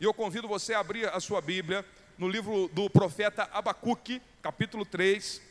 E 0.00 0.04
eu 0.04 0.14
convido 0.14 0.46
você 0.46 0.74
a 0.74 0.78
abrir 0.78 1.08
a 1.08 1.18
sua 1.18 1.40
Bíblia 1.40 1.84
no 2.16 2.28
livro 2.28 2.68
do 2.68 2.88
profeta 2.88 3.48
Abacuque, 3.52 4.22
capítulo 4.40 4.86
3. 4.86 5.42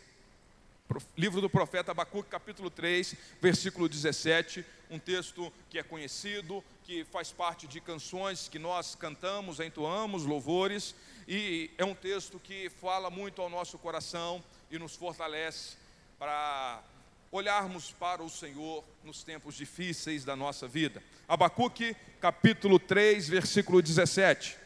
Livro 1.18 1.42
do 1.42 1.50
profeta 1.50 1.92
Abacuque, 1.92 2.30
capítulo 2.30 2.70
3, 2.70 3.14
versículo 3.42 3.90
17. 3.90 4.66
Um 4.90 5.00
texto 5.00 5.52
que 5.70 5.78
é 5.78 5.84
conhecido, 5.84 6.64
que 6.86 7.04
faz 7.04 7.30
parte 7.30 7.68
de 7.68 7.82
canções 7.82 8.48
que 8.48 8.58
nós 8.58 8.96
cantamos, 8.96 9.60
entoamos, 9.60 10.24
louvores. 10.24 10.96
E 11.28 11.70
é 11.78 11.84
um 11.84 11.94
texto 11.94 12.40
que 12.40 12.70
fala 12.70 13.10
muito 13.10 13.42
ao 13.42 13.50
nosso 13.50 13.78
coração 13.78 14.42
e 14.72 14.80
nos 14.80 14.96
fortalece 14.96 15.76
para 16.18 16.82
olharmos 17.32 17.92
para 17.92 18.24
o 18.24 18.30
Senhor 18.30 18.84
nos 19.04 19.24
tempos 19.24 19.56
difíceis 19.56 20.24
da 20.24 20.36
nossa 20.36 20.68
vida. 20.68 21.04
Abacuque, 21.28 21.96
capítulo 22.22 22.80
3, 22.80 23.28
versículo 23.30 23.82
17. 23.82 24.58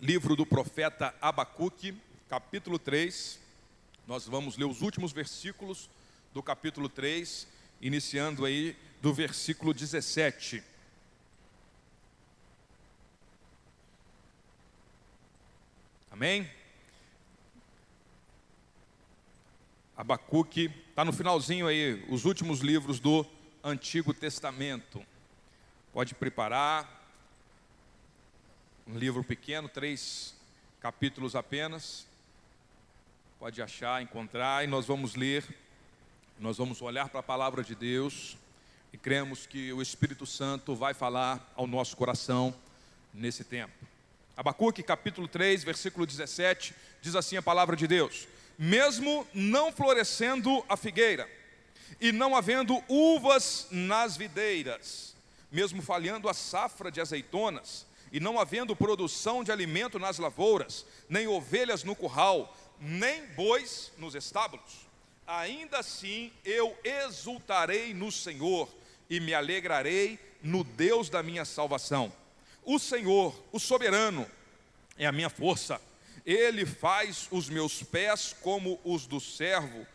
Livro 0.00 0.34
do 0.34 0.46
profeta 0.46 1.14
Abacuque, 1.20 1.94
capítulo 2.28 2.78
3. 2.78 3.38
Nós 4.06 4.26
vamos 4.26 4.56
ler 4.56 4.64
os 4.64 4.80
últimos 4.80 5.12
versículos 5.12 5.90
do 6.32 6.42
capítulo 6.42 6.88
3, 6.88 7.46
iniciando 7.80 8.44
aí 8.44 8.76
do 9.02 9.12
versículo 9.12 9.74
17. 9.74 10.69
Amém? 16.20 16.46
Abacuque, 19.96 20.70
está 20.90 21.02
no 21.02 21.14
finalzinho 21.14 21.66
aí, 21.66 22.04
os 22.10 22.26
últimos 22.26 22.60
livros 22.60 23.00
do 23.00 23.24
Antigo 23.64 24.12
Testamento. 24.12 25.02
Pode 25.94 26.14
preparar. 26.14 27.08
Um 28.86 28.98
livro 28.98 29.24
pequeno, 29.24 29.66
três 29.66 30.34
capítulos 30.78 31.34
apenas. 31.34 32.06
Pode 33.38 33.62
achar, 33.62 34.02
encontrar, 34.02 34.62
e 34.62 34.66
nós 34.66 34.84
vamos 34.84 35.14
ler, 35.14 35.42
nós 36.38 36.58
vamos 36.58 36.82
olhar 36.82 37.08
para 37.08 37.20
a 37.20 37.22
palavra 37.22 37.64
de 37.64 37.74
Deus 37.74 38.36
e 38.92 38.98
cremos 38.98 39.46
que 39.46 39.72
o 39.72 39.80
Espírito 39.80 40.26
Santo 40.26 40.76
vai 40.76 40.92
falar 40.92 41.50
ao 41.56 41.66
nosso 41.66 41.96
coração 41.96 42.54
nesse 43.14 43.42
tempo. 43.42 43.89
Abacuque 44.36 44.82
capítulo 44.82 45.28
3, 45.28 45.64
versículo 45.64 46.06
17, 46.06 46.74
diz 47.02 47.14
assim 47.14 47.36
a 47.36 47.42
palavra 47.42 47.76
de 47.76 47.86
Deus: 47.86 48.26
Mesmo 48.58 49.26
não 49.34 49.72
florescendo 49.72 50.64
a 50.68 50.76
figueira, 50.76 51.28
e 52.00 52.12
não 52.12 52.34
havendo 52.34 52.82
uvas 52.88 53.66
nas 53.70 54.16
videiras, 54.16 55.14
mesmo 55.50 55.82
falhando 55.82 56.28
a 56.28 56.34
safra 56.34 56.90
de 56.90 57.00
azeitonas, 57.00 57.86
e 58.12 58.18
não 58.18 58.40
havendo 58.40 58.74
produção 58.74 59.44
de 59.44 59.52
alimento 59.52 59.98
nas 59.98 60.18
lavouras, 60.18 60.86
nem 61.08 61.26
ovelhas 61.26 61.84
no 61.84 61.94
curral, 61.94 62.56
nem 62.80 63.26
bois 63.26 63.92
nos 63.98 64.14
estábulos, 64.14 64.88
ainda 65.26 65.78
assim 65.78 66.32
eu 66.44 66.76
exultarei 66.82 67.92
no 67.92 68.10
Senhor 68.10 68.68
e 69.08 69.20
me 69.20 69.34
alegrarei 69.34 70.18
no 70.42 70.64
Deus 70.64 71.10
da 71.10 71.22
minha 71.22 71.44
salvação. 71.44 72.12
O 72.64 72.78
Senhor, 72.78 73.34
o 73.52 73.58
soberano, 73.58 74.26
é 74.98 75.06
a 75.06 75.12
minha 75.12 75.30
força. 75.30 75.80
Ele 76.26 76.66
faz 76.66 77.26
os 77.30 77.48
meus 77.48 77.82
pés 77.82 78.36
como 78.40 78.78
os 78.84 79.06
do 79.06 79.20
servo, 79.20 79.86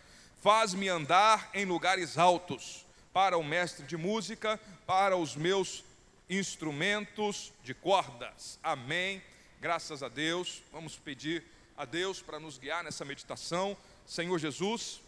faz-me 0.41 0.89
andar 0.89 1.49
em 1.53 1.65
lugares 1.65 2.17
altos. 2.17 2.83
Para 3.13 3.37
o 3.37 3.43
mestre 3.43 3.85
de 3.85 3.95
música, 3.95 4.59
para 4.85 5.15
os 5.15 5.35
meus 5.35 5.85
instrumentos 6.29 7.53
de 7.63 7.73
cordas. 7.73 8.59
Amém. 8.61 9.21
Graças 9.61 10.03
a 10.03 10.09
Deus. 10.09 10.61
Vamos 10.71 10.97
pedir 10.97 11.43
a 11.77 11.85
Deus 11.85 12.21
para 12.21 12.39
nos 12.39 12.57
guiar 12.57 12.83
nessa 12.83 13.05
meditação. 13.05 13.77
Senhor 14.05 14.37
Jesus, 14.37 15.01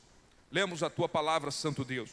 lemos 0.51 0.83
a 0.83 0.89
tua 0.89 1.09
palavra, 1.09 1.51
Santo 1.51 1.83
Deus. 1.83 2.09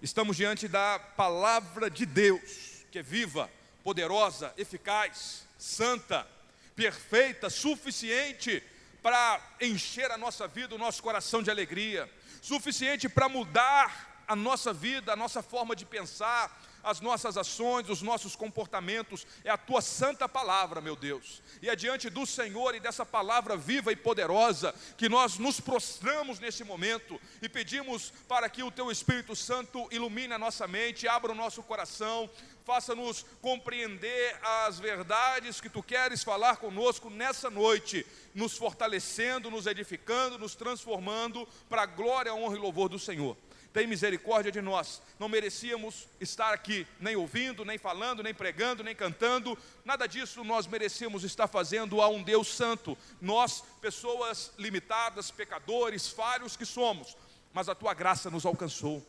Estamos 0.00 0.36
diante 0.36 0.68
da 0.68 0.98
palavra 0.98 1.90
de 1.90 2.06
Deus, 2.06 2.84
que 2.90 3.00
é 3.00 3.02
viva, 3.02 3.50
poderosa, 3.88 4.52
eficaz, 4.58 5.46
santa, 5.56 6.28
perfeita, 6.76 7.48
suficiente 7.48 8.62
para 9.02 9.40
encher 9.62 10.10
a 10.10 10.18
nossa 10.18 10.46
vida, 10.46 10.74
o 10.74 10.78
nosso 10.78 11.02
coração 11.02 11.42
de 11.42 11.50
alegria, 11.50 12.06
suficiente 12.42 13.08
para 13.08 13.30
mudar 13.30 14.22
a 14.28 14.36
nossa 14.36 14.74
vida, 14.74 15.14
a 15.14 15.16
nossa 15.16 15.42
forma 15.42 15.74
de 15.74 15.86
pensar, 15.86 16.54
as 16.84 17.00
nossas 17.00 17.38
ações, 17.38 17.88
os 17.88 18.02
nossos 18.02 18.36
comportamentos, 18.36 19.26
é 19.42 19.50
a 19.50 19.56
tua 19.56 19.80
santa 19.80 20.28
palavra, 20.28 20.82
meu 20.82 20.94
Deus. 20.94 21.42
E 21.62 21.68
é 21.68 21.74
diante 21.74 22.10
do 22.10 22.26
Senhor 22.26 22.74
e 22.74 22.80
dessa 22.80 23.06
palavra 23.06 23.56
viva 23.56 23.90
e 23.90 23.96
poderosa 23.96 24.74
que 24.96 25.08
nós 25.08 25.38
nos 25.38 25.60
prostramos 25.60 26.38
nesse 26.38 26.62
momento 26.62 27.20
e 27.40 27.48
pedimos 27.48 28.12
para 28.28 28.48
que 28.48 28.62
o 28.62 28.70
teu 28.70 28.90
Espírito 28.90 29.34
Santo 29.34 29.88
ilumine 29.90 30.34
a 30.34 30.38
nossa 30.38 30.66
mente, 30.66 31.08
abra 31.08 31.32
o 31.32 31.34
nosso 31.34 31.62
coração, 31.62 32.28
faça-nos 32.68 33.24
compreender 33.40 34.36
as 34.66 34.78
verdades 34.78 35.58
que 35.58 35.70
tu 35.70 35.82
queres 35.82 36.22
falar 36.22 36.58
conosco 36.58 37.08
nessa 37.08 37.48
noite, 37.48 38.04
nos 38.34 38.58
fortalecendo, 38.58 39.50
nos 39.50 39.66
edificando, 39.66 40.38
nos 40.38 40.54
transformando 40.54 41.48
para 41.66 41.84
a 41.84 41.86
glória, 41.86 42.34
honra 42.34 42.56
e 42.56 42.60
louvor 42.60 42.90
do 42.90 42.98
Senhor 42.98 43.38
tem 43.70 43.86
misericórdia 43.86 44.50
de 44.50 44.60
nós. 44.60 45.00
Não 45.18 45.28
merecíamos 45.28 46.08
estar 46.20 46.52
aqui, 46.52 46.86
nem 46.98 47.14
ouvindo, 47.16 47.64
nem 47.64 47.78
falando, 47.78 48.22
nem 48.22 48.34
pregando, 48.34 48.82
nem 48.82 48.94
cantando, 48.94 49.56
nada 49.84 50.06
disso 50.06 50.42
nós 50.42 50.66
merecíamos 50.66 51.22
estar 51.22 51.46
fazendo 51.46 52.00
a 52.00 52.08
um 52.08 52.22
Deus 52.22 52.48
santo. 52.48 52.98
Nós, 53.20 53.62
pessoas 53.80 54.52
limitadas, 54.58 55.30
pecadores, 55.30 56.08
falhos 56.08 56.56
que 56.56 56.66
somos, 56.66 57.16
mas 57.52 57.68
a 57.68 57.74
tua 57.74 57.94
graça 57.94 58.30
nos 58.30 58.44
alcançou, 58.44 59.06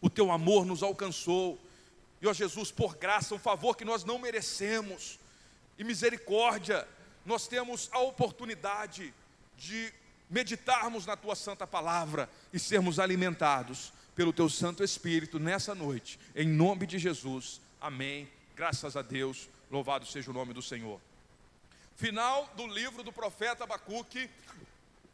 o 0.00 0.10
teu 0.10 0.32
amor 0.32 0.66
nos 0.66 0.82
alcançou. 0.82 1.58
E 2.22 2.26
ó 2.28 2.32
Jesus, 2.32 2.70
por 2.70 2.94
graça, 2.94 3.34
um 3.34 3.38
favor 3.38 3.76
que 3.76 3.84
nós 3.84 4.04
não 4.04 4.16
merecemos, 4.16 5.18
e 5.76 5.82
misericórdia, 5.82 6.86
nós 7.26 7.48
temos 7.48 7.88
a 7.90 7.98
oportunidade 7.98 9.12
de 9.58 9.92
meditarmos 10.30 11.04
na 11.04 11.16
tua 11.16 11.34
santa 11.34 11.66
palavra 11.66 12.30
e 12.52 12.60
sermos 12.60 13.00
alimentados 13.00 13.92
pelo 14.14 14.32
teu 14.32 14.48
Santo 14.48 14.84
Espírito 14.84 15.40
nessa 15.40 15.74
noite, 15.74 16.18
em 16.36 16.46
nome 16.46 16.86
de 16.86 16.96
Jesus. 16.96 17.60
Amém. 17.80 18.28
Graças 18.54 18.96
a 18.96 19.02
Deus. 19.02 19.48
Louvado 19.68 20.06
seja 20.06 20.30
o 20.30 20.34
nome 20.34 20.54
do 20.54 20.62
Senhor. 20.62 21.00
Final 21.96 22.48
do 22.56 22.66
livro 22.68 23.02
do 23.02 23.12
profeta 23.12 23.64
Abacuque 23.64 24.30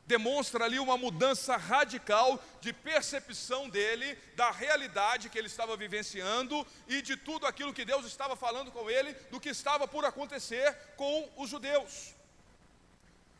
demonstra 0.08 0.64
ali 0.64 0.78
uma 0.78 0.96
mudança 0.96 1.54
radical 1.58 2.42
de 2.62 2.72
percepção 2.72 3.68
dele 3.68 4.18
da 4.34 4.50
realidade 4.50 5.28
que 5.28 5.38
ele 5.38 5.48
estava 5.48 5.76
vivenciando 5.76 6.66
e 6.88 7.02
de 7.02 7.14
tudo 7.14 7.46
aquilo 7.46 7.74
que 7.74 7.84
Deus 7.84 8.06
estava 8.06 8.34
falando 8.34 8.72
com 8.72 8.88
ele, 8.90 9.12
do 9.30 9.38
que 9.38 9.50
estava 9.50 9.86
por 9.86 10.06
acontecer 10.06 10.74
com 10.96 11.30
os 11.36 11.50
judeus. 11.50 12.14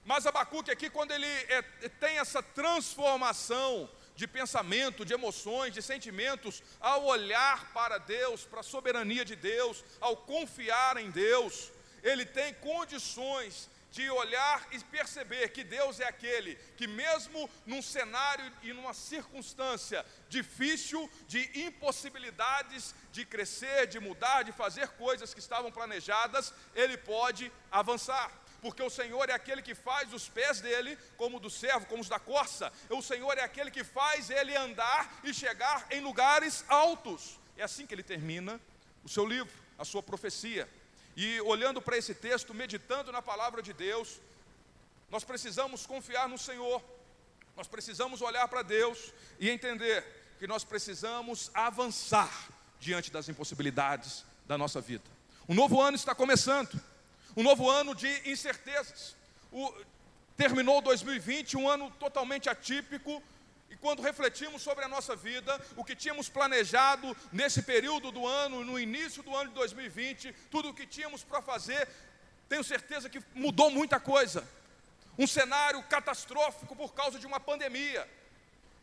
Mas 0.05 0.27
Abacuque 0.27 0.71
aqui, 0.71 0.91
quando 0.91 1.13
ele 1.13 1.27
é, 1.27 1.63
tem 2.01 2.19
essa 2.19 2.43
transformação 2.43 3.91
de 4.15 4.27
pensamento, 4.27 5.07
de 5.07 5.15
emoções, 5.15 5.73
de 5.73 5.81
sentimentos, 5.81 6.63
ao 6.81 7.07
olhar 7.07 7.73
para 7.73 7.97
Deus, 7.97 8.45
para 8.45 8.61
a 8.61 8.63
soberania 8.75 9.25
de 9.25 9.37
Deus, 9.37 9.83
ao 10.01 10.17
confiar 10.17 10.99
em 10.99 11.11
Deus, 11.11 11.71
ele 12.03 12.27
tem 12.27 12.53
condições 12.55 13.71
de 13.91 14.11
olhar 14.11 14.67
e 14.71 14.79
perceber 14.81 15.49
que 15.49 15.65
Deus 15.65 16.01
é 16.01 16.07
aquele 16.07 16.57
que, 16.77 16.87
mesmo 16.87 17.49
num 17.67 17.83
cenário 17.83 18.53
e 18.63 18.73
numa 18.73 18.95
circunstância 18.95 20.05
difícil, 20.29 21.11
de 21.27 21.51
impossibilidades 21.67 22.95
de 23.13 23.25
crescer, 23.25 23.87
de 23.87 23.99
mudar, 23.99 24.43
de 24.43 24.53
fazer 24.53 24.89
coisas 24.91 25.33
que 25.33 25.41
estavam 25.41 25.73
planejadas, 25.73 26.53
ele 26.75 26.97
pode 26.97 27.51
avançar 27.71 28.31
porque 28.61 28.83
o 28.83 28.91
Senhor 28.91 29.29
é 29.29 29.33
aquele 29.33 29.63
que 29.63 29.75
faz 29.75 30.13
os 30.13 30.29
pés 30.29 30.61
dele 30.61 30.99
como 31.17 31.39
do 31.39 31.49
servo, 31.49 31.87
como 31.87 32.03
os 32.03 32.09
da 32.09 32.19
corça. 32.19 32.73
O 32.91 33.01
Senhor 33.01 33.39
é 33.39 33.43
aquele 33.43 33.71
que 33.71 33.85
faz 33.85 34.31
ele 34.31 34.57
andar 34.57 35.21
e 35.23 35.33
chegar 35.33 35.87
em 35.91 36.01
lugares 36.01 36.65
altos. 36.69 37.39
É 37.57 37.63
assim 37.63 37.87
que 37.87 37.95
ele 37.95 38.03
termina 38.03 38.61
o 39.05 39.09
seu 39.09 39.25
livro, 39.25 39.53
a 39.79 39.85
sua 39.85 40.03
profecia. 40.03 40.69
E 41.21 41.41
olhando 41.41 41.83
para 41.83 41.99
esse 41.99 42.15
texto, 42.15 42.55
meditando 42.55 43.11
na 43.11 43.21
palavra 43.21 43.61
de 43.61 43.73
Deus, 43.73 44.21
nós 45.11 45.25
precisamos 45.25 45.85
confiar 45.85 46.29
no 46.29 46.39
Senhor. 46.39 46.81
Nós 47.57 47.67
precisamos 47.67 48.23
olhar 48.23 48.47
para 48.47 48.63
Deus 48.63 49.13
e 49.41 49.51
entender 49.51 50.07
que 50.39 50.47
nós 50.47 50.63
precisamos 50.63 51.51
avançar 51.53 52.31
diante 52.79 53.11
das 53.11 53.29
impossibilidades 53.29 54.25
da 54.47 54.57
nossa 54.57 54.81
vida. 54.81 55.03
O 55.49 55.55
novo 55.55 55.83
ano 55.83 55.97
está 55.97 56.15
começando 56.15 56.81
um 57.37 57.43
novo 57.43 57.69
ano 57.69 57.97
de 57.97 58.31
incertezas. 58.31 59.17
O, 59.51 59.75
terminou 60.37 60.81
2020, 60.81 61.57
um 61.57 61.69
ano 61.69 61.91
totalmente 61.99 62.49
atípico, 62.49 63.21
quando 63.81 64.03
refletimos 64.03 64.63
sobre 64.63 64.85
a 64.85 64.89
nossa 64.89 65.15
vida, 65.15 65.61
o 65.77 65.85
que 65.85 65.95
tínhamos 65.95 66.29
planejado 66.29 67.17
nesse 67.33 67.63
período 67.63 68.11
do 68.11 68.27
ano, 68.27 68.65
no 68.65 68.79
início 68.79 69.23
do 69.23 69.35
ano 69.35 69.51
de 69.51 69.55
2020, 69.55 70.35
tudo 70.51 70.71
o 70.71 70.75
que 70.75 70.87
tínhamos 70.87 71.23
para 71.23 71.41
fazer, 71.41 71.89
tenho 72.49 72.65
certeza 72.65 73.09
que 73.09 73.23
mudou 73.35 73.71
muita 73.71 74.01
coisa. 74.01 74.47
Um 75.17 75.27
cenário 75.27 75.83
catastrófico 75.85 76.75
por 76.75 76.93
causa 76.93 77.19
de 77.19 77.27
uma 77.27 77.41
pandemia. 77.41 78.09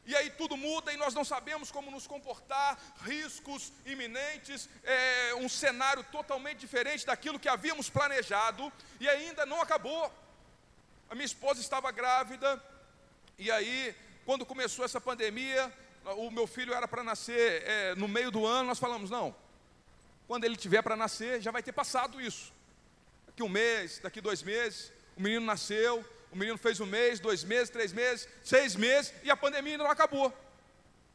E 0.05 0.15
aí 0.15 0.29
tudo 0.29 0.55
muda 0.55 0.93
e 0.93 0.97
nós 0.97 1.15
não 1.15 1.25
sabemos 1.25 1.71
como 1.71 1.89
nos 1.89 2.05
comportar, 2.05 2.77
riscos 3.01 3.73
iminentes, 3.85 4.69
é, 4.83 5.33
um 5.35 5.49
cenário 5.49 6.03
totalmente 6.03 6.59
diferente 6.59 7.05
daquilo 7.05 7.39
que 7.39 7.49
havíamos 7.49 7.89
planejado 7.89 8.71
e 8.99 9.09
ainda 9.09 9.45
não 9.45 9.61
acabou. 9.61 10.13
A 11.09 11.15
minha 11.15 11.25
esposa 11.25 11.59
estava 11.59 11.91
grávida 11.91 12.61
e 13.37 13.51
aí, 13.51 13.93
quando 14.25 14.45
começou 14.45 14.83
essa 14.83 14.99
pandemia, 14.99 15.71
o 16.17 16.31
meu 16.31 16.47
filho 16.47 16.73
era 16.73 16.87
para 16.87 17.03
nascer 17.03 17.63
é, 17.63 17.95
no 17.95 18.07
meio 18.07 18.31
do 18.31 18.45
ano, 18.45 18.67
nós 18.67 18.79
falamos, 18.79 19.09
não, 19.09 19.35
quando 20.27 20.45
ele 20.45 20.55
tiver 20.55 20.81
para 20.81 20.95
nascer, 20.95 21.41
já 21.41 21.51
vai 21.51 21.61
ter 21.61 21.71
passado 21.71 22.19
isso. 22.19 22.51
Daqui 23.27 23.43
um 23.43 23.49
mês, 23.49 23.99
daqui 23.99 24.19
dois 24.19 24.41
meses, 24.41 24.91
o 25.15 25.21
menino 25.21 25.45
nasceu, 25.45 26.03
o 26.31 26.35
menino 26.35 26.57
fez 26.57 26.79
um 26.79 26.87
mês, 26.87 27.19
dois 27.19 27.43
meses, 27.43 27.69
três 27.69 27.93
meses, 27.93 28.27
seis 28.43 28.75
meses 28.75 29.13
e 29.23 29.29
a 29.29 29.37
pandemia 29.37 29.73
ainda 29.73 29.83
não 29.83 29.91
acabou. 29.91 30.33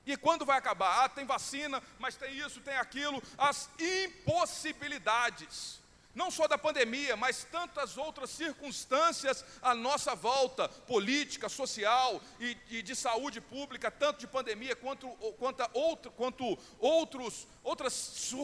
E 0.07 0.17
quando 0.17 0.47
vai 0.47 0.57
acabar? 0.57 1.05
Ah, 1.05 1.09
tem 1.09 1.27
vacina, 1.27 1.83
mas 1.99 2.17
tem 2.17 2.39
isso, 2.39 2.61
tem 2.61 2.77
aquilo. 2.77 3.21
As 3.37 3.69
impossibilidades, 3.79 5.80
não 6.15 6.31
só 6.31 6.49
da 6.49 6.59
pandemia, 6.59 7.17
mas 7.17 7.45
tantas 7.45 7.97
outras 7.97 8.31
circunstâncias 8.31 9.45
à 9.63 9.75
nossa 9.75 10.15
volta, 10.15 10.69
política, 10.69 11.49
social 11.49 12.21
e, 12.41 12.57
e 12.69 12.83
de 12.83 12.97
saúde 12.97 13.41
pública, 13.41 13.91
tanto 13.91 14.19
de 14.19 14.27
pandemia 14.27 14.75
quanto, 14.75 15.09
quanto, 15.39 15.63
outro, 15.73 16.11
quanto 16.13 16.59
outros, 16.79 17.47
outras 17.63 17.93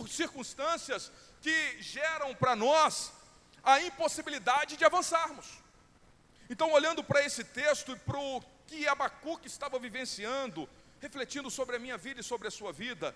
circunstâncias 0.09 1.11
que 1.43 1.83
geram 1.83 2.35
para 2.35 2.55
nós 2.55 3.13
a 3.63 3.81
impossibilidade 3.81 4.77
de 4.77 4.85
avançarmos. 4.85 5.47
Então, 6.49 6.71
olhando 6.71 7.03
para 7.03 7.25
esse 7.25 7.43
texto 7.43 7.93
e 7.93 7.97
para 7.97 8.19
o 8.19 8.41
que 8.69 8.87
Abacuque 8.87 9.49
estava 9.49 9.79
vivenciando, 9.79 10.69
refletindo 11.01 11.51
sobre 11.51 11.77
a 11.77 11.79
minha 11.79 11.99
vida 11.99 12.21
e 12.21 12.25
sobre 12.25 12.47
a 12.47 12.51
sua 12.51 12.73
vida, 12.73 13.15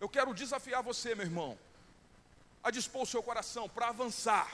eu 0.00 0.08
quero 0.08 0.32
desafiar 0.32 0.82
você, 0.82 1.16
meu 1.16 1.26
irmão, 1.26 1.58
a 2.62 2.70
dispor 2.70 3.02
o 3.02 3.06
seu 3.06 3.22
coração 3.22 3.68
para 3.68 3.88
avançar, 3.88 4.50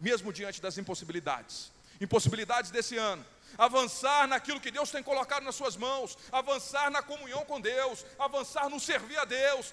mesmo 0.00 0.32
diante 0.32 0.60
das 0.60 0.78
impossibilidades. 0.78 1.70
Impossibilidades 2.00 2.70
desse 2.70 2.96
ano, 2.96 3.24
avançar 3.58 4.26
naquilo 4.26 4.60
que 4.60 4.70
Deus 4.70 4.90
tem 4.90 5.02
colocado 5.02 5.44
nas 5.44 5.54
suas 5.54 5.76
mãos, 5.76 6.16
avançar 6.32 6.90
na 6.90 7.02
comunhão 7.02 7.44
com 7.44 7.60
Deus, 7.60 8.04
avançar 8.18 8.68
no 8.68 8.80
servir 8.80 9.18
a 9.18 9.24
Deus, 9.24 9.72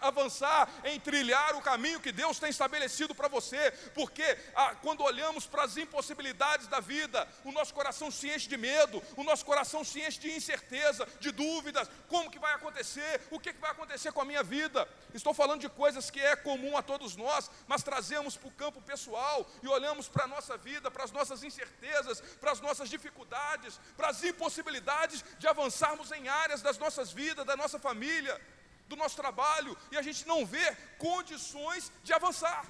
avançar 0.00 0.68
em 0.84 0.98
trilhar 1.00 1.54
o 1.56 1.62
caminho 1.62 2.00
que 2.00 2.12
Deus 2.12 2.38
tem 2.38 2.50
estabelecido 2.50 3.14
para 3.14 3.28
você, 3.28 3.70
porque 3.94 4.38
ah, 4.54 4.74
quando 4.82 5.02
olhamos 5.02 5.46
para 5.46 5.64
as 5.64 5.76
impossibilidades 5.76 6.66
da 6.66 6.80
vida, 6.80 7.28
o 7.44 7.52
nosso 7.52 7.74
coração 7.74 8.10
se 8.10 8.28
enche 8.28 8.48
de 8.48 8.56
medo, 8.56 9.02
o 9.16 9.22
nosso 9.22 9.44
coração 9.44 9.84
se 9.84 10.00
enche 10.00 10.18
de 10.18 10.30
incerteza, 10.30 11.06
de 11.20 11.30
dúvidas, 11.30 11.88
como 12.08 12.30
que 12.30 12.38
vai 12.38 12.52
acontecer, 12.54 13.20
o 13.30 13.38
que, 13.38 13.52
que 13.52 13.60
vai 13.60 13.70
acontecer 13.70 14.12
com 14.12 14.20
a 14.20 14.24
minha 14.24 14.42
vida. 14.42 14.88
Estou 15.14 15.34
falando 15.34 15.60
de 15.60 15.68
coisas 15.68 16.10
que 16.10 16.20
é 16.20 16.36
comum 16.36 16.76
a 16.76 16.82
todos 16.82 17.16
nós, 17.16 17.50
mas 17.66 17.82
trazemos 17.82 18.36
para 18.36 18.48
o 18.48 18.52
campo 18.52 18.80
pessoal 18.82 19.46
e 19.62 19.68
olhamos 19.68 20.08
para 20.08 20.24
a 20.24 20.26
nossa 20.28 20.56
vida, 20.56 20.90
para 20.90 21.04
as 21.04 21.12
nossas 21.12 21.42
incertezas, 21.42 22.20
para 22.40 22.52
as 22.52 22.60
nossas 22.60 22.88
dificuldades 22.88 23.21
dificuldades, 23.22 23.80
para 23.96 24.08
as 24.08 24.22
impossibilidades 24.22 25.24
de 25.38 25.46
avançarmos 25.46 26.10
em 26.12 26.28
áreas 26.28 26.62
das 26.62 26.78
nossas 26.78 27.12
vidas, 27.12 27.46
da 27.46 27.56
nossa 27.56 27.78
família, 27.78 28.40
do 28.88 28.96
nosso 28.96 29.16
trabalho, 29.16 29.76
e 29.90 29.96
a 29.96 30.02
gente 30.02 30.26
não 30.26 30.44
vê 30.44 30.76
condições 30.98 31.92
de 32.02 32.12
avançar. 32.12 32.66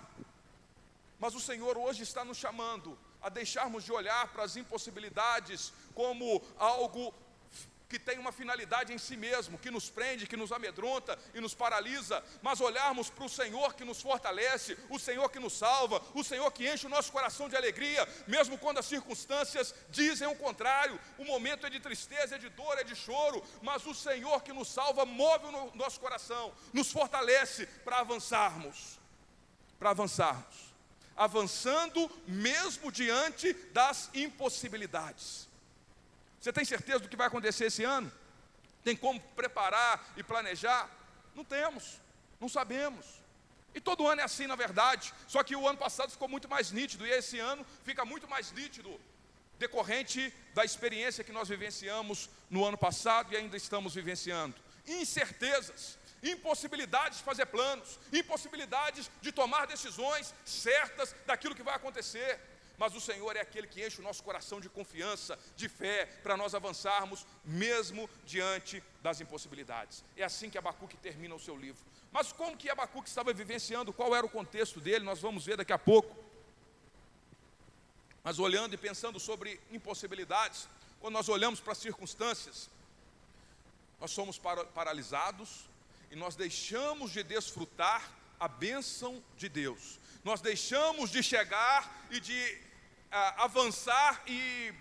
Mas 1.18 1.34
o 1.34 1.40
Senhor 1.40 1.76
hoje 1.78 2.02
está 2.02 2.24
nos 2.24 2.36
chamando 2.36 2.98
a 3.20 3.28
deixarmos 3.28 3.84
de 3.84 3.92
olhar 3.92 4.28
para 4.28 4.44
as 4.44 4.56
impossibilidades 4.56 5.72
como 5.94 6.42
algo 6.58 7.14
que 7.92 7.98
tem 7.98 8.18
uma 8.18 8.32
finalidade 8.32 8.90
em 8.90 8.96
si 8.96 9.18
mesmo, 9.18 9.58
que 9.58 9.70
nos 9.70 9.90
prende, 9.90 10.26
que 10.26 10.34
nos 10.34 10.50
amedronta 10.50 11.18
e 11.34 11.40
nos 11.42 11.54
paralisa, 11.54 12.24
mas 12.40 12.58
olharmos 12.58 13.10
para 13.10 13.26
o 13.26 13.28
Senhor 13.28 13.74
que 13.74 13.84
nos 13.84 14.00
fortalece, 14.00 14.78
o 14.88 14.98
Senhor 14.98 15.28
que 15.28 15.38
nos 15.38 15.52
salva, 15.52 16.00
o 16.14 16.24
Senhor 16.24 16.50
que 16.50 16.66
enche 16.66 16.86
o 16.86 16.88
nosso 16.88 17.12
coração 17.12 17.50
de 17.50 17.54
alegria, 17.54 18.08
mesmo 18.26 18.56
quando 18.56 18.78
as 18.78 18.86
circunstâncias 18.86 19.74
dizem 19.90 20.26
o 20.26 20.34
contrário, 20.34 20.98
o 21.18 21.24
momento 21.26 21.66
é 21.66 21.70
de 21.70 21.80
tristeza, 21.80 22.36
é 22.36 22.38
de 22.38 22.48
dor, 22.48 22.78
é 22.78 22.82
de 22.82 22.96
choro, 22.96 23.44
mas 23.60 23.84
o 23.84 23.92
Senhor 23.92 24.42
que 24.42 24.54
nos 24.54 24.68
salva 24.68 25.04
move 25.04 25.44
o 25.44 25.76
nosso 25.76 26.00
coração, 26.00 26.50
nos 26.72 26.90
fortalece 26.90 27.66
para 27.84 27.98
avançarmos, 27.98 28.98
para 29.78 29.90
avançarmos, 29.90 30.56
avançando 31.14 32.10
mesmo 32.26 32.90
diante 32.90 33.52
das 33.74 34.08
impossibilidades. 34.14 35.51
Você 36.42 36.52
tem 36.52 36.64
certeza 36.64 36.98
do 36.98 37.08
que 37.08 37.14
vai 37.14 37.28
acontecer 37.28 37.66
esse 37.66 37.84
ano? 37.84 38.10
Tem 38.82 38.96
como 38.96 39.20
preparar 39.20 40.12
e 40.16 40.24
planejar? 40.24 40.90
Não 41.36 41.44
temos, 41.44 42.00
não 42.40 42.48
sabemos. 42.48 43.06
E 43.72 43.80
todo 43.80 44.08
ano 44.08 44.22
é 44.22 44.24
assim, 44.24 44.48
na 44.48 44.56
verdade. 44.56 45.14
Só 45.28 45.44
que 45.44 45.54
o 45.54 45.68
ano 45.68 45.78
passado 45.78 46.10
ficou 46.10 46.26
muito 46.26 46.48
mais 46.48 46.72
nítido, 46.72 47.06
e 47.06 47.10
esse 47.10 47.38
ano 47.38 47.64
fica 47.84 48.04
muito 48.04 48.28
mais 48.28 48.50
nítido, 48.50 49.00
decorrente 49.56 50.34
da 50.52 50.64
experiência 50.64 51.22
que 51.22 51.30
nós 51.30 51.48
vivenciamos 51.48 52.28
no 52.50 52.64
ano 52.64 52.76
passado 52.76 53.32
e 53.32 53.36
ainda 53.36 53.56
estamos 53.56 53.94
vivenciando. 53.94 54.56
Incertezas, 54.84 55.96
impossibilidades 56.24 57.18
de 57.18 57.24
fazer 57.24 57.46
planos, 57.46 58.00
impossibilidades 58.12 59.08
de 59.20 59.30
tomar 59.30 59.68
decisões 59.68 60.34
certas 60.44 61.14
daquilo 61.24 61.54
que 61.54 61.62
vai 61.62 61.76
acontecer 61.76 62.40
mas 62.82 62.96
o 62.96 63.00
Senhor 63.00 63.36
é 63.36 63.40
aquele 63.40 63.68
que 63.68 63.86
enche 63.86 64.00
o 64.00 64.02
nosso 64.02 64.24
coração 64.24 64.60
de 64.60 64.68
confiança, 64.68 65.38
de 65.54 65.68
fé, 65.68 66.04
para 66.20 66.36
nós 66.36 66.52
avançarmos, 66.52 67.24
mesmo 67.44 68.10
diante 68.26 68.82
das 69.00 69.20
impossibilidades. 69.20 70.04
É 70.16 70.24
assim 70.24 70.50
que 70.50 70.58
Abacuque 70.58 70.96
termina 70.96 71.32
o 71.32 71.38
seu 71.38 71.56
livro. 71.56 71.80
Mas 72.10 72.32
como 72.32 72.56
que 72.56 72.68
Abacuque 72.68 73.08
estava 73.08 73.32
vivenciando, 73.32 73.92
qual 73.92 74.16
era 74.16 74.26
o 74.26 74.28
contexto 74.28 74.80
dele, 74.80 75.04
nós 75.04 75.20
vamos 75.20 75.46
ver 75.46 75.56
daqui 75.56 75.72
a 75.72 75.78
pouco. 75.78 76.12
Mas 78.24 78.40
olhando 78.40 78.74
e 78.74 78.76
pensando 78.76 79.20
sobre 79.20 79.60
impossibilidades, 79.70 80.68
quando 81.00 81.14
nós 81.14 81.28
olhamos 81.28 81.60
para 81.60 81.74
as 81.74 81.78
circunstâncias, 81.78 82.68
nós 84.00 84.10
somos 84.10 84.40
paralisados 84.74 85.66
e 86.10 86.16
nós 86.16 86.34
deixamos 86.34 87.12
de 87.12 87.22
desfrutar 87.22 88.10
a 88.40 88.48
bênção 88.48 89.22
de 89.36 89.48
Deus. 89.48 90.00
Nós 90.24 90.40
deixamos 90.40 91.10
de 91.10 91.22
chegar 91.22 92.08
e 92.10 92.18
de 92.18 92.71
avançar 93.12 94.22
e 94.26 94.74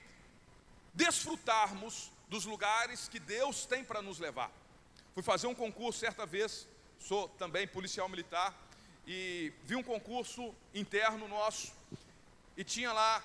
desfrutarmos 0.94 2.12
dos 2.30 2.46
lugares 2.46 3.10
que 3.10 3.20
Deus 3.20 3.66
tem 3.66 3.84
para 3.84 4.02
nos 4.02 4.20
levar. 4.20 4.50
Fui 5.14 5.22
fazer 5.22 5.48
um 5.48 5.56
concurso 5.56 6.00
certa 6.00 6.26
vez, 6.26 6.68
sou 6.98 7.28
também 7.30 7.68
policial 7.68 8.08
militar, 8.08 8.56
e 9.06 9.52
vi 9.64 9.76
um 9.76 9.84
concurso 9.84 10.56
interno 10.74 11.28
nosso, 11.28 11.74
e 12.56 12.64
tinha 12.64 12.94
lá 12.94 13.22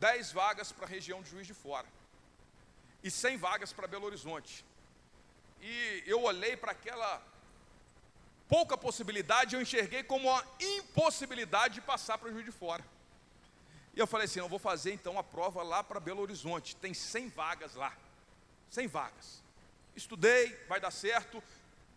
10 0.00 0.32
vagas 0.32 0.72
para 0.72 0.86
a 0.86 0.88
região 0.88 1.22
de 1.22 1.28
Juiz 1.28 1.46
de 1.46 1.52
Fora, 1.52 1.86
e 3.02 3.10
100 3.10 3.36
vagas 3.36 3.72
para 3.72 3.86
Belo 3.86 4.06
Horizonte. 4.06 4.64
E 5.60 6.02
eu 6.06 6.22
olhei 6.22 6.56
para 6.56 6.72
aquela 6.72 7.22
pouca 8.48 8.78
possibilidade, 8.78 9.54
eu 9.54 9.62
enxerguei 9.62 10.02
como 10.02 10.28
uma 10.28 10.44
impossibilidade 10.58 11.74
de 11.74 11.80
passar 11.82 12.16
para 12.16 12.30
Juiz 12.30 12.44
de 12.44 12.52
Fora. 12.52 12.84
E 13.94 14.00
eu 14.00 14.06
falei 14.06 14.24
assim: 14.26 14.38
eu 14.38 14.48
vou 14.48 14.58
fazer 14.58 14.92
então 14.92 15.18
a 15.18 15.22
prova 15.22 15.62
lá 15.62 15.82
para 15.82 16.00
Belo 16.00 16.22
Horizonte. 16.22 16.76
Tem 16.76 16.94
100 16.94 17.28
vagas 17.28 17.74
lá. 17.74 17.92
100 18.70 18.86
vagas. 18.86 19.42
Estudei, 19.94 20.56
vai 20.68 20.80
dar 20.80 20.90
certo. 20.90 21.42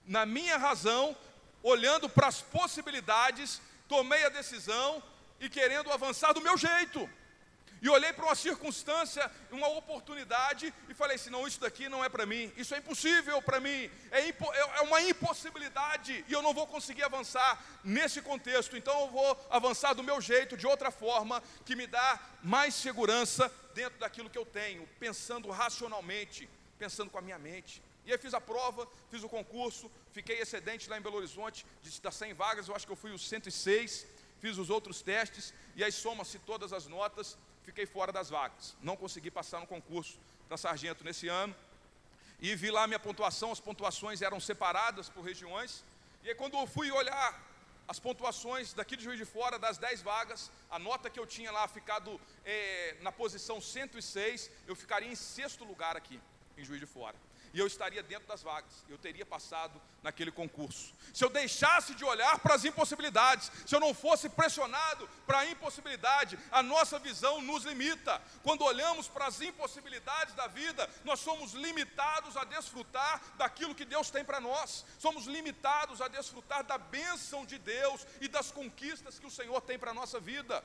Na 0.05 0.25
minha 0.25 0.57
razão, 0.57 1.15
olhando 1.63 2.09
para 2.09 2.27
as 2.27 2.41
possibilidades, 2.41 3.61
tomei 3.87 4.25
a 4.25 4.29
decisão 4.29 5.01
e 5.39 5.49
querendo 5.49 5.91
avançar 5.91 6.33
do 6.33 6.41
meu 6.41 6.57
jeito. 6.57 7.09
E 7.85 7.89
olhei 7.89 8.11
para 8.11 8.25
uma 8.25 8.33
circunstância, 8.33 9.31
uma 9.51 9.67
oportunidade 9.67 10.73
e 10.89 10.93
falei 10.95 11.17
assim: 11.17 11.29
não, 11.29 11.47
isso 11.47 11.59
daqui 11.59 11.87
não 11.87 12.03
é 12.03 12.09
para 12.09 12.25
mim, 12.25 12.51
isso 12.57 12.73
é 12.73 12.79
impossível 12.79 13.39
para 13.43 13.59
mim, 13.59 13.91
é, 14.09 14.21
é, 14.21 14.35
é 14.77 14.81
uma 14.81 15.03
impossibilidade 15.03 16.25
e 16.27 16.33
eu 16.33 16.41
não 16.41 16.51
vou 16.51 16.65
conseguir 16.65 17.03
avançar 17.03 17.63
nesse 17.83 18.23
contexto. 18.23 18.75
Então 18.75 19.01
eu 19.01 19.11
vou 19.11 19.47
avançar 19.51 19.93
do 19.93 20.01
meu 20.01 20.19
jeito, 20.19 20.57
de 20.57 20.65
outra 20.65 20.89
forma, 20.89 21.43
que 21.63 21.75
me 21.75 21.85
dá 21.85 22.19
mais 22.41 22.73
segurança 22.73 23.53
dentro 23.75 23.99
daquilo 23.99 24.31
que 24.31 24.39
eu 24.39 24.47
tenho, 24.47 24.89
pensando 24.99 25.51
racionalmente, 25.51 26.49
pensando 26.79 27.11
com 27.11 27.19
a 27.19 27.21
minha 27.21 27.37
mente. 27.37 27.83
E 28.03 28.11
aí 28.11 28.17
fiz 28.17 28.33
a 28.33 28.41
prova, 28.41 28.87
fiz 29.11 29.21
o 29.21 29.29
concurso, 29.29 29.91
fiquei 30.11 30.41
excedente 30.41 30.89
lá 30.89 30.97
em 30.97 31.01
Belo 31.01 31.17
Horizonte, 31.17 31.63
das 32.01 32.15
100 32.15 32.33
vagas, 32.33 32.67
eu 32.67 32.75
acho 32.75 32.87
que 32.87 32.91
eu 32.91 32.95
fui 32.95 33.11
os 33.11 33.29
106, 33.29 34.07
fiz 34.39 34.57
os 34.57 34.71
outros 34.71 35.03
testes, 35.03 35.53
e 35.75 35.83
aí 35.83 35.91
soma-se 35.91 36.39
todas 36.39 36.73
as 36.73 36.87
notas, 36.87 37.37
fiquei 37.65 37.85
fora 37.85 38.11
das 38.11 38.29
vagas. 38.29 38.75
Não 38.81 38.95
consegui 38.95 39.31
passar 39.31 39.59
no 39.59 39.67
concurso 39.67 40.17
para 40.47 40.57
sargento 40.57 41.03
nesse 41.03 41.27
ano. 41.27 41.55
e 42.39 42.55
vi 42.55 42.69
lá 42.69 42.85
minha 42.85 42.99
pontuação, 42.99 43.51
as 43.51 43.59
pontuações 43.59 44.21
eram 44.21 44.39
separadas 44.39 45.09
por 45.09 45.23
regiões. 45.23 45.83
E 46.23 46.29
aí, 46.29 46.35
quando 46.35 46.57
eu 46.57 46.67
fui 46.67 46.91
olhar 46.91 47.29
as 47.87 47.99
pontuações 47.99 48.73
daqui 48.73 48.95
de 48.95 49.03
Juiz 49.03 49.17
de 49.17 49.25
Fora, 49.25 49.57
das 49.57 49.77
10 49.77 50.01
vagas, 50.01 50.51
a 50.69 50.77
nota 50.77 51.09
que 51.09 51.19
eu 51.19 51.25
tinha 51.25 51.51
lá 51.51 51.67
ficado 51.67 52.19
é, 52.43 52.97
na 53.01 53.11
posição 53.11 53.59
106, 53.61 54.51
eu 54.67 54.75
ficaria 54.75 55.09
em 55.09 55.15
sexto 55.15 55.63
lugar 55.63 55.95
aqui, 55.95 56.19
em 56.57 56.63
Juiz 56.63 56.79
de 56.79 56.85
Fora 56.85 57.15
e 57.55 57.59
eu 57.59 57.67
estaria 57.67 58.03
dentro 58.03 58.27
das 58.27 58.43
vagas, 58.43 58.83
eu 58.89 58.97
teria 58.97 59.25
passado 59.25 59.81
naquele 60.03 60.29
concurso. 60.29 60.93
Se 61.13 61.23
eu 61.23 61.29
deixasse 61.29 61.95
de 61.95 62.03
olhar 62.03 62.37
para 62.39 62.53
as 62.53 62.65
impossibilidades, 62.65 63.49
se 63.65 63.73
eu 63.73 63.79
não 63.79 63.93
fosse 63.93 64.27
pressionado 64.27 65.07
para 65.25 65.39
a 65.39 65.49
impossibilidade, 65.49 66.37
a 66.51 66.61
nossa 66.61 66.99
visão 66.99 67.41
nos 67.41 67.63
limita. 67.63 68.21
Quando 68.43 68.65
olhamos 68.65 69.07
para 69.07 69.27
as 69.27 69.39
impossibilidades 69.39 70.33
da 70.33 70.47
vida, 70.47 70.89
nós 71.05 71.21
somos 71.21 71.53
limitados 71.53 72.35
a 72.35 72.43
desfrutar 72.43 73.21
daquilo 73.37 73.73
que 73.73 73.85
Deus 73.85 74.09
tem 74.09 74.25
para 74.25 74.41
nós, 74.41 74.83
somos 74.99 75.25
limitados 75.25 76.01
a 76.01 76.09
desfrutar 76.09 76.61
da 76.61 76.77
bênção 76.77 77.45
de 77.45 77.57
Deus 77.57 78.05
e 78.19 78.27
das 78.27 78.51
conquistas 78.51 79.17
que 79.17 79.27
o 79.27 79.31
Senhor 79.31 79.61
tem 79.61 79.79
para 79.79 79.91
a 79.91 79.93
nossa 79.93 80.19
vida. 80.19 80.61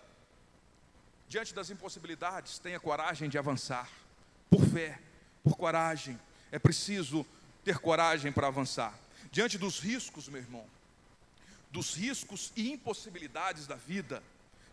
Diante 1.28 1.54
das 1.54 1.70
impossibilidades, 1.70 2.58
tenha 2.58 2.80
coragem 2.80 3.28
de 3.28 3.38
avançar, 3.38 3.88
por 4.50 4.66
fé, 4.66 4.98
por 5.44 5.56
coragem 5.56 6.18
é 6.52 6.58
preciso 6.58 7.26
ter 7.64 7.78
coragem 7.78 8.32
para 8.32 8.48
avançar. 8.48 8.98
Diante 9.30 9.58
dos 9.58 9.78
riscos, 9.78 10.28
meu 10.28 10.40
irmão, 10.40 10.66
dos 11.70 11.94
riscos 11.94 12.52
e 12.56 12.70
impossibilidades 12.72 13.66
da 13.66 13.76
vida, 13.76 14.22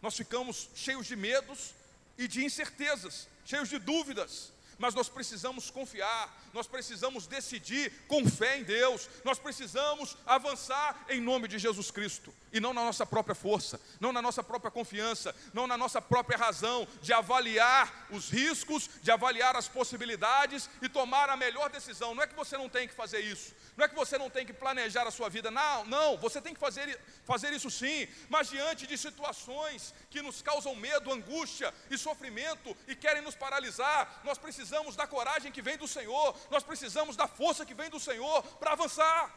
nós 0.02 0.16
ficamos 0.16 0.70
cheios 0.76 1.06
de 1.06 1.16
medos 1.16 1.74
e 2.18 2.28
de 2.28 2.44
incertezas, 2.44 3.28
cheios 3.46 3.70
de 3.70 3.78
dúvidas 3.78 4.52
mas 4.78 4.94
nós 4.94 5.10
precisamos 5.10 5.72
confiar, 5.72 6.36
nós 6.54 6.68
precisamos 6.68 7.28
decidir 7.28 7.92
com 8.08 8.28
fé 8.30 8.58
em 8.58 8.64
Deus, 8.64 9.10
nós 9.24 9.40
precisamos 9.40 10.16
avançar 10.26 11.06
em 11.10 11.20
nome 11.20 11.48
de 11.48 11.58
Jesus 11.58 11.92
Cristo, 11.92 12.34
e 12.54 12.60
não 12.60 12.74
na 12.74 12.84
nossa 12.84 13.06
própria 13.06 13.36
força, 13.36 13.80
não 14.00 14.14
na 14.14 14.22
nossa 14.22 14.44
própria 14.44 14.72
confiança, 14.72 15.36
não 15.54 15.68
na 15.68 15.78
nossa 15.78 16.02
própria 16.02 16.38
razão 16.38 16.88
de 17.02 17.12
avaliar 17.12 18.08
os 18.12 18.30
riscos, 18.30 18.90
de 19.02 19.12
avaliar 19.12 19.56
as 19.56 19.68
possibilidades 19.68 20.70
e 20.82 20.88
tomar 20.88 21.30
a 21.30 21.38
melhor 21.38 21.70
decisão. 21.70 22.14
Não 22.14 22.24
é 22.24 22.28
que 22.28 22.36
você 22.36 22.58
não 22.58 22.70
tem 22.70 22.88
que 22.88 22.94
fazer 22.94 23.20
isso, 23.22 23.54
não 23.76 23.86
é 23.86 23.88
que 23.88 23.96
você 23.96 24.18
não 24.18 24.30
tem 24.30 24.46
que 24.46 24.54
planejar 24.54 25.08
a 25.08 25.12
sua 25.12 25.30
vida, 25.30 25.50
não, 25.52 25.86
não, 25.86 26.18
você 26.18 26.40
tem 26.42 26.54
que 26.54 26.60
fazer, 26.60 27.00
fazer 27.26 27.52
isso 27.52 27.70
sim, 27.70 28.08
mas 28.30 28.50
diante 28.50 28.88
de 28.88 28.98
situações 28.98 29.94
que 30.10 30.22
nos 30.22 30.42
causam 30.42 30.76
medo, 30.76 31.12
angústia 31.12 31.74
e 31.90 31.98
sofrimento 31.98 32.76
e 32.88 32.96
querem 32.96 33.22
nos 33.22 33.36
paralisar, 33.36 34.22
nós 34.24 34.38
precisamos 34.38 34.67
da 34.96 35.08
coragem 35.08 35.52
que 35.52 35.62
vem 35.62 35.78
do 35.78 35.88
Senhor, 35.88 36.36
nós 36.50 36.64
precisamos 36.64 37.16
da 37.16 37.28
força 37.28 37.66
que 37.66 37.74
vem 37.74 37.90
do 37.90 38.00
Senhor 38.00 38.44
para 38.60 38.74
avançar 38.74 39.34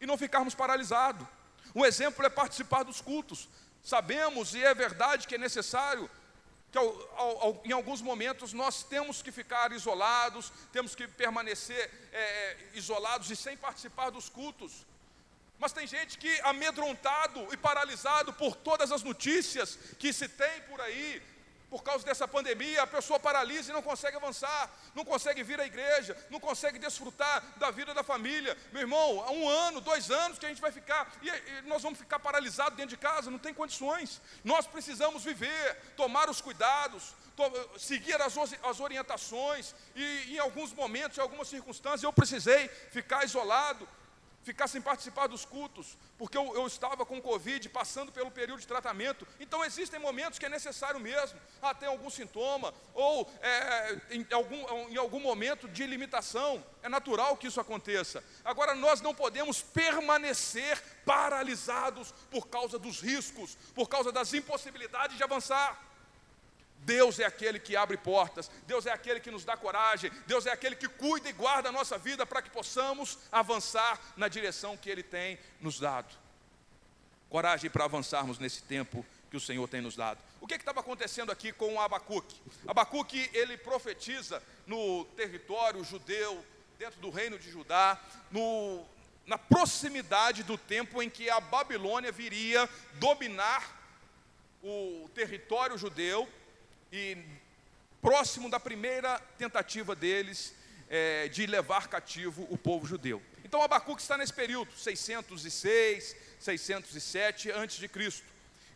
e 0.00 0.06
não 0.06 0.16
ficarmos 0.16 0.54
paralisados. 0.54 1.26
Um 1.74 1.84
exemplo 1.84 2.24
é 2.24 2.28
participar 2.28 2.82
dos 2.82 3.00
cultos. 3.00 3.48
Sabemos 3.82 4.54
e 4.54 4.62
é 4.62 4.74
verdade 4.74 5.26
que 5.26 5.34
é 5.34 5.38
necessário 5.38 6.10
que 6.70 6.78
ao, 6.78 6.86
ao, 7.16 7.62
em 7.64 7.72
alguns 7.72 8.00
momentos 8.00 8.52
nós 8.52 8.82
temos 8.82 9.22
que 9.22 9.32
ficar 9.32 9.72
isolados, 9.72 10.52
temos 10.72 10.94
que 10.94 11.08
permanecer 11.08 11.90
é, 12.12 12.20
é, 12.20 12.56
isolados 12.74 13.30
e 13.30 13.36
sem 13.36 13.56
participar 13.56 14.10
dos 14.10 14.28
cultos. 14.28 14.86
Mas 15.58 15.72
tem 15.72 15.86
gente 15.86 16.16
que, 16.16 16.40
amedrontado 16.40 17.46
e 17.52 17.56
paralisado 17.56 18.32
por 18.32 18.56
todas 18.56 18.90
as 18.92 19.02
notícias 19.02 19.78
que 19.98 20.12
se 20.12 20.28
tem 20.28 20.62
por 20.62 20.80
aí, 20.80 21.22
por 21.70 21.84
causa 21.84 22.04
dessa 22.04 22.26
pandemia, 22.26 22.82
a 22.82 22.86
pessoa 22.86 23.20
paralisa 23.20 23.70
e 23.70 23.72
não 23.72 23.80
consegue 23.80 24.16
avançar, 24.16 24.68
não 24.94 25.04
consegue 25.04 25.42
vir 25.44 25.60
à 25.60 25.64
igreja, 25.64 26.16
não 26.28 26.40
consegue 26.40 26.78
desfrutar 26.78 27.42
da 27.56 27.70
vida 27.70 27.94
da 27.94 28.02
família. 28.02 28.58
Meu 28.72 28.82
irmão, 28.82 29.22
há 29.24 29.30
um 29.30 29.48
ano, 29.48 29.80
dois 29.80 30.10
anos 30.10 30.38
que 30.38 30.44
a 30.44 30.48
gente 30.48 30.60
vai 30.60 30.72
ficar, 30.72 31.10
e, 31.22 31.62
nós 31.62 31.82
vamos 31.82 31.98
ficar 31.98 32.18
paralisados 32.18 32.76
dentro 32.76 32.96
de 32.96 32.96
casa, 32.96 33.30
não 33.30 33.38
tem 33.38 33.54
condições. 33.54 34.20
Nós 34.42 34.66
precisamos 34.66 35.22
viver, 35.22 35.76
tomar 35.96 36.28
os 36.28 36.40
cuidados, 36.40 37.14
to, 37.36 37.78
seguir 37.78 38.20
as, 38.20 38.34
as 38.64 38.80
orientações, 38.80 39.72
e 39.94 40.34
em 40.34 40.38
alguns 40.38 40.72
momentos, 40.72 41.18
em 41.18 41.20
algumas 41.20 41.48
circunstâncias, 41.48 42.02
eu 42.02 42.12
precisei 42.12 42.68
ficar 42.90 43.24
isolado, 43.24 43.88
ficar 44.42 44.68
sem 44.68 44.80
participar 44.80 45.26
dos 45.26 45.44
cultos, 45.44 45.96
porque 46.16 46.36
eu, 46.36 46.54
eu, 46.54 46.66
estava 46.66 47.04
com 47.04 47.20
Covid, 47.20 47.68
passando 47.68 48.10
pelo 48.10 48.30
período 48.30 48.60
de 48.60 48.66
tratamento. 48.66 49.26
Então 49.38 49.64
existem 49.64 50.00
momentos 50.00 50.38
que 50.38 50.46
é 50.46 50.48
necessário 50.48 50.98
mesmo, 50.98 51.38
ah, 51.60 51.74
tem 51.74 51.88
algum 51.88 52.08
sintoma, 52.08 52.72
ou 52.94 53.30
é, 53.42 54.00
em, 54.10 54.26
algum, 54.32 54.88
em 54.88 54.96
algum 54.96 55.20
momento 55.20 55.68
de 55.68 55.86
limitação, 55.86 56.64
é 56.82 56.88
natural 56.88 57.36
que 57.36 57.46
isso 57.46 57.60
aconteça. 57.60 58.24
Agora, 58.44 58.74
nós 58.74 59.00
não 59.00 59.14
podemos 59.14 59.60
permanecer 59.60 60.82
paralisados 61.04 62.12
por 62.30 62.48
causa 62.48 62.78
dos 62.78 63.00
riscos, 63.00 63.56
por 63.74 63.88
causa 63.88 64.10
das 64.10 64.32
impossibilidades 64.32 65.16
de 65.16 65.22
avançar. 65.22 65.89
Deus 66.80 67.18
é 67.18 67.24
aquele 67.24 67.58
que 67.58 67.76
abre 67.76 67.96
portas, 67.96 68.50
Deus 68.66 68.86
é 68.86 68.92
aquele 68.92 69.20
que 69.20 69.30
nos 69.30 69.44
dá 69.44 69.56
coragem, 69.56 70.10
Deus 70.26 70.46
é 70.46 70.50
aquele 70.50 70.74
que 70.74 70.88
cuida 70.88 71.28
e 71.28 71.32
guarda 71.32 71.68
a 71.68 71.72
nossa 71.72 71.98
vida 71.98 72.24
para 72.24 72.42
que 72.42 72.50
possamos 72.50 73.18
avançar 73.30 74.00
na 74.16 74.28
direção 74.28 74.76
que 74.76 74.88
Ele 74.88 75.02
tem 75.02 75.38
nos 75.60 75.78
dado. 75.78 76.14
Coragem 77.28 77.70
para 77.70 77.84
avançarmos 77.84 78.38
nesse 78.38 78.62
tempo 78.62 79.04
que 79.30 79.36
o 79.36 79.40
Senhor 79.40 79.68
tem 79.68 79.80
nos 79.80 79.94
dado. 79.94 80.18
O 80.40 80.46
que 80.46 80.54
estava 80.54 80.80
acontecendo 80.80 81.30
aqui 81.30 81.52
com 81.52 81.80
Abacuque? 81.80 82.40
Abacuque, 82.66 83.30
ele 83.32 83.56
profetiza 83.56 84.42
no 84.66 85.04
território 85.16 85.84
judeu, 85.84 86.44
dentro 86.78 86.98
do 87.00 87.10
reino 87.10 87.38
de 87.38 87.50
Judá, 87.50 88.00
no, 88.30 88.84
na 89.26 89.38
proximidade 89.38 90.42
do 90.42 90.58
tempo 90.58 91.02
em 91.02 91.10
que 91.10 91.30
a 91.30 91.38
Babilônia 91.38 92.10
viria 92.10 92.68
dominar 92.94 93.78
o 94.62 95.08
território 95.14 95.78
judeu 95.78 96.28
e 96.92 97.16
próximo 98.00 98.50
da 98.50 98.58
primeira 98.58 99.18
tentativa 99.38 99.94
deles 99.94 100.54
é, 100.88 101.28
de 101.28 101.46
levar 101.46 101.88
cativo 101.88 102.46
o 102.50 102.58
povo 102.58 102.86
judeu. 102.86 103.22
Então 103.44 103.62
Abacuque 103.62 104.02
está 104.02 104.16
nesse 104.16 104.32
período, 104.32 104.72
606, 104.76 106.16
607 106.38 107.50
antes 107.52 107.76
de 107.76 107.88
Cristo. 107.88 108.26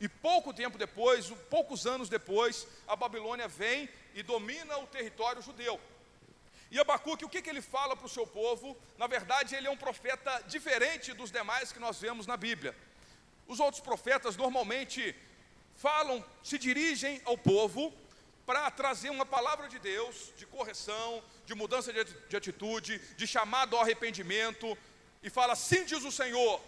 E 0.00 0.09
pouco 0.09 0.52
tempo 0.52 0.76
depois, 0.76 1.28
poucos 1.49 1.87
anos 1.87 2.09
depois, 2.09 2.66
a 2.87 2.94
Babilônia 2.94 3.49
vem 3.49 3.88
e 4.14 4.23
domina 4.23 4.78
o 4.78 4.87
território 4.87 5.42
judeu. 5.42 5.80
E 6.71 6.78
Abacuque, 6.78 7.25
o 7.25 7.28
que, 7.28 7.40
que 7.40 7.49
ele 7.49 7.62
fala 7.62 7.97
para 7.97 8.06
o 8.06 8.09
seu 8.09 8.26
povo? 8.26 8.76
Na 8.99 9.06
verdade, 9.06 9.54
ele 9.54 9.66
é 9.68 9.71
um 9.71 9.76
profeta 9.76 10.42
diferente 10.49 11.12
dos 11.12 11.30
demais 11.30 11.71
que 11.71 11.78
nós 11.78 12.00
vemos 12.00 12.26
na 12.26 12.37
Bíblia. 12.37 12.75
Os 13.47 13.61
outros 13.61 13.80
profetas 13.80 14.37
normalmente 14.37 15.14
falam, 15.76 16.25
se 16.42 16.59
dirigem 16.59 17.21
ao 17.25 17.37
povo 17.37 17.92
para 18.47 18.71
trazer 18.71 19.11
uma 19.11 19.27
palavra 19.27 19.69
de 19.69 19.79
Deus, 19.79 20.33
de 20.37 20.47
correção, 20.47 21.23
de 21.47 21.55
mudança 21.55 21.93
de 21.93 22.37
atitude, 22.37 22.99
de 23.17 23.27
chamado 23.27 23.77
ao 23.77 23.83
arrependimento, 23.83 24.77
e 25.23 25.31
fala: 25.31 25.55
assim 25.55 25.85
diz 25.85 26.05
o 26.05 26.13
Senhor, 26.13 26.61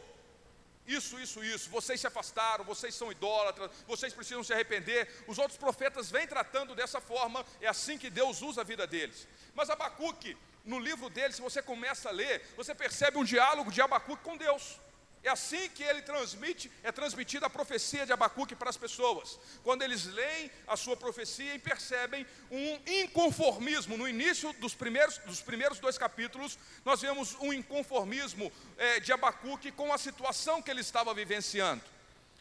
isso, 0.86 1.18
isso, 1.18 1.42
isso, 1.42 1.68
vocês 1.68 2.00
se 2.00 2.06
afastaram, 2.06 2.64
vocês 2.64 2.94
são 2.94 3.10
idólatras, 3.10 3.70
vocês 3.86 4.14
precisam 4.14 4.44
se 4.44 4.52
arrepender. 4.52 5.24
Os 5.26 5.36
outros 5.36 5.58
profetas 5.58 6.10
vêm 6.10 6.26
tratando 6.26 6.74
dessa 6.74 7.00
forma, 7.00 7.44
é 7.60 7.66
assim 7.66 7.98
que 7.98 8.08
Deus 8.08 8.40
usa 8.40 8.60
a 8.60 8.64
vida 8.64 8.86
deles. 8.86 9.26
Mas 9.54 9.68
Abacuque, 9.68 10.36
no 10.64 10.78
livro 10.78 11.10
dele, 11.10 11.32
se 11.32 11.42
você 11.42 11.60
começa 11.60 12.08
a 12.08 12.12
ler, 12.12 12.46
você 12.56 12.74
percebe 12.74 13.18
um 13.18 13.24
diálogo 13.24 13.72
de 13.72 13.82
Abacuque 13.82 14.22
com 14.22 14.36
Deus. 14.36 14.78
É 15.22 15.30
assim 15.30 15.68
que 15.70 15.82
ele 15.82 16.02
transmite, 16.02 16.70
é 16.84 16.92
transmitida 16.92 17.46
a 17.46 17.50
profecia 17.50 18.06
de 18.06 18.12
Abacuque 18.12 18.54
para 18.54 18.70
as 18.70 18.76
pessoas. 18.76 19.38
Quando 19.64 19.82
eles 19.82 20.04
leem 20.06 20.50
a 20.68 20.76
sua 20.76 20.96
profecia 20.96 21.54
e 21.54 21.58
percebem 21.58 22.24
um 22.50 22.78
inconformismo. 22.86 23.96
No 23.96 24.08
início 24.08 24.52
dos 24.54 24.74
primeiros, 24.74 25.18
dos 25.18 25.40
primeiros 25.40 25.80
dois 25.80 25.98
capítulos, 25.98 26.56
nós 26.84 27.00
vemos 27.00 27.34
um 27.40 27.52
inconformismo 27.52 28.52
é, 28.78 29.00
de 29.00 29.12
Abacuque 29.12 29.72
com 29.72 29.92
a 29.92 29.98
situação 29.98 30.62
que 30.62 30.70
ele 30.70 30.80
estava 30.80 31.12
vivenciando. 31.12 31.82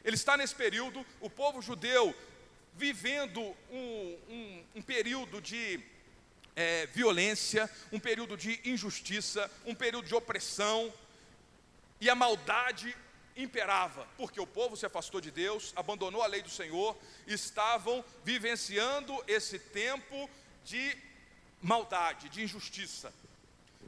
Ele 0.04 0.16
está 0.16 0.38
nesse 0.38 0.54
período, 0.54 1.04
o 1.20 1.30
povo 1.30 1.64
judeu 1.64 2.16
vivendo 2.76 3.42
um, 3.72 4.18
um, 4.30 4.64
um 4.76 4.82
período 4.82 5.42
de 5.42 5.80
é, 6.56 6.86
violência, 6.88 7.70
um 7.92 8.00
período 8.00 8.38
de 8.38 8.60
injustiça, 8.64 9.50
um 9.66 9.74
período 9.74 10.08
de 10.08 10.16
opressão, 10.16 10.94
e 12.00 12.10
a 12.10 12.16
maldade 12.16 12.96
imperava, 13.36 14.08
porque 14.18 14.40
o 14.40 14.48
povo 14.48 14.78
se 14.78 14.86
afastou 14.86 15.20
de 15.20 15.30
Deus, 15.30 15.74
abandonou 15.76 16.22
a 16.22 16.28
lei 16.28 16.42
do 16.42 16.50
Senhor, 16.50 16.98
estavam 17.28 18.04
vivenciando 18.24 19.24
esse 19.28 19.60
tempo 19.60 20.30
de 20.64 20.98
maldade, 21.62 22.30
de 22.30 22.44
injustiça. 22.44 23.14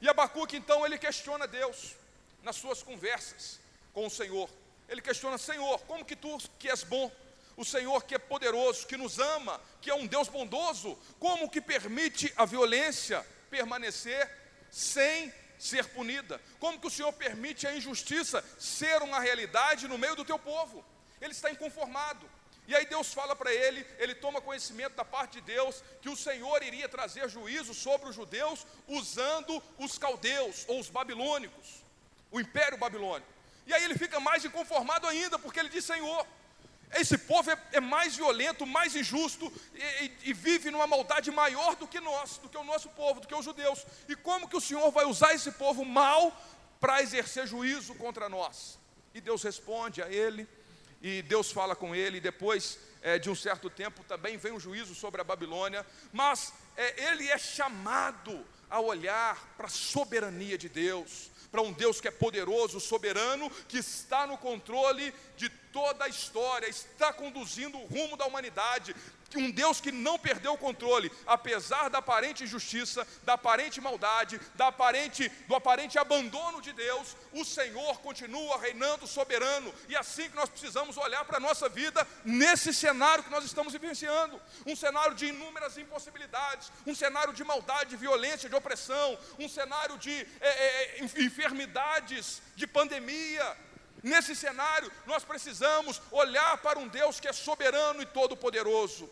E 0.01 0.09
Abacuque 0.09 0.57
então 0.57 0.85
ele 0.85 0.97
questiona 0.97 1.47
Deus 1.47 1.95
nas 2.43 2.55
suas 2.55 2.83
conversas 2.83 3.59
com 3.93 4.05
o 4.05 4.09
Senhor. 4.09 4.49
Ele 4.89 5.01
questiona: 5.01 5.37
Senhor, 5.37 5.79
como 5.81 6.05
que 6.05 6.15
tu 6.15 6.37
que 6.59 6.69
és 6.69 6.83
bom, 6.83 7.11
o 7.55 7.63
Senhor 7.63 8.03
que 8.03 8.15
é 8.15 8.19
poderoso, 8.19 8.85
que 8.85 8.97
nos 8.97 9.17
ama, 9.17 9.61
que 9.81 9.89
é 9.89 9.95
um 9.95 10.05
Deus 10.05 10.27
bondoso, 10.27 10.97
como 11.19 11.49
que 11.49 11.61
permite 11.61 12.31
a 12.35 12.45
violência 12.45 13.25
permanecer? 13.49 14.29
sem 14.71 15.33
ser 15.57 15.87
punida? 15.89 16.41
Como 16.59 16.79
que 16.79 16.87
o 16.87 16.91
Senhor 16.91 17.11
permite 17.13 17.67
a 17.67 17.75
injustiça 17.75 18.43
ser 18.59 19.01
uma 19.01 19.19
realidade 19.19 19.87
no 19.87 19.97
meio 19.97 20.15
do 20.15 20.25
teu 20.25 20.39
povo? 20.39 20.83
Ele 21.21 21.31
está 21.31 21.51
inconformado. 21.51 22.29
E 22.67 22.75
aí 22.75 22.85
Deus 22.85 23.13
fala 23.13 23.33
para 23.33 23.53
ele, 23.53 23.85
ele 23.97 24.13
toma 24.13 24.41
conhecimento 24.41 24.93
da 24.93 25.05
parte 25.05 25.39
de 25.39 25.41
Deus 25.41 25.81
que 26.01 26.09
o 26.09 26.17
Senhor 26.17 26.61
iria 26.61 26.89
trazer 26.89 27.29
juízo 27.29 27.73
sobre 27.73 28.09
os 28.09 28.15
judeus 28.15 28.67
usando 28.87 29.63
os 29.77 29.97
caldeus 29.97 30.65
ou 30.67 30.79
os 30.79 30.89
babilônicos, 30.89 31.81
o 32.29 32.41
império 32.41 32.77
babilônico. 32.77 33.31
E 33.65 33.73
aí 33.73 33.83
ele 33.83 33.97
fica 33.97 34.19
mais 34.19 34.43
inconformado 34.43 35.07
ainda, 35.07 35.39
porque 35.39 35.59
ele 35.59 35.69
diz: 35.69 35.85
Senhor, 35.85 36.27
esse 36.93 37.17
povo 37.17 37.51
é, 37.51 37.57
é 37.73 37.79
mais 37.79 38.15
violento, 38.15 38.65
mais 38.65 38.95
injusto 38.95 39.51
e, 39.73 40.05
e, 40.05 40.17
e, 40.25 40.33
vive 40.33 40.71
numa 40.71 40.87
maldade 40.87 41.29
maior 41.31 41.75
do 41.75 41.87
que 41.87 41.99
nós, 41.99 42.37
do 42.37 42.47
que 42.47 42.57
o 42.57 42.63
nosso 42.63 42.89
povo, 42.89 43.19
do 43.19 43.27
que 43.27 43.35
os 43.35 43.43
judeus. 43.43 43.85
E 44.07 44.15
como 44.15 44.47
que 44.47 44.55
o 44.55 44.61
Senhor 44.61 44.89
vai 44.91 45.05
usar 45.05 45.33
esse 45.33 45.51
povo 45.51 45.83
mal 45.83 46.35
para 46.79 47.01
exercer 47.01 47.45
juízo 47.45 47.93
contra 47.95 48.29
nós? 48.29 48.79
E 49.13 49.19
Deus 49.19 49.43
responde 49.43 50.01
a 50.01 50.09
ele, 50.09 50.47
e 51.01 51.21
Deus 51.23 51.51
fala 51.51 51.75
com 51.75 51.93
ele, 51.93 52.17
e 52.17 52.21
depois 52.21 52.79
é, 53.01 53.19
de 53.19 53.29
um 53.29 53.35
certo 53.35 53.69
tempo 53.69 54.03
também 54.03 54.37
vem 54.37 54.51
um 54.51 54.59
juízo 54.59 54.95
sobre 54.95 55.21
a 55.21 55.23
Babilônia, 55.23 55.85
mas 56.13 56.53
é, 56.75 57.09
ele 57.11 57.27
é 57.27 57.37
chamado 57.37 58.45
a 58.69 58.79
olhar 58.79 59.53
para 59.55 59.67
a 59.67 59.69
soberania 59.69 60.57
de 60.57 60.69
Deus, 60.69 61.31
para 61.51 61.61
um 61.61 61.71
Deus 61.71 62.01
que 62.01 62.07
é 62.07 62.11
poderoso, 62.11 62.79
soberano, 62.79 63.49
que 63.67 63.77
está 63.77 64.27
no 64.27 64.37
controle 64.37 65.13
de 65.37 65.49
toda 65.77 66.05
a 66.05 66.07
história, 66.07 66.67
está 66.67 67.13
conduzindo 67.13 67.77
o 67.77 67.85
rumo 67.85 68.17
da 68.17 68.25
humanidade, 68.25 68.95
um 69.35 69.51
Deus 69.51 69.79
que 69.79 69.91
não 69.91 70.17
perdeu 70.17 70.53
o 70.53 70.57
controle, 70.57 71.11
apesar 71.25 71.89
da 71.89 71.99
aparente 71.99 72.43
injustiça, 72.43 73.05
da 73.23 73.33
aparente 73.33 73.79
maldade, 73.81 74.39
da 74.55 74.67
aparente, 74.67 75.29
do 75.47 75.55
aparente 75.55 75.99
abandono 75.99 76.61
de 76.61 76.73
Deus, 76.73 77.15
o 77.33 77.43
Senhor 77.43 77.99
continua 77.99 78.57
reinando 78.57 79.05
soberano, 79.05 79.71
e 79.89 79.95
é 79.95 79.99
assim 79.99 80.29
que 80.29 80.35
nós 80.35 80.49
precisamos 80.49 80.97
olhar 80.97 81.25
para 81.25 81.37
a 81.37 81.41
nossa 81.41 81.69
vida 81.69 82.07
nesse 82.23 82.73
cenário 82.73 83.23
que 83.23 83.29
nós 83.29 83.43
estamos 83.43 83.73
vivenciando 83.73 84.39
um 84.65 84.75
cenário 84.75 85.13
de 85.13 85.27
inúmeras 85.27 85.77
impossibilidades, 85.77 86.71
um 86.87 86.95
cenário 86.95 87.33
de 87.33 87.43
maldade, 87.43 87.91
de 87.91 87.97
violência, 87.97 88.49
de 88.49 88.55
opressão, 88.55 89.17
um 89.37 89.49
cenário 89.49 89.97
de 89.99 90.25
é, 90.39 90.49
é, 90.49 90.99
enfermidades, 91.17 92.41
de 92.55 92.65
pandemia. 92.65 93.66
Nesse 94.03 94.35
cenário, 94.35 94.91
nós 95.05 95.23
precisamos 95.23 96.01
olhar 96.11 96.57
para 96.59 96.77
um 96.77 96.87
Deus 96.87 97.19
que 97.19 97.27
é 97.27 97.33
soberano 97.33 98.01
e 98.01 98.05
todo-poderoso. 98.05 99.09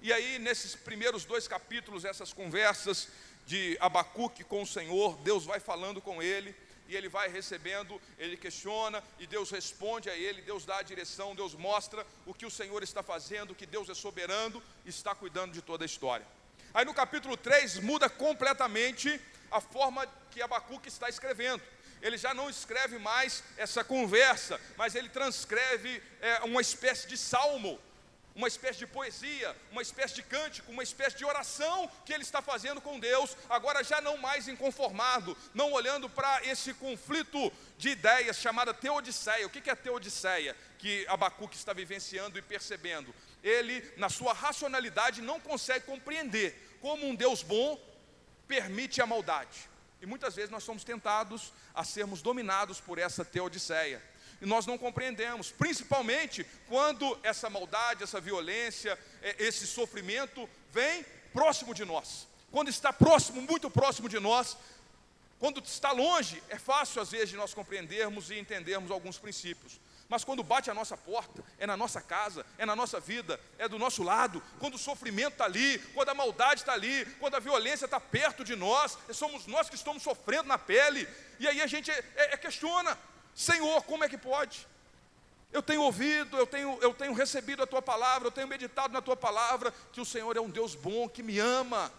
E 0.00 0.12
aí, 0.12 0.38
nesses 0.38 0.74
primeiros 0.74 1.24
dois 1.24 1.46
capítulos, 1.46 2.04
essas 2.04 2.32
conversas 2.32 3.08
de 3.46 3.76
Abacuque 3.80 4.44
com 4.44 4.62
o 4.62 4.66
Senhor, 4.66 5.16
Deus 5.18 5.44
vai 5.44 5.60
falando 5.60 6.00
com 6.00 6.22
ele, 6.22 6.54
e 6.88 6.96
ele 6.96 7.08
vai 7.08 7.28
recebendo, 7.28 8.00
ele 8.18 8.36
questiona, 8.36 9.02
e 9.18 9.26
Deus 9.26 9.50
responde 9.50 10.10
a 10.10 10.16
ele, 10.16 10.42
Deus 10.42 10.64
dá 10.64 10.78
a 10.78 10.82
direção, 10.82 11.36
Deus 11.36 11.54
mostra 11.54 12.04
o 12.26 12.34
que 12.34 12.46
o 12.46 12.50
Senhor 12.50 12.82
está 12.82 13.02
fazendo, 13.02 13.54
que 13.54 13.66
Deus 13.66 13.88
é 13.88 13.94
soberano, 13.94 14.60
está 14.84 15.14
cuidando 15.14 15.52
de 15.52 15.62
toda 15.62 15.84
a 15.84 15.86
história. 15.86 16.26
Aí 16.74 16.84
no 16.84 16.94
capítulo 16.94 17.36
3 17.36 17.78
muda 17.80 18.08
completamente 18.08 19.20
a 19.50 19.60
forma 19.60 20.06
que 20.30 20.42
Abacuque 20.42 20.88
está 20.88 21.08
escrevendo 21.08 21.62
ele 22.02 22.16
já 22.16 22.32
não 22.32 22.48
escreve 22.48 22.98
mais 22.98 23.42
essa 23.56 23.84
conversa, 23.84 24.60
mas 24.76 24.94
ele 24.94 25.08
transcreve 25.08 26.02
é, 26.20 26.40
uma 26.40 26.60
espécie 26.60 27.06
de 27.06 27.16
salmo, 27.16 27.78
uma 28.34 28.48
espécie 28.48 28.78
de 28.78 28.86
poesia, 28.86 29.54
uma 29.70 29.82
espécie 29.82 30.14
de 30.14 30.22
cântico, 30.22 30.70
uma 30.70 30.82
espécie 30.82 31.16
de 31.16 31.24
oração 31.24 31.90
que 32.04 32.12
ele 32.12 32.22
está 32.22 32.40
fazendo 32.40 32.80
com 32.80 32.98
Deus, 32.98 33.36
agora 33.48 33.82
já 33.84 34.00
não 34.00 34.16
mais 34.16 34.48
inconformado, 34.48 35.36
não 35.52 35.72
olhando 35.72 36.08
para 36.08 36.44
esse 36.44 36.72
conflito 36.74 37.52
de 37.76 37.90
ideias 37.90 38.38
chamada 38.38 38.72
Teodiceia. 38.72 39.46
O 39.46 39.50
que 39.50 39.68
é 39.68 39.74
Teodiceia? 39.74 40.56
Que 40.78 41.06
Abacuque 41.08 41.56
está 41.56 41.72
vivenciando 41.72 42.38
e 42.38 42.42
percebendo. 42.42 43.14
Ele, 43.42 43.92
na 43.96 44.08
sua 44.08 44.32
racionalidade, 44.32 45.20
não 45.20 45.40
consegue 45.40 45.84
compreender 45.84 46.78
como 46.80 47.06
um 47.06 47.14
Deus 47.14 47.42
bom 47.42 47.78
permite 48.46 49.00
a 49.00 49.06
maldade. 49.06 49.69
E 50.00 50.06
muitas 50.06 50.34
vezes 50.34 50.50
nós 50.50 50.64
somos 50.64 50.84
tentados 50.84 51.52
a 51.74 51.84
sermos 51.84 52.22
dominados 52.22 52.80
por 52.80 52.98
essa 52.98 53.24
teodiceia. 53.24 54.02
E 54.40 54.46
nós 54.46 54.64
não 54.64 54.78
compreendemos, 54.78 55.50
principalmente 55.50 56.46
quando 56.66 57.18
essa 57.22 57.50
maldade, 57.50 58.02
essa 58.02 58.20
violência, 58.20 58.98
é, 59.20 59.36
esse 59.38 59.66
sofrimento 59.66 60.48
vem 60.72 61.04
próximo 61.32 61.74
de 61.74 61.84
nós. 61.84 62.26
Quando 62.50 62.68
está 62.68 62.92
próximo, 62.92 63.42
muito 63.42 63.70
próximo 63.70 64.08
de 64.08 64.18
nós, 64.18 64.56
quando 65.38 65.62
está 65.62 65.92
longe, 65.92 66.42
é 66.48 66.58
fácil 66.58 67.00
às 67.00 67.10
vezes 67.10 67.30
de 67.30 67.36
nós 67.36 67.54
compreendermos 67.54 68.30
e 68.30 68.38
entendermos 68.38 68.90
alguns 68.90 69.18
princípios. 69.18 69.78
Mas 70.10 70.24
quando 70.24 70.42
bate 70.42 70.68
a 70.68 70.74
nossa 70.74 70.96
porta, 70.96 71.40
é 71.56 71.64
na 71.68 71.76
nossa 71.76 72.00
casa, 72.00 72.44
é 72.58 72.66
na 72.66 72.74
nossa 72.74 72.98
vida, 72.98 73.38
é 73.56 73.68
do 73.68 73.78
nosso 73.78 74.02
lado, 74.02 74.42
quando 74.58 74.74
o 74.74 74.78
sofrimento 74.78 75.34
está 75.34 75.44
ali, 75.44 75.78
quando 75.94 76.08
a 76.08 76.14
maldade 76.14 76.62
está 76.62 76.72
ali, 76.72 77.04
quando 77.20 77.36
a 77.36 77.38
violência 77.38 77.84
está 77.84 78.00
perto 78.00 78.42
de 78.42 78.56
nós, 78.56 78.98
somos 79.12 79.46
nós 79.46 79.70
que 79.70 79.76
estamos 79.76 80.02
sofrendo 80.02 80.48
na 80.48 80.58
pele, 80.58 81.08
e 81.38 81.46
aí 81.46 81.62
a 81.62 81.66
gente 81.68 81.92
é, 81.92 82.04
é, 82.16 82.36
questiona: 82.36 82.98
Senhor, 83.36 83.84
como 83.84 84.02
é 84.02 84.08
que 84.08 84.18
pode? 84.18 84.66
Eu 85.52 85.62
tenho 85.62 85.82
ouvido, 85.82 86.36
eu 86.36 86.46
tenho, 86.46 86.76
eu 86.82 86.92
tenho 86.92 87.12
recebido 87.12 87.62
a 87.62 87.66
tua 87.66 87.80
palavra, 87.80 88.26
eu 88.26 88.32
tenho 88.32 88.48
meditado 88.48 88.92
na 88.92 89.00
tua 89.00 89.16
palavra, 89.16 89.72
que 89.92 90.00
o 90.00 90.04
Senhor 90.04 90.36
é 90.36 90.40
um 90.40 90.50
Deus 90.50 90.74
bom, 90.74 91.08
que 91.08 91.22
me 91.22 91.38
ama. 91.38 91.92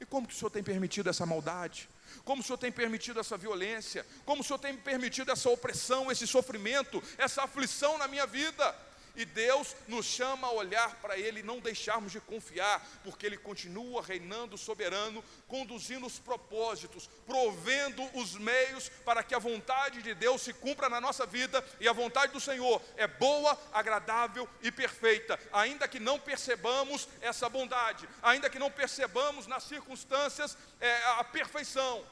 E 0.00 0.04
como 0.04 0.26
que 0.26 0.34
o 0.34 0.36
Senhor 0.36 0.50
tem 0.50 0.62
permitido 0.62 1.08
essa 1.08 1.24
maldade? 1.24 1.88
Como 2.24 2.42
o 2.42 2.44
Senhor 2.44 2.58
tem 2.58 2.70
permitido 2.72 3.20
essa 3.20 3.36
violência, 3.36 4.06
como 4.24 4.42
o 4.42 4.44
Senhor 4.44 4.58
tem 4.58 4.76
permitido 4.76 5.32
essa 5.32 5.48
opressão, 5.48 6.10
esse 6.10 6.26
sofrimento, 6.26 7.02
essa 7.18 7.42
aflição 7.42 7.98
na 7.98 8.08
minha 8.08 8.26
vida. 8.26 8.74
E 9.16 9.24
Deus 9.24 9.76
nos 9.86 10.06
chama 10.06 10.48
a 10.48 10.52
olhar 10.52 10.96
para 10.96 11.16
Ele 11.18 11.40
e 11.40 11.42
não 11.42 11.60
deixarmos 11.60 12.10
de 12.10 12.20
confiar, 12.20 12.84
porque 13.02 13.24
Ele 13.26 13.36
continua 13.36 14.02
reinando 14.02 14.58
soberano, 14.58 15.22
conduzindo 15.46 16.06
os 16.06 16.18
propósitos, 16.18 17.08
provendo 17.26 18.02
os 18.14 18.34
meios 18.34 18.88
para 19.04 19.22
que 19.22 19.34
a 19.34 19.38
vontade 19.38 20.02
de 20.02 20.14
Deus 20.14 20.42
se 20.42 20.52
cumpra 20.52 20.88
na 20.88 21.00
nossa 21.00 21.24
vida, 21.24 21.64
e 21.78 21.88
a 21.88 21.92
vontade 21.92 22.32
do 22.32 22.40
Senhor 22.40 22.82
é 22.96 23.06
boa, 23.06 23.58
agradável 23.72 24.48
e 24.62 24.70
perfeita, 24.72 25.38
ainda 25.52 25.86
que 25.86 26.00
não 26.00 26.18
percebamos 26.18 27.08
essa 27.20 27.48
bondade, 27.48 28.08
ainda 28.22 28.50
que 28.50 28.58
não 28.58 28.70
percebamos 28.70 29.46
nas 29.46 29.64
circunstâncias 29.64 30.56
é, 30.80 31.04
a 31.18 31.24
perfeição, 31.24 32.04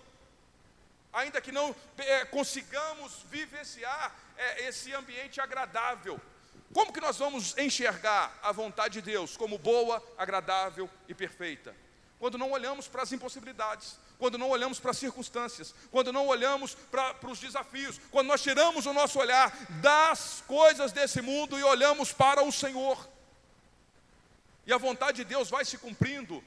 ainda 1.12 1.40
que 1.40 1.52
não 1.52 1.74
é, 1.98 2.24
consigamos 2.26 3.24
vivenciar 3.28 4.14
é, 4.36 4.68
esse 4.68 4.92
ambiente 4.94 5.40
agradável. 5.40 6.20
Como 6.72 6.92
que 6.92 7.00
nós 7.00 7.18
vamos 7.18 7.56
enxergar 7.58 8.38
a 8.42 8.50
vontade 8.52 8.94
de 8.94 9.02
Deus 9.02 9.36
como 9.36 9.58
boa, 9.58 10.02
agradável 10.16 10.88
e 11.06 11.14
perfeita? 11.14 11.74
Quando 12.18 12.38
não 12.38 12.50
olhamos 12.52 12.88
para 12.88 13.02
as 13.02 13.12
impossibilidades, 13.12 13.98
quando 14.18 14.38
não 14.38 14.48
olhamos 14.48 14.78
para 14.78 14.92
as 14.92 14.98
circunstâncias, 14.98 15.74
quando 15.90 16.12
não 16.12 16.26
olhamos 16.28 16.74
para, 16.74 17.14
para 17.14 17.30
os 17.30 17.40
desafios, 17.40 18.00
quando 18.10 18.28
nós 18.28 18.42
tiramos 18.42 18.86
o 18.86 18.92
nosso 18.92 19.18
olhar 19.18 19.50
das 19.82 20.42
coisas 20.46 20.92
desse 20.92 21.20
mundo 21.20 21.58
e 21.58 21.62
olhamos 21.64 22.12
para 22.12 22.42
o 22.42 22.52
Senhor. 22.52 23.08
E 24.64 24.72
a 24.72 24.78
vontade 24.78 25.18
de 25.18 25.24
Deus 25.24 25.50
vai 25.50 25.64
se 25.64 25.76
cumprindo 25.76 26.42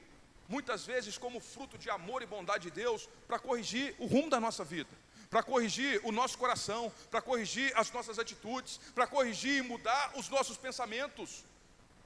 muitas 0.47 0.85
vezes 0.85 1.17
como 1.17 1.39
fruto 1.39 1.77
de 1.77 1.89
amor 1.89 2.21
e 2.21 2.25
bondade 2.25 2.69
de 2.69 2.71
Deus, 2.71 3.09
para 3.27 3.39
corrigir 3.39 3.95
o 3.99 4.05
rumo 4.05 4.29
da 4.29 4.39
nossa 4.39 4.63
vida, 4.63 4.89
para 5.35 5.43
corrigir 5.43 5.99
o 6.05 6.13
nosso 6.13 6.37
coração, 6.37 6.89
para 7.11 7.21
corrigir 7.21 7.69
as 7.75 7.91
nossas 7.91 8.17
atitudes, 8.17 8.79
para 8.95 9.05
corrigir 9.05 9.57
e 9.57 9.61
mudar 9.61 10.13
os 10.15 10.29
nossos 10.29 10.55
pensamentos. 10.55 11.43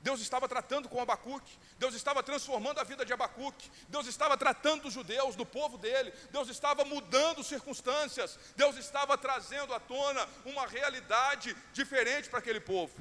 Deus 0.02 0.20
estava 0.20 0.50
tratando 0.50 0.90
com 0.90 1.00
Abacuque, 1.00 1.56
Deus 1.78 1.94
estava 1.94 2.24
transformando 2.24 2.80
a 2.80 2.84
vida 2.84 3.06
de 3.06 3.14
Abacuque, 3.14 3.70
Deus 3.88 4.08
estava 4.08 4.36
tratando 4.36 4.82
dos 4.82 4.94
judeus, 4.94 5.36
do 5.36 5.46
povo 5.46 5.78
dele, 5.78 6.12
Deus 6.32 6.50
estava 6.50 6.84
mudando 6.84 7.44
circunstâncias, 7.44 8.40
Deus 8.56 8.76
estava 8.78 9.16
trazendo 9.16 9.76
à 9.76 9.80
tona 9.80 10.28
uma 10.44 10.66
realidade 10.66 11.56
diferente 11.72 12.30
para 12.30 12.40
aquele 12.40 12.60
povo. 12.60 12.98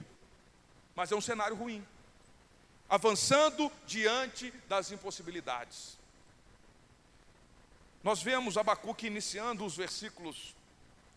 Mas 0.95 1.11
é 1.11 1.17
um 1.17 1.23
cenário 1.23 1.57
ruim 1.57 1.83
avançando 2.87 3.73
diante 3.87 4.51
das 4.69 4.93
impossibilidades. 4.93 5.98
Nós 8.03 8.23
vemos 8.23 8.57
Abacuque 8.57 9.09
iniciando 9.09 9.65
os 9.65 9.77
versículos 9.77 10.55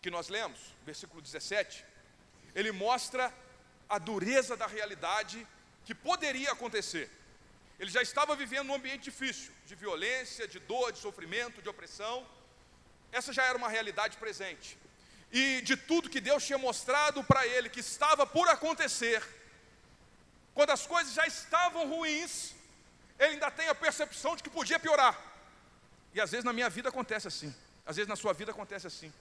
que 0.00 0.10
nós 0.10 0.28
lemos, 0.28 0.58
versículo 0.84 1.22
17, 1.22 1.84
ele 2.54 2.72
mostra 2.72 3.32
a 3.88 3.98
dureza 3.98 4.56
da 4.56 4.66
realidade 4.66 5.46
que 5.84 5.94
poderia 5.94 6.50
acontecer. 6.50 7.08
Ele 7.78 7.90
já 7.90 8.02
estava 8.02 8.34
vivendo 8.34 8.70
um 8.70 8.74
ambiente 8.74 9.04
difícil, 9.04 9.52
de 9.66 9.74
violência, 9.76 10.46
de 10.48 10.58
dor, 10.58 10.92
de 10.92 10.98
sofrimento, 10.98 11.62
de 11.62 11.68
opressão. 11.68 12.26
Essa 13.12 13.32
já 13.32 13.44
era 13.44 13.56
uma 13.56 13.68
realidade 13.68 14.16
presente. 14.16 14.76
E 15.30 15.62
de 15.62 15.76
tudo 15.76 16.10
que 16.10 16.20
Deus 16.20 16.44
tinha 16.44 16.58
mostrado 16.58 17.22
para 17.24 17.46
ele 17.46 17.70
que 17.70 17.80
estava 17.80 18.26
por 18.26 18.48
acontecer, 18.48 19.22
quando 20.52 20.70
as 20.70 20.86
coisas 20.86 21.14
já 21.14 21.26
estavam 21.26 21.88
ruins, 21.88 22.54
ele 23.18 23.34
ainda 23.34 23.50
tem 23.50 23.68
a 23.68 23.74
percepção 23.74 24.36
de 24.36 24.42
que 24.42 24.50
podia 24.50 24.78
piorar. 24.80 25.31
E 26.14 26.20
às 26.20 26.30
vezes 26.30 26.44
na 26.44 26.52
minha 26.52 26.68
vida 26.68 26.88
acontece 26.88 27.28
assim. 27.28 27.54
Às 27.86 27.96
vezes 27.96 28.08
na 28.08 28.16
sua 28.16 28.32
vida 28.32 28.52
acontece 28.52 28.86
assim. 28.86 29.12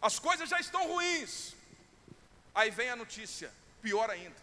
As 0.00 0.18
coisas 0.18 0.48
já 0.48 0.60
estão 0.60 0.86
ruins. 0.86 1.54
Aí 2.54 2.70
vem 2.70 2.90
a 2.90 2.96
notícia, 2.96 3.50
pior 3.82 4.10
ainda. 4.10 4.36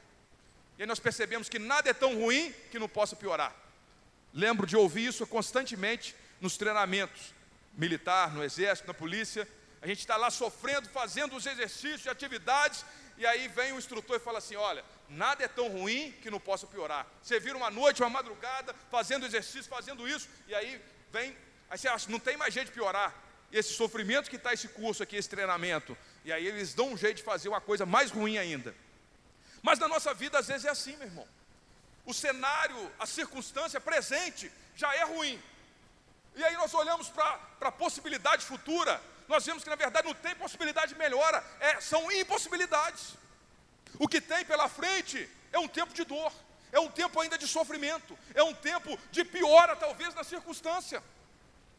E 0.78 0.84
aí 0.84 0.88
nós 0.88 1.00
percebemos 1.00 1.48
que 1.48 1.60
nada 1.60 1.90
é 1.90 1.94
tão 1.94 2.16
ruim 2.16 2.54
que 2.72 2.80
não 2.80 2.90
possa 2.90 3.16
piorar. 3.16 3.56
Lembro 4.34 4.66
de 4.66 4.76
ouvir 4.76 5.06
isso 5.06 5.26
constantemente 5.28 6.16
nos 6.42 6.58
treinamentos 6.58 7.34
militar, 7.76 8.34
no 8.34 8.44
exército, 8.44 8.88
na 8.88 8.94
polícia. 8.94 9.48
A 9.82 9.88
gente 9.88 10.00
está 10.00 10.18
lá 10.18 10.32
sofrendo, 10.32 10.90
fazendo 10.90 11.36
os 11.36 11.46
exercícios, 11.46 12.08
atividades, 12.08 12.84
e 13.18 13.26
aí 13.26 13.48
vem 13.48 13.74
o 13.74 13.78
instrutor 13.78 14.18
e 14.18 14.20
fala 14.20 14.40
assim: 14.40 14.56
olha, 14.56 14.84
nada 15.10 15.44
é 15.44 15.48
tão 15.48 15.68
ruim 15.68 16.12
que 16.22 16.32
não 16.32 16.40
possa 16.40 16.66
piorar. 16.66 17.06
Você 17.22 17.40
vira 17.40 17.58
uma 17.58 17.70
noite, 17.70 18.02
uma 18.02 18.10
madrugada, 18.10 18.74
fazendo 18.90 19.26
exercício, 19.26 19.70
fazendo 19.70 20.08
isso, 20.08 20.28
e 20.48 20.56
aí 20.56 20.82
vem, 21.14 21.38
aí 21.70 21.78
você 21.78 21.88
acha, 21.88 22.10
não 22.10 22.20
tem 22.20 22.36
mais 22.36 22.54
jeito 22.54 22.68
de 22.68 22.74
piorar. 22.74 23.14
Esse 23.52 23.74
sofrimento 23.74 24.32
que 24.32 24.36
está 24.36 24.52
esse 24.52 24.68
curso 24.68 25.04
aqui, 25.04 25.16
esse 25.16 25.30
treinamento, 25.30 25.96
e 26.26 26.34
aí 26.34 26.48
eles 26.48 26.74
dão 26.74 26.90
um 26.94 26.98
jeito 26.98 27.18
de 27.18 27.24
fazer 27.24 27.50
uma 27.50 27.62
coisa 27.62 27.86
mais 27.86 28.10
ruim 28.10 28.40
ainda. 28.40 28.76
Mas 29.62 29.78
na 29.78 29.88
nossa 29.88 30.12
vida, 30.14 30.40
às 30.40 30.48
vezes, 30.48 30.66
é 30.66 30.70
assim, 30.70 30.98
meu 30.98 31.08
irmão. 31.08 31.28
O 32.04 32.14
cenário, 32.14 32.92
a 33.00 33.06
circunstância 33.06 33.80
presente 33.80 34.52
já 34.76 34.94
é 34.96 35.04
ruim. 35.04 35.42
E 36.36 36.44
aí 36.44 36.56
nós 36.56 36.74
olhamos 36.74 37.10
para 37.10 37.40
a 37.62 37.72
possibilidade 37.72 38.44
futura, 38.44 39.00
nós 39.28 39.46
vemos 39.46 39.64
que 39.64 39.70
na 39.70 39.76
verdade 39.76 40.08
não 40.08 40.16
tem 40.16 40.36
possibilidade 40.36 40.94
de 40.94 41.00
melhora, 41.00 41.46
é, 41.60 41.80
são 41.80 42.12
impossibilidades. 42.12 43.14
O 44.00 44.08
que 44.08 44.20
tem 44.20 44.44
pela 44.44 44.68
frente 44.68 45.30
é 45.52 45.60
um 45.60 45.68
tempo 45.68 45.94
de 45.94 46.04
dor, 46.04 46.34
é 46.74 46.80
um 46.80 46.90
tempo 46.90 47.22
ainda 47.22 47.38
de 47.38 47.48
sofrimento, 47.48 48.18
é 48.34 48.42
um 48.44 48.54
tempo 48.54 49.00
de 49.12 49.24
piora, 49.24 49.76
talvez, 49.76 50.14
na 50.16 50.24
circunstância. 50.24 51.02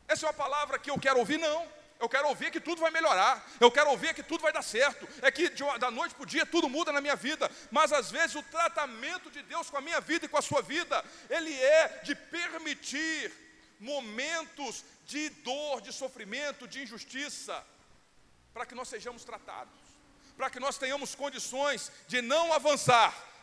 Essa 0.07 0.25
é 0.25 0.29
uma 0.29 0.35
palavra 0.35 0.79
que 0.79 0.89
eu 0.89 0.99
quero 0.99 1.19
ouvir? 1.19 1.37
Não. 1.37 1.69
Eu 1.99 2.09
quero 2.09 2.29
ouvir 2.29 2.53
que 2.53 2.61
tudo 2.61 2.81
vai 2.81 2.93
melhorar. 2.93 3.45
Eu 3.59 3.73
quero 3.73 3.91
ouvir 3.91 4.15
que 4.15 4.23
tudo 4.23 4.43
vai 4.43 4.53
dar 4.53 4.63
certo. 4.63 5.09
É 5.21 5.33
que 5.33 5.51
uma, 5.63 5.79
da 5.81 5.91
noite 5.91 6.15
para 6.15 6.23
o 6.23 6.27
dia 6.27 6.47
tudo 6.47 6.69
muda 6.69 6.93
na 6.93 7.01
minha 7.01 7.17
vida. 7.17 7.51
Mas 7.73 7.93
às 7.93 8.11
vezes 8.11 8.37
o 8.37 8.43
tratamento 8.45 9.33
de 9.33 9.43
Deus 9.43 9.69
com 9.69 9.79
a 9.79 9.81
minha 9.81 10.01
vida 10.01 10.27
e 10.27 10.29
com 10.29 10.39
a 10.39 10.43
sua 10.43 10.63
vida, 10.63 11.05
ele 11.29 11.53
é 11.53 12.01
de 12.05 12.15
permitir 12.15 13.33
momentos 13.81 14.85
de 15.07 15.29
dor, 15.29 15.81
de 15.81 15.93
sofrimento, 15.93 16.69
de 16.69 16.83
injustiça, 16.83 17.65
para 18.53 18.65
que 18.65 18.77
nós 18.77 18.89
sejamos 18.89 19.25
tratados, 19.25 19.75
para 20.37 20.49
que 20.51 20.61
nós 20.61 20.79
tenhamos 20.79 21.17
condições 21.17 21.91
de 22.07 22.23
não 22.23 22.53
avançar 22.53 23.34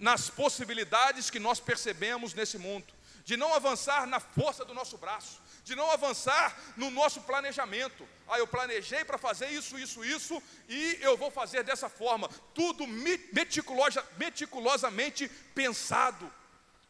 nas 0.00 0.30
possibilidades 0.30 1.30
que 1.30 1.38
nós 1.38 1.60
percebemos 1.60 2.32
nesse 2.34 2.56
mundo, 2.58 2.92
de 3.24 3.36
não 3.36 3.54
avançar 3.54 4.06
na 4.06 4.18
força 4.18 4.64
do 4.64 4.74
nosso 4.74 4.96
braço, 4.96 5.40
de 5.62 5.76
não 5.76 5.90
avançar 5.90 6.56
no 6.76 6.90
nosso 6.90 7.20
planejamento. 7.20 8.08
Ah, 8.26 8.38
eu 8.38 8.46
planejei 8.46 9.04
para 9.04 9.18
fazer 9.18 9.50
isso, 9.50 9.78
isso, 9.78 10.02
isso, 10.02 10.42
e 10.68 10.98
eu 11.02 11.16
vou 11.16 11.30
fazer 11.30 11.62
dessa 11.62 11.88
forma, 11.88 12.28
tudo 12.54 12.86
meticulosa, 12.86 14.04
meticulosamente 14.16 15.28
pensado. 15.54 16.32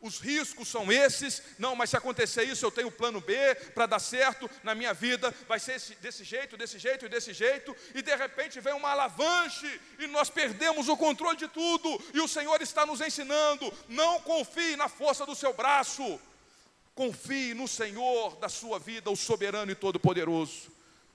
Os 0.00 0.18
riscos 0.18 0.68
são 0.68 0.90
esses. 0.90 1.42
Não, 1.58 1.76
mas 1.76 1.90
se 1.90 1.96
acontecer 1.96 2.44
isso, 2.44 2.64
eu 2.64 2.70
tenho 2.70 2.90
plano 2.90 3.20
B 3.20 3.34
para 3.74 3.84
dar 3.84 3.98
certo 3.98 4.50
na 4.62 4.74
minha 4.74 4.94
vida. 4.94 5.34
Vai 5.46 5.60
ser 5.60 5.74
esse, 5.74 5.94
desse 5.96 6.24
jeito, 6.24 6.56
desse 6.56 6.78
jeito 6.78 7.04
e 7.04 7.08
desse 7.08 7.34
jeito. 7.34 7.76
E 7.94 8.00
de 8.00 8.16
repente 8.16 8.60
vem 8.60 8.72
uma 8.72 8.90
alavanche 8.90 9.80
e 9.98 10.06
nós 10.06 10.30
perdemos 10.30 10.88
o 10.88 10.96
controle 10.96 11.36
de 11.36 11.48
tudo. 11.48 12.02
E 12.14 12.20
o 12.20 12.28
Senhor 12.28 12.62
está 12.62 12.86
nos 12.86 13.02
ensinando: 13.02 13.72
não 13.88 14.20
confie 14.22 14.74
na 14.74 14.88
força 14.88 15.26
do 15.26 15.34
seu 15.34 15.52
braço. 15.52 16.18
Confie 16.94 17.54
no 17.54 17.68
Senhor 17.68 18.36
da 18.36 18.48
sua 18.48 18.78
vida, 18.78 19.10
o 19.10 19.16
soberano 19.16 19.70
e 19.70 19.74
todo-poderoso. 19.74 20.70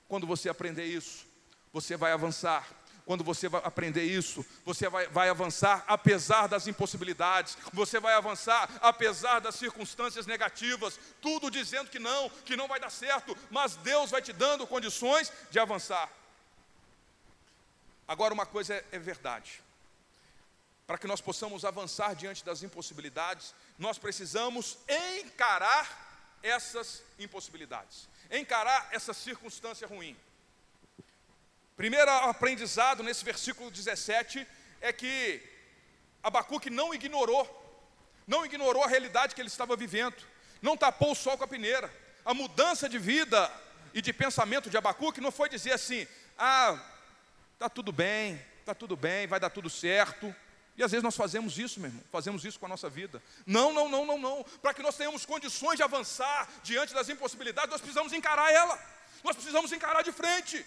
Quando 0.08 0.28
você 0.28 0.48
aprender 0.48 0.86
isso, 0.86 1.26
você 1.74 1.98
vai 1.98 2.12
avançar 2.12 2.68
quando 3.06 3.24
você 3.24 3.48
vai 3.48 3.62
aprender 3.64 4.04
isso, 4.04 4.44
você 4.66 4.90
vai, 4.90 5.08
vai 5.08 5.30
avançar 5.30 5.84
apesar 5.88 6.48
das 6.48 6.68
impossibilidades, 6.68 7.56
você 7.72 8.00
vai 8.00 8.16
avançar 8.16 8.70
apesar 8.82 9.40
das 9.40 9.56
circunstâncias 9.56 10.26
negativas, 10.26 11.00
tudo 11.22 11.52
dizendo 11.52 11.90
que 11.90 12.00
não, 12.00 12.30
que 12.30 12.56
não 12.56 12.68
vai 12.68 12.80
dar 12.80 12.90
certo, 12.90 13.38
mas 13.52 13.76
Deus 13.78 14.10
vai 14.10 14.22
te 14.22 14.34
dando 14.34 14.66
condições 14.66 15.32
de 15.52 15.60
avançar. 15.60 16.10
Agora, 18.08 18.34
uma 18.34 18.46
coisa 18.46 18.74
é, 18.74 18.84
é 18.92 19.00
verdade: 19.00 19.62
para 20.88 20.98
que 20.98 21.08
nós 21.08 21.22
possamos 21.22 21.64
avançar 21.64 22.16
diante 22.16 22.44
das 22.44 22.64
impossibilidades, 22.64 23.54
nós 23.78 24.00
precisamos 24.00 24.78
encarar 25.20 26.06
essas 26.42 27.04
impossibilidades, 27.20 28.08
encarar 28.32 28.90
essa 28.92 29.14
circunstância 29.14 29.88
ruim. 29.88 30.18
Primeiro 31.76 32.10
aprendizado 32.10 33.04
nesse 33.04 33.26
versículo 33.26 33.70
17 33.70 34.48
é 34.80 34.94
que 34.94 35.42
Abacuque 36.24 36.70
não 36.70 36.94
ignorou, 36.94 37.46
não 38.26 38.46
ignorou 38.46 38.84
a 38.84 38.88
realidade 38.88 39.36
que 39.36 39.42
ele 39.42 39.50
estava 39.50 39.76
vivendo, 39.76 40.16
não 40.62 40.78
tapou 40.78 41.12
o 41.12 41.16
sol 41.16 41.38
com 41.38 41.44
a 41.44 41.48
peneira. 41.48 41.94
A 42.24 42.34
mudança 42.34 42.88
de 42.88 42.98
vida 42.98 43.52
e 43.94 44.02
de 44.02 44.14
pensamento 44.14 44.70
de 44.70 44.78
Abacuque 44.78 45.20
não 45.20 45.32
foi 45.32 45.50
dizer 45.50 45.74
assim: 45.74 46.08
ah, 46.38 46.82
está 47.54 47.68
tudo 47.68 47.92
bem, 47.92 48.42
está 48.62 48.74
tudo 48.74 48.96
bem, 48.96 49.28
vai 49.28 49.40
dar 49.40 49.50
tudo 49.50 49.70
certo. 49.70 50.34
E 50.78 50.84
às 50.84 50.92
vezes 50.92 51.04
nós 51.04 51.16
fazemos 51.16 51.58
isso, 51.60 51.80
meu 51.82 51.90
irmão, 51.90 52.04
fazemos 52.10 52.46
isso 52.46 52.58
com 52.58 52.68
a 52.68 52.70
nossa 52.70 52.90
vida. 52.90 53.22
Não, 53.46 53.74
não, 53.74 53.90
não, 53.90 54.06
não, 54.06 54.18
não. 54.18 54.46
Para 54.62 54.74
que 54.74 54.82
nós 54.82 54.96
tenhamos 54.96 55.26
condições 55.26 55.76
de 55.76 55.84
avançar 55.84 56.50
diante 56.64 56.94
das 56.94 57.10
impossibilidades, 57.10 57.70
nós 57.70 57.82
precisamos 57.82 58.14
encarar 58.14 58.52
ela. 58.52 58.80
Nós 59.24 59.36
precisamos 59.36 59.74
encarar 59.74 60.04
de 60.04 60.14
frente. 60.14 60.66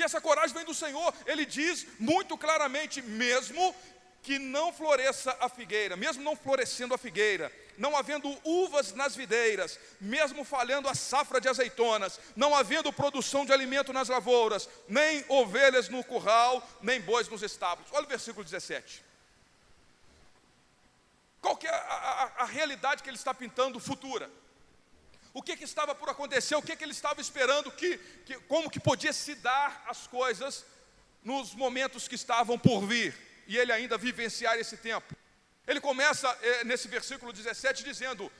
E 0.00 0.02
essa 0.02 0.18
coragem 0.18 0.54
vem 0.54 0.64
do 0.64 0.72
Senhor. 0.72 1.12
Ele 1.26 1.44
diz 1.44 1.86
muito 1.98 2.36
claramente: 2.38 3.02
mesmo 3.02 3.74
que 4.22 4.38
não 4.38 4.72
floresça 4.72 5.36
a 5.38 5.48
figueira, 5.48 5.94
mesmo 5.94 6.22
não 6.22 6.34
florescendo 6.34 6.94
a 6.94 6.98
figueira, 6.98 7.52
não 7.76 7.94
havendo 7.94 8.34
uvas 8.42 8.94
nas 8.94 9.14
videiras, 9.14 9.78
mesmo 10.00 10.42
falhando 10.42 10.88
a 10.88 10.94
safra 10.94 11.38
de 11.38 11.48
azeitonas, 11.50 12.18
não 12.34 12.54
havendo 12.54 12.90
produção 12.90 13.44
de 13.44 13.52
alimento 13.52 13.92
nas 13.92 14.08
lavouras, 14.08 14.70
nem 14.88 15.22
ovelhas 15.28 15.90
no 15.90 16.02
curral, 16.02 16.66
nem 16.80 16.98
bois 16.98 17.28
nos 17.28 17.42
estábulos. 17.42 17.90
Olha 17.92 18.06
o 18.06 18.08
versículo 18.08 18.42
17. 18.42 19.04
Qual 21.42 21.58
é 21.62 21.68
a, 21.68 21.74
a, 21.74 22.42
a 22.42 22.44
realidade 22.46 23.02
que 23.02 23.10
ele 23.10 23.18
está 23.18 23.34
pintando 23.34 23.78
futura? 23.78 24.30
O 25.32 25.42
que, 25.42 25.56
que 25.56 25.64
estava 25.64 25.94
por 25.94 26.08
acontecer, 26.08 26.54
o 26.56 26.62
que, 26.62 26.74
que 26.74 26.84
ele 26.84 26.92
estava 26.92 27.20
esperando, 27.20 27.70
que, 27.70 27.98
que, 28.26 28.34
como 28.40 28.70
que 28.70 28.80
podia 28.80 29.12
se 29.12 29.34
dar 29.36 29.84
as 29.86 30.06
coisas 30.06 30.64
nos 31.22 31.54
momentos 31.54 32.08
que 32.08 32.14
estavam 32.14 32.58
por 32.58 32.86
vir, 32.86 33.14
e 33.46 33.56
ele 33.56 33.72
ainda 33.72 33.96
vivenciar 33.96 34.58
esse 34.58 34.76
tempo. 34.76 35.14
Ele 35.66 35.80
começa 35.80 36.28
é, 36.42 36.64
nesse 36.64 36.88
versículo 36.88 37.32
17 37.32 37.84
dizendo: 37.84 38.30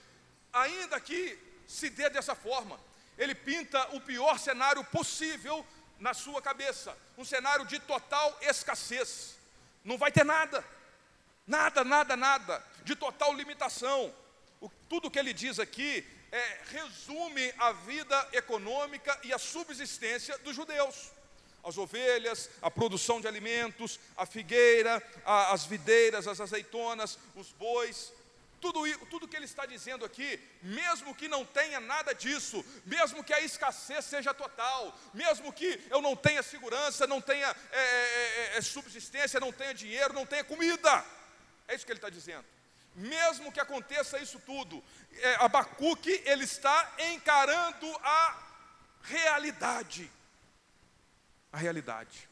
ainda 0.52 0.98
que 1.00 1.38
se 1.66 1.90
dê 1.90 2.10
dessa 2.10 2.34
forma, 2.34 2.80
ele 3.16 3.34
pinta 3.34 3.94
o 3.94 4.00
pior 4.00 4.38
cenário 4.38 4.82
possível 4.84 5.64
na 5.98 6.14
sua 6.14 6.40
cabeça, 6.40 6.96
um 7.16 7.24
cenário 7.24 7.66
de 7.66 7.78
total 7.78 8.36
escassez, 8.40 9.36
não 9.84 9.98
vai 9.98 10.10
ter 10.10 10.24
nada, 10.24 10.64
nada, 11.46 11.84
nada, 11.84 12.16
nada, 12.16 12.64
de 12.82 12.96
total 12.96 13.34
limitação. 13.34 14.12
O, 14.60 14.68
tudo 14.88 15.10
que 15.10 15.18
ele 15.18 15.32
diz 15.32 15.58
aqui 15.58 16.06
é, 16.32 16.58
resume 16.70 17.52
a 17.58 17.72
vida 17.72 18.28
econômica 18.32 19.18
e 19.24 19.32
a 19.32 19.38
subsistência 19.38 20.38
dos 20.38 20.54
judeus. 20.54 21.12
As 21.62 21.76
ovelhas, 21.76 22.48
a 22.62 22.70
produção 22.70 23.20
de 23.20 23.28
alimentos, 23.28 24.00
a 24.16 24.24
figueira, 24.24 25.02
a, 25.24 25.52
as 25.52 25.64
videiras, 25.64 26.26
as 26.26 26.40
azeitonas, 26.40 27.18
os 27.34 27.52
bois, 27.52 28.12
tudo, 28.60 28.82
tudo 29.06 29.28
que 29.28 29.36
ele 29.36 29.44
está 29.44 29.66
dizendo 29.66 30.04
aqui, 30.04 30.40
mesmo 30.62 31.14
que 31.14 31.28
não 31.28 31.44
tenha 31.44 31.78
nada 31.80 32.14
disso, 32.14 32.64
mesmo 32.86 33.24
que 33.24 33.32
a 33.34 33.40
escassez 33.40 34.04
seja 34.04 34.32
total, 34.32 34.96
mesmo 35.12 35.52
que 35.52 35.80
eu 35.90 36.00
não 36.00 36.16
tenha 36.16 36.42
segurança, 36.42 37.06
não 37.06 37.20
tenha 37.20 37.54
é, 37.72 37.78
é, 37.78 38.54
é, 38.54 38.56
é 38.56 38.62
subsistência, 38.62 39.40
não 39.40 39.52
tenha 39.52 39.74
dinheiro, 39.74 40.14
não 40.14 40.24
tenha 40.24 40.44
comida, 40.44 41.04
é 41.68 41.74
isso 41.74 41.84
que 41.84 41.92
ele 41.92 41.98
está 41.98 42.10
dizendo 42.10 42.44
mesmo 42.94 43.52
que 43.52 43.60
aconteça 43.60 44.18
isso 44.18 44.38
tudo, 44.40 44.82
é, 45.18 45.34
Abacuque 45.36 46.22
ele 46.24 46.44
está 46.44 46.92
encarando 47.12 47.86
a 48.02 48.38
realidade. 49.02 50.10
A 51.52 51.56
realidade. 51.56 52.28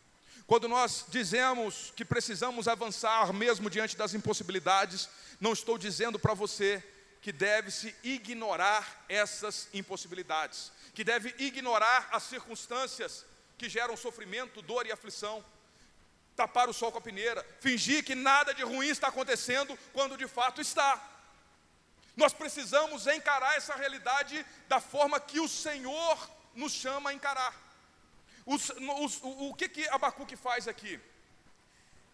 Quando 0.46 0.68
nós 0.68 1.04
dizemos 1.08 1.92
que 1.94 2.04
precisamos 2.04 2.68
avançar 2.68 3.32
mesmo 3.32 3.68
diante 3.68 3.96
das 3.96 4.14
impossibilidades, 4.14 5.08
não 5.40 5.52
estou 5.52 5.76
dizendo 5.76 6.18
para 6.18 6.34
você 6.34 6.82
que 7.20 7.32
deve-se 7.32 7.94
ignorar 8.02 9.04
essas 9.08 9.68
impossibilidades, 9.74 10.72
que 10.94 11.04
deve 11.04 11.34
ignorar 11.38 12.08
as 12.12 12.22
circunstâncias 12.22 13.26
que 13.58 13.68
geram 13.68 13.96
sofrimento, 13.96 14.62
dor 14.62 14.86
e 14.86 14.92
aflição 14.92 15.44
tapar 16.38 16.68
o 16.68 16.72
sol 16.72 16.92
com 16.92 16.98
a 16.98 17.00
peneira, 17.00 17.44
fingir 17.58 18.04
que 18.04 18.14
nada 18.14 18.54
de 18.54 18.62
ruim 18.62 18.86
está 18.86 19.08
acontecendo 19.08 19.76
quando 19.92 20.16
de 20.16 20.28
fato 20.28 20.60
está. 20.60 20.90
Nós 22.16 22.32
precisamos 22.32 23.08
encarar 23.08 23.56
essa 23.56 23.74
realidade 23.74 24.46
da 24.68 24.78
forma 24.78 25.18
que 25.18 25.40
o 25.40 25.48
Senhor 25.48 26.30
nos 26.54 26.72
chama 26.72 27.10
a 27.10 27.12
encarar. 27.12 27.52
Os, 28.46 28.70
os, 28.70 29.20
o, 29.20 29.48
o 29.48 29.54
que, 29.54 29.68
que 29.68 29.88
Abacuque 29.88 30.36
faz 30.36 30.68
aqui? 30.68 31.00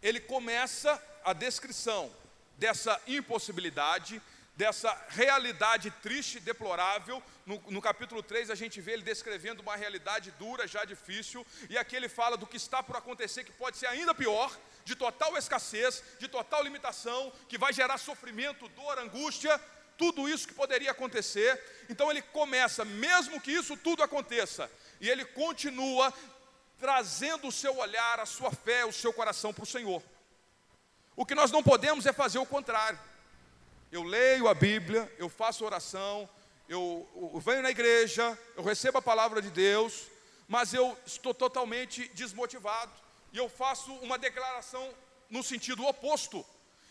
Ele 0.02 0.20
começa 0.20 0.90
a 1.22 1.34
descrição 1.34 2.10
dessa 2.56 2.98
impossibilidade, 3.06 4.22
dessa 4.56 4.96
realidade 5.08 5.90
triste, 5.90 6.38
deplorável. 6.38 7.22
No, 7.44 7.60
no, 7.68 7.82
capítulo 7.82 8.22
3 8.22 8.50
a 8.50 8.54
gente 8.54 8.80
vê 8.80 8.92
ele 8.92 9.02
descrevendo 9.02 9.60
uma 9.60 9.76
realidade 9.76 10.30
dura, 10.32 10.66
já 10.66 10.84
difícil, 10.84 11.44
e 11.68 11.76
aqui 11.76 11.96
ele 11.96 12.08
fala 12.08 12.36
do 12.36 12.46
que 12.46 12.56
está 12.56 12.82
por 12.82 12.96
acontecer, 12.96 13.44
que 13.44 13.52
pode 13.52 13.76
ser 13.76 13.86
ainda 13.86 14.14
pior, 14.14 14.56
de 14.84 14.94
total 14.94 15.36
escassez, 15.36 16.02
de 16.18 16.28
total 16.28 16.62
limitação, 16.62 17.32
que 17.48 17.58
vai 17.58 17.72
gerar 17.72 17.98
sofrimento, 17.98 18.68
dor, 18.68 18.98
angústia, 18.98 19.60
tudo 19.98 20.28
isso 20.28 20.48
que 20.48 20.54
poderia 20.54 20.90
acontecer. 20.90 21.60
Então 21.88 22.10
ele 22.10 22.22
começa, 22.22 22.84
mesmo 22.84 23.40
que 23.40 23.52
isso 23.52 23.76
tudo 23.76 24.02
aconteça, 24.02 24.70
e 25.00 25.08
ele 25.08 25.24
continua 25.24 26.12
trazendo 26.78 27.48
o 27.48 27.52
seu 27.52 27.76
olhar, 27.76 28.20
a 28.20 28.26
sua 28.26 28.50
fé, 28.50 28.84
o 28.84 28.92
seu 28.92 29.12
coração 29.12 29.52
para 29.52 29.64
o 29.64 29.66
Senhor. 29.66 30.02
O 31.16 31.24
que 31.24 31.34
nós 31.34 31.50
não 31.50 31.62
podemos 31.62 32.06
é 32.06 32.12
fazer 32.12 32.38
o 32.38 32.46
contrário. 32.46 32.98
Eu 33.94 34.02
leio 34.02 34.48
a 34.48 34.54
Bíblia, 34.54 35.08
eu 35.18 35.28
faço 35.28 35.64
oração, 35.64 36.28
eu, 36.68 37.08
eu 37.32 37.38
venho 37.38 37.62
na 37.62 37.70
igreja, 37.70 38.36
eu 38.56 38.64
recebo 38.64 38.98
a 38.98 39.00
palavra 39.02 39.40
de 39.40 39.50
Deus, 39.50 40.08
mas 40.48 40.74
eu 40.74 40.98
estou 41.06 41.32
totalmente 41.32 42.08
desmotivado. 42.08 42.90
E 43.32 43.38
eu 43.38 43.48
faço 43.48 43.92
uma 43.98 44.18
declaração 44.18 44.92
no 45.30 45.44
sentido 45.44 45.86
oposto. 45.86 46.44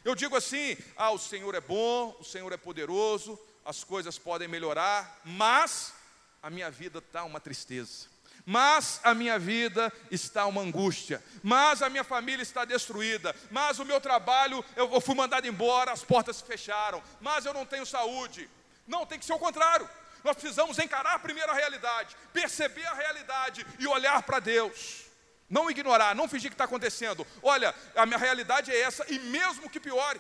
Eu 0.06 0.16
digo 0.16 0.38
assim: 0.38 0.78
ah, 0.96 1.12
o 1.12 1.20
Senhor 1.20 1.54
é 1.54 1.60
bom, 1.60 2.16
o 2.22 2.24
Senhor 2.24 2.54
é 2.54 2.56
poderoso, 2.56 3.38
as 3.66 3.84
coisas 3.84 4.18
podem 4.18 4.48
melhorar, 4.48 5.20
mas 5.26 5.94
a 6.42 6.50
minha 6.50 6.72
vida 6.72 7.00
está 7.00 7.26
uma 7.26 7.42
tristeza. 7.42 8.13
Mas 8.46 9.00
a 9.04 9.14
minha 9.14 9.40
vida 9.40 9.92
está 10.12 10.46
uma 10.46 10.62
angústia, 10.62 11.24
mas 11.42 11.82
a 11.82 11.90
minha 11.90 12.04
família 12.04 12.44
está 12.44 12.66
destruída, 12.66 13.34
mas 13.50 13.80
o 13.80 13.86
meu 13.86 14.02
trabalho, 14.02 14.64
eu 14.76 15.00
fui 15.00 15.16
mandado 15.16 15.48
embora, 15.48 15.92
as 15.92 16.04
portas 16.04 16.38
se 16.38 16.44
fecharam, 16.44 17.02
mas 17.22 17.46
eu 17.46 17.54
não 17.54 17.66
tenho 17.66 17.86
saúde. 17.86 18.50
Não, 18.86 19.06
tem 19.06 19.18
que 19.18 19.26
ser 19.26 19.34
o 19.34 19.40
contrário. 19.40 19.90
Nós 20.24 20.36
precisamos 20.36 20.78
encarar 20.80 21.20
primeiro 21.20 21.52
a 21.52 21.56
realidade, 21.56 22.16
perceber 22.32 22.86
a 22.86 22.94
realidade 22.94 23.66
e 23.80 23.88
olhar 23.88 24.22
para 24.24 24.40
Deus. 24.40 25.04
Não 25.50 25.70
ignorar, 25.70 26.16
não 26.16 26.28
fingir 26.28 26.50
que 26.50 26.56
está 26.56 26.64
acontecendo. 26.64 27.28
Olha, 27.42 27.76
a 27.96 28.06
minha 28.06 28.18
realidade 28.18 28.72
é 28.72 28.82
essa, 28.82 29.06
e 29.08 29.20
mesmo 29.20 29.70
que 29.70 29.80
piore, 29.80 30.20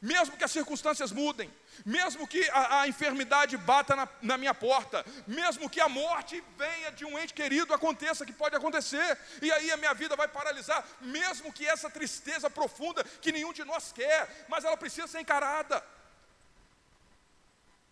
mesmo 0.00 0.36
que 0.36 0.44
as 0.44 0.50
circunstâncias 0.50 1.12
mudem, 1.12 1.52
mesmo 1.84 2.26
que 2.26 2.48
a, 2.50 2.80
a 2.82 2.88
enfermidade 2.88 3.56
bata 3.56 3.94
na, 3.94 4.08
na, 4.22 4.38
minha 4.38 4.54
porta, 4.54 5.04
mesmo 5.26 5.68
que 5.68 5.80
a 5.80 5.88
morte 5.88 6.42
venha 6.56 6.90
de 6.92 7.04
um 7.04 7.18
ente 7.18 7.34
querido, 7.34 7.74
aconteça, 7.74 8.26
que 8.26 8.32
pode 8.32 8.56
acontecer, 8.56 9.18
e 9.42 9.50
aí 9.52 9.70
a 9.70 9.76
minha 9.76 9.94
vida 9.94 10.16
vai 10.16 10.28
paralisar, 10.28 10.86
mesmo 11.00 11.52
que 11.52 11.66
essa 11.66 11.90
tristeza 11.90 12.48
profunda 12.48 13.04
que 13.04 13.32
nenhum 13.32 13.52
de 13.52 13.64
nós 13.64 13.92
quer, 13.92 14.46
mas 14.48 14.64
ela 14.64 14.76
precisa 14.76 15.06
ser 15.06 15.20
encarada. 15.20 15.84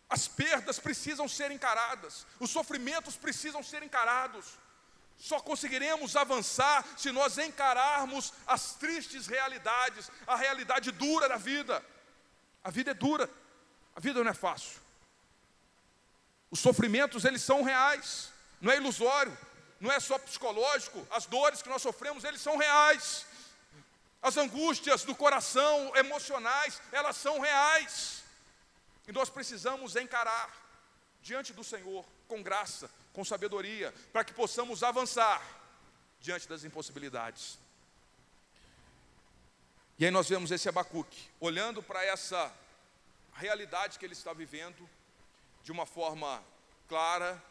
As 0.08 0.28
perdas 0.28 0.78
precisam 0.78 1.28
ser 1.28 1.50
encaradas, 1.50 2.26
os 2.38 2.50
sofrimentos 2.50 3.16
precisam 3.16 3.62
ser 3.62 3.82
encarados. 3.82 4.46
Só 5.18 5.40
conseguiremos 5.40 6.14
avançar 6.14 6.84
se 6.96 7.10
nós 7.10 7.38
encararmos 7.38 8.32
as 8.46 8.74
tristes 8.74 9.26
realidades, 9.26 10.10
a 10.26 10.36
realidade 10.36 10.92
dura 10.92 11.28
da 11.28 11.36
vida. 11.36 11.82
A 12.66 12.70
vida 12.72 12.90
é 12.90 12.94
dura, 12.94 13.30
a 13.94 14.00
vida 14.00 14.24
não 14.24 14.28
é 14.28 14.34
fácil. 14.34 14.80
Os 16.50 16.58
sofrimentos, 16.58 17.24
eles 17.24 17.40
são 17.40 17.62
reais, 17.62 18.32
não 18.60 18.72
é 18.72 18.76
ilusório, 18.76 19.38
não 19.78 19.92
é 19.92 20.00
só 20.00 20.18
psicológico, 20.18 21.06
as 21.12 21.26
dores 21.26 21.62
que 21.62 21.68
nós 21.68 21.80
sofremos, 21.80 22.24
eles 22.24 22.40
são 22.40 22.56
reais. 22.56 23.24
As 24.20 24.36
angústias 24.36 25.04
do 25.04 25.14
coração, 25.14 25.94
emocionais, 25.94 26.82
elas 26.90 27.16
são 27.16 27.38
reais. 27.38 28.24
E 29.06 29.12
nós 29.12 29.30
precisamos 29.30 29.94
encarar 29.94 30.50
diante 31.22 31.52
do 31.52 31.62
Senhor, 31.62 32.04
com 32.26 32.42
graça, 32.42 32.90
com 33.12 33.24
sabedoria, 33.24 33.94
para 34.12 34.24
que 34.24 34.34
possamos 34.34 34.82
avançar 34.82 35.40
diante 36.18 36.48
das 36.48 36.64
impossibilidades. 36.64 37.60
E 39.98 40.04
aí 40.04 40.10
nós 40.10 40.28
vemos 40.28 40.50
esse 40.50 40.68
Abacuque, 40.68 41.30
olhando 41.40 41.82
para 41.82 42.04
essa 42.04 42.52
realidade 43.34 43.98
que 43.98 44.04
ele 44.04 44.12
está 44.12 44.34
vivendo, 44.34 44.86
de 45.62 45.72
uma 45.72 45.86
forma 45.86 46.44
clara 46.86 47.42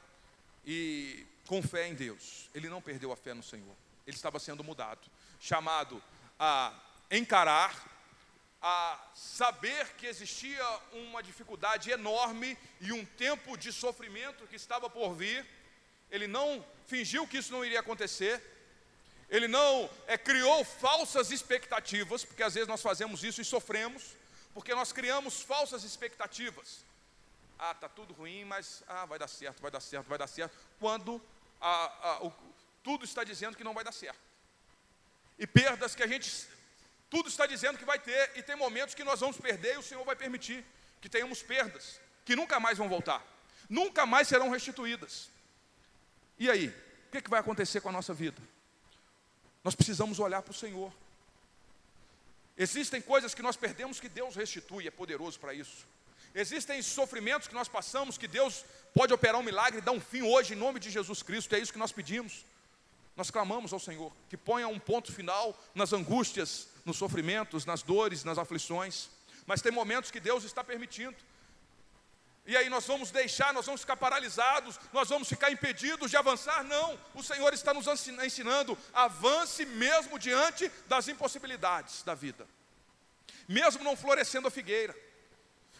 e 0.63 1.25
com 1.47 1.61
fé 1.63 1.87
em 1.87 1.95
Deus. 1.95 2.47
Ele 2.53 2.69
não 2.69 2.83
perdeu 2.83 3.11
a 3.11 3.15
fé 3.15 3.33
no 3.33 3.41
Senhor, 3.41 3.75
ele 4.05 4.15
estava 4.15 4.37
sendo 4.39 4.63
mudado, 4.63 5.01
chamado 5.39 6.01
a 6.39 6.71
encarar, 7.09 7.73
a 8.61 8.99
saber 9.15 9.95
que 9.95 10.05
existia 10.05 10.63
uma 10.93 11.23
dificuldade 11.23 11.89
enorme 11.89 12.55
e 12.79 12.91
um 12.91 13.03
tempo 13.03 13.57
de 13.57 13.73
sofrimento 13.73 14.45
que 14.45 14.55
estava 14.55 14.87
por 14.87 15.15
vir. 15.15 15.43
Ele 16.11 16.27
não 16.27 16.63
fingiu 16.85 17.27
que 17.27 17.37
isso 17.37 17.51
não 17.51 17.65
iria 17.65 17.79
acontecer, 17.79 18.39
ele 19.29 19.47
não 19.47 19.89
é, 20.07 20.17
criou 20.17 20.63
falsas 20.63 21.31
expectativas, 21.31 22.23
porque 22.23 22.43
às 22.43 22.53
vezes 22.53 22.67
nós 22.67 22.81
fazemos 22.81 23.23
isso 23.23 23.41
e 23.41 23.45
sofremos, 23.45 24.15
porque 24.53 24.73
nós 24.73 24.91
criamos 24.91 25.41
falsas 25.41 25.83
expectativas. 25.83 26.83
Ah, 27.57 27.71
está 27.71 27.89
tudo 27.89 28.13
ruim, 28.13 28.45
mas 28.45 28.83
ah, 28.87 29.05
vai 29.05 29.17
dar 29.17 29.27
certo, 29.27 29.61
vai 29.61 29.71
dar 29.71 29.79
certo, 29.79 30.07
vai 30.07 30.17
dar 30.17 30.27
certo, 30.27 30.55
quando 30.79 31.21
a, 31.59 32.09
a, 32.09 32.25
o, 32.25 32.33
tudo 32.83 33.03
está 33.03 33.23
dizendo 33.23 33.57
que 33.57 33.63
não 33.63 33.73
vai 33.73 33.83
dar 33.83 33.91
certo. 33.91 34.19
E 35.39 35.47
perdas 35.47 35.95
que 35.95 36.03
a 36.03 36.07
gente, 36.07 36.47
tudo 37.09 37.27
está 37.27 37.45
dizendo 37.45 37.77
que 37.77 37.85
vai 37.85 37.97
ter, 37.97 38.31
e 38.35 38.43
tem 38.43 38.55
momentos 38.55 38.93
que 38.93 39.03
nós 39.03 39.19
vamos 39.19 39.37
perder 39.37 39.75
e 39.75 39.77
o 39.77 39.83
Senhor 39.83 40.03
vai 40.05 40.15
permitir 40.15 40.63
que 41.01 41.09
tenhamos 41.09 41.41
perdas, 41.41 41.99
que 42.23 42.35
nunca 42.35 42.59
mais 42.59 42.77
vão 42.77 42.87
voltar, 42.87 43.25
nunca 43.69 44.05
mais 44.05 44.27
serão 44.27 44.49
restituídas. 44.49 45.29
E 46.37 46.49
aí, 46.49 46.67
o 47.07 47.11
que, 47.11 47.21
que 47.21 47.29
vai 47.29 47.39
acontecer 47.39 47.81
com 47.81 47.89
a 47.89 47.91
nossa 47.91 48.13
vida? 48.13 48.41
Nós 49.65 49.73
precisamos 49.73 50.19
olhar 50.19 50.43
para 50.43 50.51
o 50.51 50.53
Senhor. 50.53 50.93
Existem 52.55 53.01
coisas 53.01 53.33
que 53.33 53.41
nós 53.41 53.57
perdemos 53.57 53.99
que 53.99 54.07
Deus 54.07 54.35
restitui, 54.35 54.87
é 54.87 54.91
poderoso 54.91 55.39
para 55.39 55.55
isso. 55.55 55.87
Existem 56.35 56.79
sofrimentos 56.83 57.47
que 57.47 57.55
nós 57.55 57.67
passamos 57.67 58.15
que 58.15 58.27
Deus 58.27 58.63
pode 58.93 59.11
operar 59.11 59.41
um 59.41 59.43
milagre 59.43 59.79
e 59.79 59.81
dar 59.81 59.91
um 59.91 59.99
fim 59.99 60.21
hoje 60.21 60.53
em 60.53 60.55
nome 60.55 60.79
de 60.79 60.91
Jesus 60.91 61.23
Cristo, 61.23 61.55
é 61.55 61.59
isso 61.59 61.73
que 61.73 61.79
nós 61.79 61.91
pedimos. 61.91 62.45
Nós 63.17 63.31
clamamos 63.31 63.73
ao 63.73 63.79
Senhor 63.79 64.13
que 64.29 64.37
ponha 64.37 64.67
um 64.67 64.77
ponto 64.77 65.11
final 65.11 65.59
nas 65.73 65.93
angústias, 65.93 66.67
nos 66.85 66.97
sofrimentos, 66.97 67.65
nas 67.65 67.81
dores, 67.81 68.23
nas 68.23 68.37
aflições. 68.37 69.09
Mas 69.47 69.63
tem 69.63 69.71
momentos 69.71 70.11
que 70.11 70.19
Deus 70.19 70.43
está 70.43 70.63
permitindo 70.63 71.15
e 72.45 72.55
aí 72.55 72.69
nós 72.69 72.85
vamos 72.85 73.09
deixar, 73.09 73.51
nós 73.53 73.65
vamos 73.65 73.81
ficar 73.81 73.97
paralisados, 73.97 74.79
nós 74.93 75.09
vamos 75.09 75.27
ficar 75.27 75.51
impedidos 75.51 76.11
de 76.11 76.17
avançar? 76.17 76.63
Não, 76.63 76.99
o 77.15 77.23
Senhor 77.23 77.51
está 77.53 77.73
nos 77.73 77.87
ensinando, 77.87 78.77
avance 78.93 79.65
mesmo 79.65 80.19
diante 80.19 80.71
das 80.87 81.07
impossibilidades 81.07 82.03
da 82.03 82.13
vida. 82.13 82.47
Mesmo 83.47 83.83
não 83.83 83.97
florescendo 83.97 84.47
a 84.47 84.51
figueira, 84.51 84.95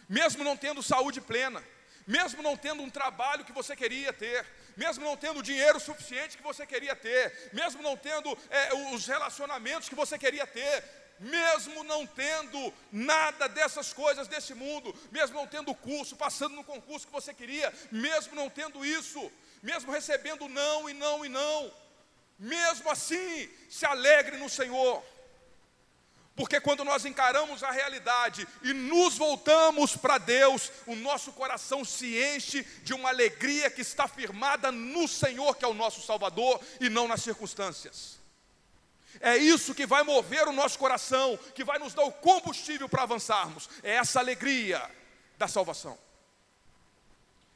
mesmo 0.09 0.43
não 0.43 0.57
tendo 0.57 0.81
saúde 0.81 1.21
plena, 1.21 1.63
mesmo 2.07 2.41
não 2.41 2.57
tendo 2.57 2.81
um 2.81 2.89
trabalho 2.89 3.45
que 3.45 3.51
você 3.51 3.75
queria 3.75 4.11
ter, 4.11 4.45
mesmo 4.75 5.05
não 5.05 5.15
tendo 5.15 5.39
o 5.39 5.43
dinheiro 5.43 5.79
suficiente 5.79 6.37
que 6.37 6.43
você 6.43 6.65
queria 6.65 6.95
ter, 6.95 7.51
mesmo 7.53 7.81
não 7.83 7.95
tendo 7.95 8.35
é, 8.49 8.73
os 8.93 9.05
relacionamentos 9.05 9.87
que 9.87 9.95
você 9.95 10.17
queria 10.17 10.47
ter, 10.47 10.83
mesmo 11.19 11.83
não 11.83 12.05
tendo 12.05 12.73
nada 12.91 13.47
dessas 13.47 13.93
coisas 13.93 14.27
desse 14.27 14.53
mundo, 14.53 14.93
mesmo 15.11 15.35
não 15.35 15.47
tendo 15.47 15.73
curso, 15.73 16.15
passando 16.15 16.55
no 16.55 16.63
concurso 16.63 17.07
que 17.07 17.13
você 17.13 17.33
queria, 17.33 17.73
mesmo 17.91 18.35
não 18.35 18.49
tendo 18.49 18.85
isso, 18.85 19.31
mesmo 19.61 19.91
recebendo 19.91 20.47
não 20.47 20.89
e 20.89 20.93
não 20.93 21.25
e 21.25 21.29
não, 21.29 21.71
mesmo 22.37 22.89
assim, 22.89 23.49
se 23.69 23.85
alegre 23.85 24.37
no 24.37 24.49
Senhor. 24.49 25.03
Porque 26.35 26.59
quando 26.59 26.83
nós 26.83 27.05
encaramos 27.05 27.63
a 27.63 27.71
realidade 27.71 28.45
e 28.61 28.73
nos 28.73 29.17
voltamos 29.17 29.95
para 29.95 30.17
Deus, 30.17 30.69
o 30.85 30.93
nosso 30.93 31.31
coração 31.31 31.85
se 31.85 32.17
enche 32.35 32.61
de 32.83 32.93
uma 32.93 33.07
alegria 33.07 33.69
que 33.69 33.81
está 33.81 34.05
firmada 34.05 34.69
no 34.69 35.07
Senhor, 35.07 35.55
que 35.55 35.63
é 35.63 35.67
o 35.67 35.73
nosso 35.73 36.01
Salvador, 36.01 36.59
e 36.81 36.89
não 36.89 37.07
nas 37.07 37.21
circunstâncias. 37.21 38.19
É 39.19 39.37
isso 39.37 39.73
que 39.73 39.85
vai 39.85 40.03
mover 40.03 40.47
o 40.47 40.51
nosso 40.53 40.77
coração, 40.77 41.37
que 41.53 41.63
vai 41.63 41.79
nos 41.79 41.93
dar 41.93 42.03
o 42.03 42.11
combustível 42.11 42.89
para 42.89 43.03
avançarmos. 43.03 43.69
É 43.83 43.95
essa 43.95 44.19
alegria 44.19 44.89
da 45.37 45.47
salvação. 45.47 45.97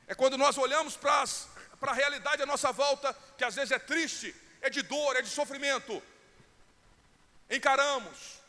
É 0.07 0.15
quando 0.15 0.37
nós 0.37 0.57
olhamos 0.57 0.97
para, 0.97 1.23
a 1.81 1.93
realidade 1.93 2.41
à 2.41 2.45
nossa 2.45 2.71
volta, 2.71 3.15
que 3.37 3.43
às 3.43 3.55
vezes 3.55 3.71
é 3.71 3.79
triste, 3.79 4.35
é 4.61 4.69
de 4.69 4.81
dor, 4.81 5.15
é 5.15 5.21
de 5.21 5.29
sofrimento. 5.29 6.01
Encaramos, 7.49 8.41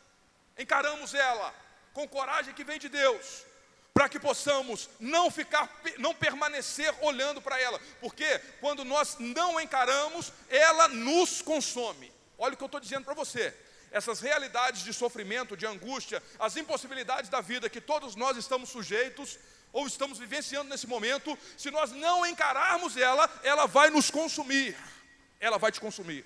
encaramos 0.59 1.14
ela 1.14 1.55
com 1.92 2.09
coragem 2.09 2.55
que 2.55 2.64
vem 2.64 2.79
de 2.79 2.88
Deus, 2.88 3.44
para 3.92 4.09
que 4.09 4.18
possamos 4.18 4.88
não 4.99 5.31
ficar, 5.31 5.68
não 5.99 6.14
permanecer 6.14 6.94
olhando 7.03 7.42
para 7.42 7.61
ela, 7.61 7.79
porque 8.01 8.38
quando 8.61 8.85
nós 8.85 9.16
não 9.18 9.61
encaramos, 9.61 10.33
ela 10.49 10.88
nos 10.88 11.42
consome. 11.42 12.12
Olha 12.40 12.55
o 12.55 12.57
que 12.57 12.64
eu 12.64 12.66
estou 12.66 12.81
dizendo 12.81 13.05
para 13.05 13.12
você. 13.12 13.55
Essas 13.92 14.20
realidades 14.20 14.83
de 14.83 14.94
sofrimento, 14.94 15.57
de 15.57 15.66
angústia, 15.66 16.22
as 16.38 16.57
impossibilidades 16.57 17.29
da 17.29 17.42
vida 17.42 17.68
que 17.68 17.83
todos 17.83 18.16
nós 18.16 18.37
estamos 18.38 18.70
sujeitos 18.70 19.38
ou 19.72 19.87
estamos 19.87 20.18
vivenciando 20.18 20.70
nesse 20.70 20.87
momento, 20.87 21.38
se 21.57 21.70
nós 21.70 21.92
não 21.92 22.24
encararmos 22.26 22.96
ela, 22.96 23.31
ela 23.42 23.66
vai 23.66 23.90
nos 23.90 24.11
consumir. 24.11 24.74
Ela 25.38 25.59
vai 25.59 25.70
te 25.70 25.81
consumir. 25.81 26.24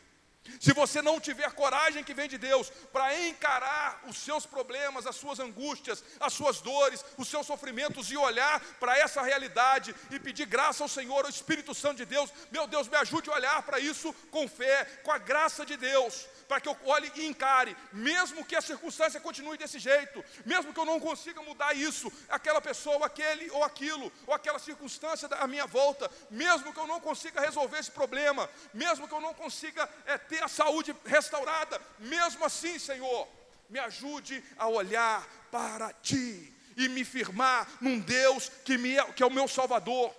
Se 0.60 0.72
você 0.72 1.00
não 1.00 1.18
tiver 1.18 1.50
coragem 1.52 2.04
que 2.04 2.12
vem 2.12 2.28
de 2.28 2.36
Deus 2.36 2.70
para 2.92 3.18
encarar 3.26 4.02
os 4.06 4.18
seus 4.18 4.44
problemas, 4.44 5.06
as 5.06 5.16
suas 5.16 5.40
angústias, 5.40 6.04
as 6.20 6.32
suas 6.32 6.60
dores, 6.60 7.04
os 7.16 7.28
seus 7.28 7.46
sofrimentos 7.46 8.10
e 8.10 8.16
olhar 8.16 8.60
para 8.78 8.98
essa 8.98 9.22
realidade 9.22 9.94
e 10.10 10.20
pedir 10.20 10.46
graça 10.46 10.84
ao 10.84 10.88
Senhor, 10.88 11.24
ao 11.24 11.30
Espírito 11.30 11.74
Santo 11.74 11.98
de 11.98 12.04
Deus, 12.04 12.30
meu 12.50 12.66
Deus, 12.66 12.88
me 12.88 12.96
ajude 12.96 13.30
a 13.30 13.34
olhar 13.34 13.62
para 13.62 13.78
isso 13.78 14.12
com 14.30 14.46
fé, 14.46 14.84
com 15.02 15.12
a 15.12 15.18
graça 15.18 15.64
de 15.64 15.76
Deus, 15.76 16.26
para 16.48 16.60
que 16.60 16.68
eu 16.68 16.76
olhe 16.84 17.10
e 17.16 17.26
encare, 17.26 17.76
mesmo 17.92 18.44
que 18.44 18.56
a 18.56 18.60
circunstância 18.60 19.20
continue 19.20 19.56
desse 19.56 19.78
jeito, 19.78 20.24
mesmo 20.44 20.72
que 20.72 20.80
eu 20.80 20.84
não 20.84 21.00
consiga 21.00 21.42
mudar 21.42 21.74
isso, 21.74 22.12
aquela 22.28 22.60
pessoa, 22.60 23.06
aquele 23.06 23.50
ou 23.50 23.64
aquilo, 23.64 24.12
ou 24.26 24.34
aquela 24.34 24.58
circunstância 24.58 25.28
à 25.28 25.46
minha 25.46 25.66
volta, 25.66 26.10
mesmo 26.30 26.72
que 26.72 26.80
eu 26.80 26.86
não 26.86 27.00
consiga 27.00 27.40
resolver 27.40 27.78
esse 27.78 27.90
problema, 27.90 28.48
mesmo 28.72 29.08
que 29.08 29.14
eu 29.14 29.20
não 29.20 29.34
consiga 29.34 29.88
é, 30.06 30.18
ter 30.18 30.42
a 30.42 30.48
saúde 30.48 30.94
restaurada. 31.04 31.80
Mesmo 31.98 32.44
assim, 32.44 32.78
Senhor, 32.78 33.28
me 33.68 33.78
ajude 33.78 34.42
a 34.58 34.68
olhar 34.68 35.26
para 35.50 35.92
Ti 35.94 36.52
e 36.76 36.88
me 36.88 37.04
firmar 37.04 37.68
num 37.80 37.98
Deus 37.98 38.50
que, 38.64 38.76
me 38.76 38.96
é, 38.96 39.04
que 39.12 39.22
é 39.22 39.26
o 39.26 39.30
meu 39.30 39.48
Salvador. 39.48 40.14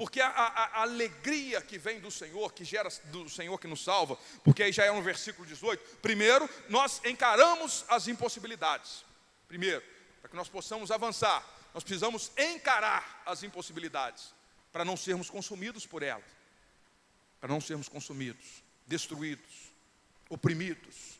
Porque 0.00 0.18
a, 0.18 0.28
a, 0.28 0.64
a, 0.78 0.80
alegria 0.80 1.60
que 1.60 1.76
vem 1.76 2.00
do 2.00 2.10
Senhor, 2.10 2.54
que 2.54 2.64
gera 2.64 2.88
do 3.12 3.28
Senhor 3.28 3.58
que 3.58 3.66
nos 3.66 3.84
salva, 3.84 4.16
porque 4.42 4.62
aí 4.62 4.72
já 4.72 4.86
é 4.86 4.90
no 4.90 5.02
versículo 5.02 5.46
18. 5.46 5.98
Primeiro, 5.98 6.48
nós 6.70 7.02
encaramos 7.04 7.84
as 7.86 8.08
impossibilidades. 8.08 9.04
Primeiro, 9.46 9.84
para 10.22 10.30
que 10.30 10.36
nós 10.36 10.48
possamos 10.48 10.90
avançar, 10.90 11.46
nós 11.74 11.84
precisamos 11.84 12.32
encarar 12.38 13.22
as 13.26 13.42
impossibilidades, 13.42 14.32
para 14.72 14.86
não 14.86 14.96
sermos 14.96 15.28
consumidos 15.28 15.84
por 15.84 16.02
elas. 16.02 16.24
Para 17.38 17.50
não 17.50 17.60
sermos 17.60 17.86
consumidos 17.86 18.62
destruídos, 18.86 19.70
oprimidos. 20.30 21.18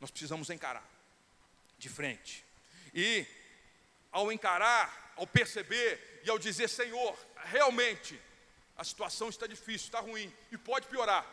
Nós 0.00 0.12
precisamos 0.12 0.48
encarar 0.48 0.88
de 1.76 1.88
frente. 1.88 2.44
E 2.94 3.26
ao 4.12 4.30
encarar, 4.30 5.12
ao 5.16 5.26
perceber 5.26 6.22
e 6.24 6.30
ao 6.30 6.38
dizer, 6.38 6.68
Senhor, 6.68 7.18
realmente 7.44 8.20
a 8.76 8.84
situação 8.84 9.28
está 9.28 9.46
difícil, 9.46 9.86
está 9.86 10.00
ruim 10.00 10.32
e 10.50 10.58
pode 10.58 10.86
piorar. 10.86 11.24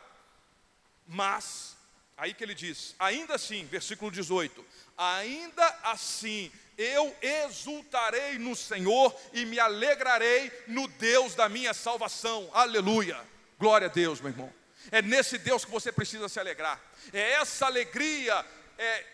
Mas, 1.06 1.76
aí 2.16 2.32
que 2.32 2.44
ele 2.44 2.54
diz, 2.54 2.94
ainda 2.98 3.34
assim, 3.34 3.64
versículo 3.66 4.10
18: 4.10 4.64
ainda 4.96 5.66
assim 5.82 6.52
eu 6.78 7.14
exultarei 7.20 8.38
no 8.38 8.56
Senhor 8.56 9.14
e 9.32 9.44
me 9.44 9.58
alegrarei 9.58 10.50
no 10.68 10.88
Deus 10.88 11.34
da 11.34 11.48
minha 11.48 11.74
salvação. 11.74 12.50
Aleluia. 12.52 13.18
Glória 13.58 13.88
a 13.88 13.90
Deus, 13.90 14.20
meu 14.20 14.30
irmão. 14.30 14.52
É 14.90 15.00
nesse 15.02 15.38
Deus 15.38 15.64
que 15.64 15.70
você 15.70 15.92
precisa 15.92 16.28
se 16.28 16.40
alegrar. 16.40 16.80
É 17.12 17.32
essa 17.32 17.66
alegria 17.66 18.44
é, 18.78 19.06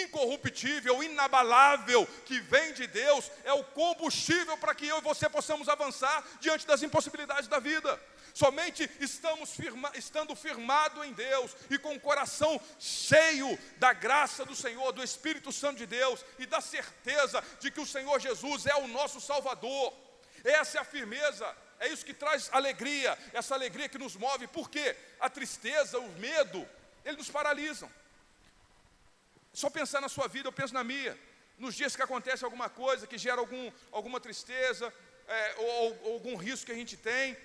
incorruptível, 0.00 1.02
inabalável 1.02 2.06
que 2.24 2.40
vem 2.40 2.72
de 2.72 2.86
Deus, 2.86 3.30
é 3.44 3.52
o 3.52 3.64
combustível 3.64 4.56
para 4.56 4.74
que 4.74 4.86
eu 4.86 4.98
e 4.98 5.02
você 5.02 5.28
possamos 5.28 5.68
avançar 5.68 6.24
diante 6.40 6.66
das 6.66 6.82
impossibilidades 6.82 7.48
da 7.48 7.58
vida. 7.58 8.00
Somente 8.34 8.90
estamos 8.98 9.50
firma, 9.50 9.92
estando 9.94 10.34
firmado 10.34 11.04
em 11.04 11.12
Deus 11.12 11.54
e 11.68 11.78
com 11.78 11.94
o 11.94 12.00
coração 12.00 12.60
cheio 12.78 13.58
da 13.76 13.92
graça 13.92 14.44
do 14.44 14.56
Senhor, 14.56 14.90
do 14.92 15.04
Espírito 15.04 15.52
Santo 15.52 15.78
de 15.78 15.86
Deus 15.86 16.24
e 16.38 16.46
da 16.46 16.60
certeza 16.60 17.44
de 17.60 17.70
que 17.70 17.80
o 17.80 17.86
Senhor 17.86 18.18
Jesus 18.20 18.66
é 18.66 18.74
o 18.76 18.88
nosso 18.88 19.20
Salvador. 19.20 19.92
Essa 20.44 20.78
é 20.78 20.80
a 20.80 20.84
firmeza 20.84 21.46
é 21.82 21.88
isso 21.88 22.06
que 22.06 22.14
traz 22.14 22.48
alegria, 22.52 23.18
essa 23.32 23.56
alegria 23.56 23.88
que 23.88 23.98
nos 23.98 24.14
move, 24.14 24.46
porque 24.46 24.96
a 25.18 25.28
tristeza, 25.28 25.98
o 25.98 26.08
medo, 26.12 26.64
eles 27.04 27.18
nos 27.18 27.28
paralisam. 27.28 27.90
Só 29.52 29.68
pensar 29.68 30.00
na 30.00 30.08
sua 30.08 30.28
vida, 30.28 30.48
eu 30.48 30.52
penso 30.52 30.74
na 30.74 30.82
minha. 30.82 31.18
Nos 31.58 31.74
dias 31.74 31.94
que 31.94 32.02
acontece 32.02 32.44
alguma 32.44 32.68
coisa 32.68 33.06
que 33.06 33.18
gera 33.18 33.40
algum, 33.40 33.70
alguma 33.90 34.18
tristeza, 34.20 34.92
é, 35.28 35.54
ou, 35.58 35.98
ou 36.04 36.12
algum 36.14 36.36
risco 36.36 36.66
que 36.66 36.72
a 36.72 36.76
gente 36.76 36.96
tem, 36.96 37.36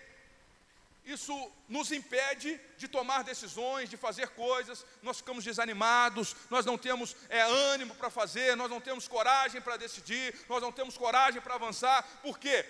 isso 1.08 1.52
nos 1.70 1.90
impede 1.92 2.60
de 2.78 2.88
tomar 2.88 3.24
decisões, 3.24 3.90
de 3.90 3.96
fazer 3.96 4.28
coisas, 4.30 4.86
nós 5.02 5.18
ficamos 5.18 5.44
desanimados, 5.44 6.36
nós 6.50 6.66
não 6.66 6.78
temos 6.78 7.16
é, 7.30 7.42
ânimo 7.42 7.96
para 7.96 8.10
fazer, 8.10 8.58
nós 8.58 8.70
não 8.70 8.82
temos 8.82 9.08
coragem 9.08 9.62
para 9.62 9.78
decidir, 9.78 10.36
nós 10.50 10.62
não 10.62 10.72
temos 10.72 10.98
coragem 10.98 11.42
para 11.42 11.56
avançar, 11.56 12.06
porque 12.22 12.66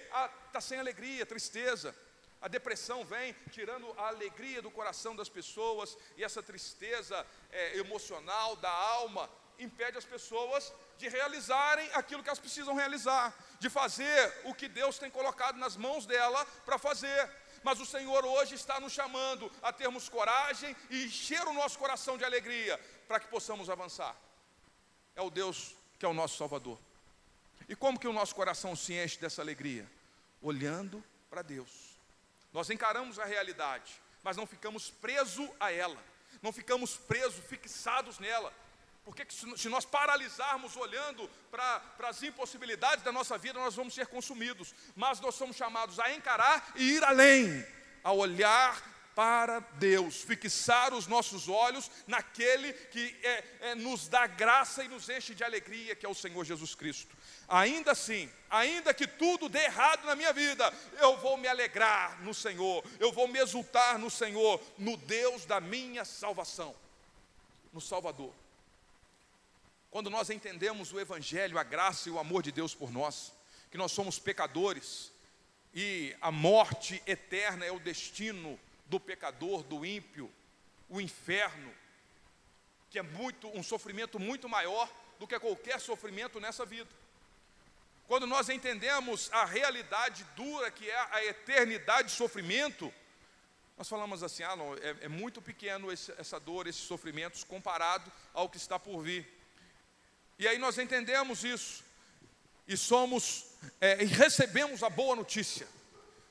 está 0.45 0.61
sem 0.61 0.77
alegria, 0.77 1.25
tristeza. 1.25 1.95
A 2.41 2.47
depressão 2.47 3.03
vem 3.03 3.35
tirando 3.51 3.91
a 3.97 4.07
alegria 4.07 4.61
do 4.61 4.69
coração 4.69 5.15
das 5.15 5.29
pessoas, 5.29 5.97
e 6.15 6.23
essa 6.23 6.43
tristeza 6.43 7.25
é, 7.51 7.77
emocional 7.77 8.55
da 8.57 8.71
alma 8.71 9.29
impede 9.59 9.97
as 9.97 10.05
pessoas 10.05 10.71
de 10.97 11.07
realizarem 11.07 11.89
aquilo 11.93 12.21
que 12.21 12.29
elas 12.29 12.39
precisam 12.39 12.75
realizar, 12.75 13.33
de 13.59 13.69
fazer 13.69 14.41
o 14.45 14.53
que 14.53 14.67
Deus 14.67 14.99
tem 14.99 15.09
colocado 15.09 15.57
nas 15.57 15.75
mãos 15.75 16.05
dela 16.05 16.45
para 16.65 16.77
fazer. 16.77 17.29
Mas 17.63 17.79
o 17.79 17.85
Senhor 17.85 18.23
hoje 18.25 18.55
está 18.55 18.79
nos 18.79 18.93
chamando 18.93 19.51
a 19.61 19.73
termos 19.73 20.07
coragem 20.07 20.75
e 20.89 21.05
encher 21.05 21.41
o 21.47 21.53
nosso 21.53 21.79
coração 21.79 22.17
de 22.17 22.23
alegria 22.23 22.79
para 23.07 23.19
que 23.19 23.27
possamos 23.27 23.69
avançar. 23.69 24.15
É 25.15 25.21
o 25.21 25.29
Deus 25.29 25.75
que 25.97 26.05
é 26.05 26.09
o 26.09 26.13
nosso 26.13 26.37
Salvador. 26.37 26.77
E 27.67 27.75
como 27.75 27.99
que 27.99 28.07
o 28.07 28.13
nosso 28.13 28.35
coração 28.35 28.75
se 28.75 28.93
enche 28.93 29.19
dessa 29.19 29.41
alegria? 29.41 29.89
Olhando 30.41 31.03
para 31.29 31.41
Deus. 31.41 31.86
Nós 32.53 32.69
encaramos 32.69 33.19
a 33.19 33.25
realidade, 33.25 33.93
mas 34.23 34.37
não 34.37 34.47
ficamos 34.47 34.89
presos 34.89 35.49
a 35.59 35.71
ela, 35.71 36.01
não 36.41 36.51
ficamos 36.51 36.95
presos, 36.95 37.43
fixados 37.45 38.19
nela, 38.19 38.53
porque 39.07 39.25
se 39.55 39.69
nós 39.69 39.85
paralisarmos 39.85 40.75
olhando 40.75 41.29
para 41.49 41.81
as 42.09 42.21
impossibilidades 42.23 43.05
da 43.05 43.11
nossa 43.11 43.37
vida, 43.37 43.57
nós 43.57 43.73
vamos 43.73 43.93
ser 43.93 44.07
consumidos. 44.07 44.75
Mas 44.97 45.21
nós 45.21 45.35
somos 45.35 45.55
chamados 45.55 45.97
a 45.97 46.13
encarar 46.13 46.73
e 46.75 46.95
ir 46.95 47.03
além, 47.05 47.65
a 48.03 48.11
olhar 48.11 48.83
para 49.15 49.59
Deus, 49.59 50.21
fixar 50.21 50.93
os 50.93 51.07
nossos 51.07 51.47
olhos 51.47 51.89
naquele 52.05 52.73
que 52.73 53.17
é, 53.23 53.43
é, 53.61 53.75
nos 53.75 54.09
dá 54.09 54.27
graça 54.27 54.83
e 54.83 54.89
nos 54.89 55.07
enche 55.07 55.33
de 55.33 55.43
alegria, 55.43 55.95
que 55.95 56.05
é 56.05 56.09
o 56.09 56.13
Senhor 56.13 56.43
Jesus 56.43 56.75
Cristo. 56.75 57.16
Ainda 57.47 57.91
assim, 57.91 58.29
ainda 58.49 58.93
que 58.93 59.07
tudo 59.07 59.47
dê 59.47 59.63
errado 59.63 60.05
na 60.05 60.15
minha 60.15 60.33
vida, 60.33 60.73
eu 60.99 61.17
vou 61.17 61.37
me 61.37 61.47
alegrar 61.47 62.21
no 62.21 62.33
Senhor, 62.33 62.83
eu 62.99 63.11
vou 63.11 63.27
me 63.27 63.39
exultar 63.39 63.97
no 63.97 64.09
Senhor, 64.09 64.61
no 64.77 64.97
Deus 64.97 65.45
da 65.45 65.61
minha 65.61 66.03
salvação, 66.03 66.75
no 67.71 67.79
Salvador. 67.79 68.33
Quando 69.89 70.09
nós 70.09 70.29
entendemos 70.29 70.91
o 70.91 70.99
Evangelho, 70.99 71.57
a 71.57 71.63
graça 71.63 72.09
e 72.09 72.11
o 72.11 72.19
amor 72.19 72.43
de 72.43 72.51
Deus 72.51 72.75
por 72.75 72.91
nós, 72.91 73.31
que 73.71 73.77
nós 73.77 73.93
somos 73.93 74.19
pecadores 74.19 75.11
e 75.73 76.15
a 76.19 76.31
morte 76.31 77.01
eterna 77.05 77.65
é 77.65 77.71
o 77.71 77.79
destino 77.79 78.59
do 78.87 78.99
pecador, 78.99 79.63
do 79.63 79.85
ímpio, 79.85 80.31
o 80.89 80.99
inferno, 80.99 81.73
que 82.89 82.99
é 82.99 83.01
muito 83.01 83.47
um 83.49 83.63
sofrimento 83.63 84.19
muito 84.19 84.49
maior 84.49 84.89
do 85.19 85.27
que 85.27 85.39
qualquer 85.39 85.79
sofrimento 85.79 86.39
nessa 86.39 86.65
vida. 86.65 86.89
Quando 88.07 88.25
nós 88.25 88.47
entendemos 88.47 89.29
a 89.33 89.43
realidade 89.43 90.25
dura 90.33 90.71
que 90.71 90.89
é 90.89 91.07
a 91.11 91.25
eternidade 91.25 92.07
de 92.07 92.13
sofrimento, 92.15 92.91
nós 93.77 93.89
falamos 93.89 94.23
assim: 94.23 94.43
ah, 94.43 94.55
não, 94.55 94.73
é, 94.75 94.95
é 95.01 95.07
muito 95.09 95.41
pequeno 95.41 95.91
esse, 95.91 96.13
essa 96.17 96.39
dor, 96.39 96.67
esses 96.67 96.81
sofrimentos 96.81 97.43
comparado 97.43 98.09
ao 98.33 98.49
que 98.49 98.55
está 98.55 98.79
por 98.79 99.01
vir. 99.01 99.27
E 100.39 100.47
aí 100.47 100.57
nós 100.57 100.77
entendemos 100.77 101.43
isso 101.43 101.83
e 102.65 102.77
somos 102.77 103.45
é, 103.81 104.01
e 104.01 104.05
recebemos 104.05 104.83
a 104.83 104.89
boa 104.89 105.15
notícia 105.15 105.67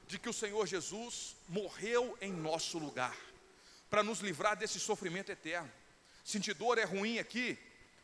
de 0.06 0.18
que 0.18 0.30
o 0.30 0.32
Senhor 0.32 0.66
Jesus 0.66 1.36
morreu 1.46 2.16
em 2.22 2.32
nosso 2.32 2.78
lugar 2.78 3.16
para 3.90 4.02
nos 4.02 4.20
livrar 4.20 4.56
desse 4.56 4.80
sofrimento 4.80 5.30
eterno. 5.30 5.70
Sentir 6.24 6.54
dor 6.54 6.78
é 6.78 6.84
ruim 6.84 7.18
aqui, 7.18 7.58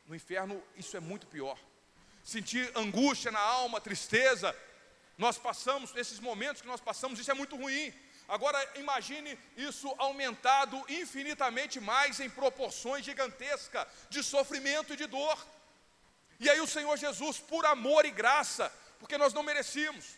no 0.07 0.15
inferno 0.15 0.63
isso 0.77 0.95
é 0.95 1.01
muito 1.01 1.27
pior. 1.27 1.59
Sentir 2.25 2.71
angústia 2.75 3.31
na 3.31 3.41
alma, 3.41 3.81
tristeza, 3.81 4.55
nós 5.17 5.39
passamos, 5.39 5.93
nesses 5.93 6.19
momentos 6.19 6.61
que 6.61 6.69
nós 6.69 6.81
passamos, 6.81 7.19
isso 7.19 7.31
é 7.31 7.35
muito 7.35 7.57
ruim. 7.57 7.95
Agora 8.29 8.59
imagine 8.77 9.39
isso 9.57 9.89
aumentado 9.99 10.85
infinitamente 10.89 11.79
mais 11.81 12.19
em 12.19 12.29
proporções 12.29 13.05
gigantescas 13.05 13.87
de 14.11 14.23
sofrimento 14.23 14.93
e 14.93 14.97
de 14.97 15.07
dor. 15.07 15.39
E 16.41 16.51
aí 16.51 16.61
o 16.61 16.67
Senhor 16.67 16.97
Jesus, 16.97 17.39
por 17.39 17.65
amor 17.65 18.05
e 18.05 18.11
graça, 18.11 18.73
porque 18.99 19.17
nós 19.17 19.33
não 19.33 19.45
merecíamos, 19.45 20.17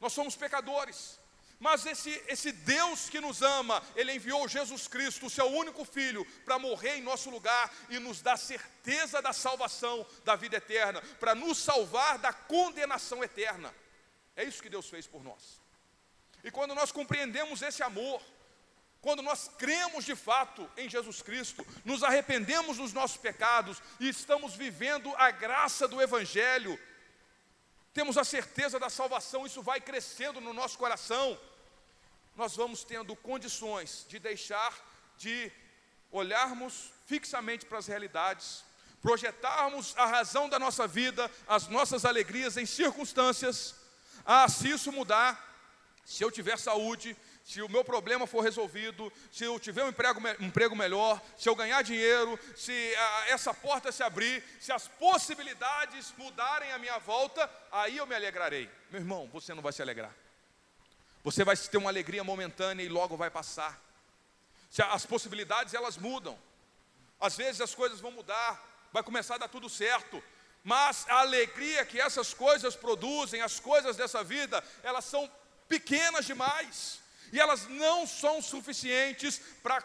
nós 0.00 0.14
somos 0.14 0.34
pecadores, 0.34 1.19
mas 1.60 1.84
esse, 1.84 2.10
esse 2.26 2.50
Deus 2.50 3.10
que 3.10 3.20
nos 3.20 3.42
ama, 3.42 3.82
Ele 3.94 4.14
enviou 4.14 4.48
Jesus 4.48 4.88
Cristo, 4.88 5.26
o 5.26 5.30
seu 5.30 5.44
único 5.44 5.84
Filho, 5.84 6.24
para 6.42 6.58
morrer 6.58 6.96
em 6.96 7.02
nosso 7.02 7.28
lugar 7.28 7.70
e 7.90 7.98
nos 7.98 8.22
dar 8.22 8.38
certeza 8.38 9.20
da 9.20 9.34
salvação, 9.34 10.06
da 10.24 10.34
vida 10.34 10.56
eterna, 10.56 11.02
para 11.20 11.34
nos 11.34 11.58
salvar 11.58 12.18
da 12.18 12.32
condenação 12.32 13.22
eterna. 13.22 13.74
É 14.34 14.42
isso 14.42 14.62
que 14.62 14.70
Deus 14.70 14.88
fez 14.88 15.06
por 15.06 15.22
nós. 15.22 15.60
E 16.42 16.50
quando 16.50 16.74
nós 16.74 16.90
compreendemos 16.90 17.60
esse 17.60 17.82
amor, 17.82 18.22
quando 19.02 19.20
nós 19.20 19.50
cremos 19.58 20.06
de 20.06 20.16
fato 20.16 20.66
em 20.78 20.88
Jesus 20.88 21.20
Cristo, 21.20 21.66
nos 21.84 22.02
arrependemos 22.02 22.78
dos 22.78 22.94
nossos 22.94 23.18
pecados 23.18 23.82
e 23.98 24.08
estamos 24.08 24.54
vivendo 24.54 25.14
a 25.16 25.30
graça 25.30 25.86
do 25.86 26.00
Evangelho, 26.00 26.80
temos 27.92 28.16
a 28.16 28.24
certeza 28.24 28.78
da 28.78 28.88
salvação, 28.88 29.44
isso 29.44 29.62
vai 29.62 29.80
crescendo 29.80 30.40
no 30.40 30.52
nosso 30.52 30.78
coração, 30.78 31.38
nós 32.36 32.56
vamos 32.56 32.84
tendo 32.84 33.14
condições 33.16 34.06
de 34.08 34.18
deixar 34.18 34.74
de 35.18 35.52
olharmos 36.10 36.92
fixamente 37.06 37.66
para 37.66 37.78
as 37.78 37.86
realidades, 37.86 38.64
projetarmos 39.02 39.94
a 39.96 40.06
razão 40.06 40.48
da 40.48 40.58
nossa 40.58 40.86
vida, 40.86 41.30
as 41.46 41.68
nossas 41.68 42.04
alegrias 42.04 42.56
em 42.56 42.66
circunstâncias. 42.66 43.74
Ah, 44.24 44.48
se 44.48 44.70
isso 44.70 44.92
mudar, 44.92 45.48
se 46.04 46.22
eu 46.22 46.30
tiver 46.30 46.58
saúde, 46.58 47.16
se 47.44 47.62
o 47.62 47.68
meu 47.68 47.84
problema 47.84 48.26
for 48.26 48.42
resolvido, 48.42 49.12
se 49.32 49.44
eu 49.44 49.58
tiver 49.58 49.84
um 49.84 49.88
emprego, 49.88 50.20
um 50.40 50.46
emprego 50.46 50.76
melhor, 50.76 51.20
se 51.36 51.48
eu 51.48 51.56
ganhar 51.56 51.82
dinheiro, 51.82 52.38
se 52.56 52.94
a, 52.94 53.28
essa 53.28 53.52
porta 53.52 53.90
se 53.90 54.02
abrir, 54.02 54.42
se 54.60 54.70
as 54.72 54.86
possibilidades 54.86 56.12
mudarem 56.16 56.70
à 56.72 56.78
minha 56.78 56.98
volta, 56.98 57.50
aí 57.72 57.96
eu 57.96 58.06
me 58.06 58.14
alegrarei. 58.14 58.70
Meu 58.90 59.00
irmão, 59.00 59.28
você 59.32 59.54
não 59.54 59.62
vai 59.62 59.72
se 59.72 59.82
alegrar. 59.82 60.14
Você 61.22 61.44
vai 61.44 61.56
ter 61.56 61.76
uma 61.76 61.90
alegria 61.90 62.24
momentânea 62.24 62.82
e 62.82 62.88
logo 62.88 63.16
vai 63.16 63.30
passar. 63.30 63.80
As 64.90 65.04
possibilidades 65.04 65.74
elas 65.74 65.96
mudam. 65.96 66.38
Às 67.20 67.36
vezes 67.36 67.60
as 67.60 67.74
coisas 67.74 68.00
vão 68.00 68.10
mudar, 68.10 68.62
vai 68.92 69.02
começar 69.02 69.34
a 69.34 69.38
dar 69.38 69.48
tudo 69.48 69.68
certo. 69.68 70.22
Mas 70.64 71.06
a 71.08 71.20
alegria 71.20 71.84
que 71.84 72.00
essas 72.00 72.32
coisas 72.32 72.76
produzem, 72.76 73.42
as 73.42 73.60
coisas 73.60 73.96
dessa 73.96 74.24
vida, 74.24 74.62
elas 74.82 75.04
são 75.04 75.30
pequenas 75.68 76.24
demais. 76.24 77.00
E 77.32 77.38
elas 77.38 77.66
não 77.68 78.06
são 78.06 78.40
suficientes 78.42 79.40
para 79.62 79.82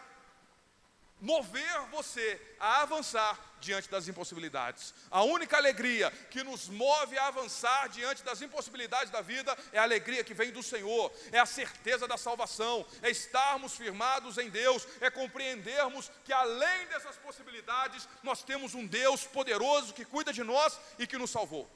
mover 1.20 1.80
você 1.90 2.40
a 2.58 2.82
avançar 2.82 3.38
diante 3.66 3.90
das 3.90 4.08
impossibilidades. 4.08 4.94
A 5.10 5.22
única 5.22 5.56
alegria 5.56 6.10
que 6.30 6.42
nos 6.42 6.68
move 6.68 7.18
a 7.18 7.26
avançar 7.26 7.88
diante 7.88 8.22
das 8.22 8.40
impossibilidades 8.40 9.10
da 9.10 9.20
vida 9.20 9.56
é 9.72 9.78
a 9.78 9.82
alegria 9.82 10.24
que 10.24 10.32
vem 10.32 10.52
do 10.52 10.62
Senhor, 10.62 11.12
é 11.32 11.38
a 11.38 11.44
certeza 11.44 12.06
da 12.06 12.16
salvação, 12.16 12.86
é 13.02 13.10
estarmos 13.10 13.76
firmados 13.76 14.38
em 14.38 14.48
Deus, 14.48 14.86
é 15.00 15.10
compreendermos 15.10 16.10
que 16.24 16.32
além 16.32 16.86
dessas 16.86 17.16
possibilidades, 17.16 18.08
nós 18.22 18.42
temos 18.42 18.74
um 18.74 18.86
Deus 18.86 19.24
poderoso 19.24 19.92
que 19.92 20.04
cuida 20.04 20.32
de 20.32 20.44
nós 20.44 20.78
e 20.98 21.06
que 21.06 21.18
nos 21.18 21.30
salvou. 21.30 21.68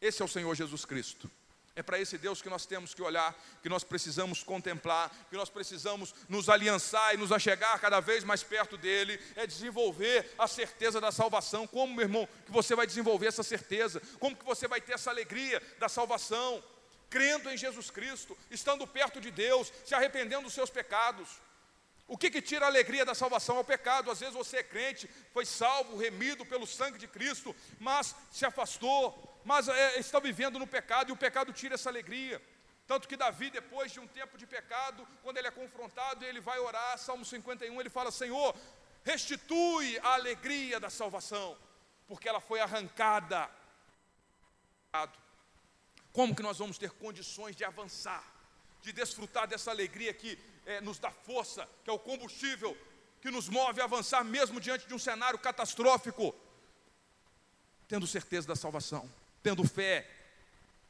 Esse 0.00 0.22
é 0.22 0.24
o 0.24 0.28
Senhor 0.28 0.54
Jesus 0.54 0.84
Cristo. 0.84 1.30
É 1.76 1.82
para 1.82 1.98
esse 1.98 2.16
Deus 2.16 2.40
que 2.40 2.48
nós 2.48 2.66
temos 2.66 2.94
que 2.94 3.02
olhar, 3.02 3.34
que 3.60 3.68
nós 3.68 3.82
precisamos 3.82 4.44
contemplar, 4.44 5.10
que 5.28 5.36
nós 5.36 5.50
precisamos 5.50 6.14
nos 6.28 6.48
aliançar 6.48 7.14
e 7.14 7.16
nos 7.16 7.32
achegar 7.32 7.80
cada 7.80 7.98
vez 7.98 8.22
mais 8.22 8.44
perto 8.44 8.76
dele, 8.76 9.20
é 9.34 9.44
desenvolver 9.44 10.32
a 10.38 10.46
certeza 10.46 11.00
da 11.00 11.10
salvação. 11.10 11.66
Como, 11.66 11.92
meu 11.92 12.04
irmão, 12.04 12.28
que 12.46 12.52
você 12.52 12.76
vai 12.76 12.86
desenvolver 12.86 13.26
essa 13.26 13.42
certeza? 13.42 14.00
Como 14.20 14.36
que 14.36 14.44
você 14.44 14.68
vai 14.68 14.80
ter 14.80 14.92
essa 14.92 15.10
alegria 15.10 15.60
da 15.80 15.88
salvação? 15.88 16.62
Crendo 17.10 17.50
em 17.50 17.56
Jesus 17.56 17.90
Cristo, 17.90 18.38
estando 18.52 18.86
perto 18.86 19.20
de 19.20 19.32
Deus, 19.32 19.72
se 19.84 19.96
arrependendo 19.96 20.44
dos 20.44 20.54
seus 20.54 20.70
pecados. 20.70 21.28
O 22.06 22.16
que, 22.16 22.30
que 22.30 22.42
tira 22.42 22.66
a 22.66 22.68
alegria 22.68 23.04
da 23.04 23.16
salvação? 23.16 23.56
É 23.56 23.60
o 23.60 23.64
pecado. 23.64 24.12
Às 24.12 24.20
vezes 24.20 24.34
você 24.34 24.58
é 24.58 24.62
crente, 24.62 25.10
foi 25.32 25.44
salvo, 25.44 25.96
remido 25.96 26.44
pelo 26.46 26.68
sangue 26.68 26.98
de 26.98 27.08
Cristo, 27.08 27.54
mas 27.80 28.14
se 28.30 28.44
afastou, 28.44 29.33
mas 29.44 29.68
é, 29.68 29.98
está 29.98 30.18
vivendo 30.18 30.58
no 30.58 30.66
pecado 30.66 31.10
e 31.10 31.12
o 31.12 31.16
pecado 31.16 31.52
tira 31.52 31.74
essa 31.74 31.90
alegria. 31.90 32.40
Tanto 32.86 33.06
que 33.06 33.16
Davi, 33.16 33.50
depois 33.50 33.92
de 33.92 34.00
um 34.00 34.06
tempo 34.06 34.36
de 34.38 34.46
pecado, 34.46 35.06
quando 35.22 35.36
ele 35.36 35.48
é 35.48 35.50
confrontado, 35.50 36.24
ele 36.24 36.40
vai 36.40 36.58
orar, 36.58 36.98
Salmo 36.98 37.24
51, 37.24 37.78
ele 37.80 37.90
fala: 37.90 38.10
Senhor, 38.10 38.56
restitui 39.02 39.98
a 39.98 40.14
alegria 40.14 40.80
da 40.80 40.88
salvação, 40.88 41.56
porque 42.06 42.28
ela 42.28 42.40
foi 42.40 42.60
arrancada. 42.60 43.50
Como 46.12 46.34
que 46.34 46.42
nós 46.42 46.58
vamos 46.58 46.78
ter 46.78 46.90
condições 46.90 47.56
de 47.56 47.64
avançar, 47.64 48.24
de 48.80 48.92
desfrutar 48.92 49.46
dessa 49.46 49.70
alegria 49.70 50.14
que 50.14 50.38
é, 50.64 50.80
nos 50.80 50.98
dá 50.98 51.10
força, 51.10 51.68
que 51.82 51.90
é 51.90 51.92
o 51.92 51.98
combustível 51.98 52.76
que 53.20 53.30
nos 53.30 53.48
move 53.48 53.80
a 53.80 53.84
avançar 53.84 54.22
mesmo 54.22 54.60
diante 54.60 54.86
de 54.86 54.94
um 54.94 54.98
cenário 54.98 55.38
catastrófico, 55.38 56.34
tendo 57.88 58.06
certeza 58.06 58.46
da 58.46 58.54
salvação 58.54 59.10
tendo 59.44 59.62
fé, 59.62 60.06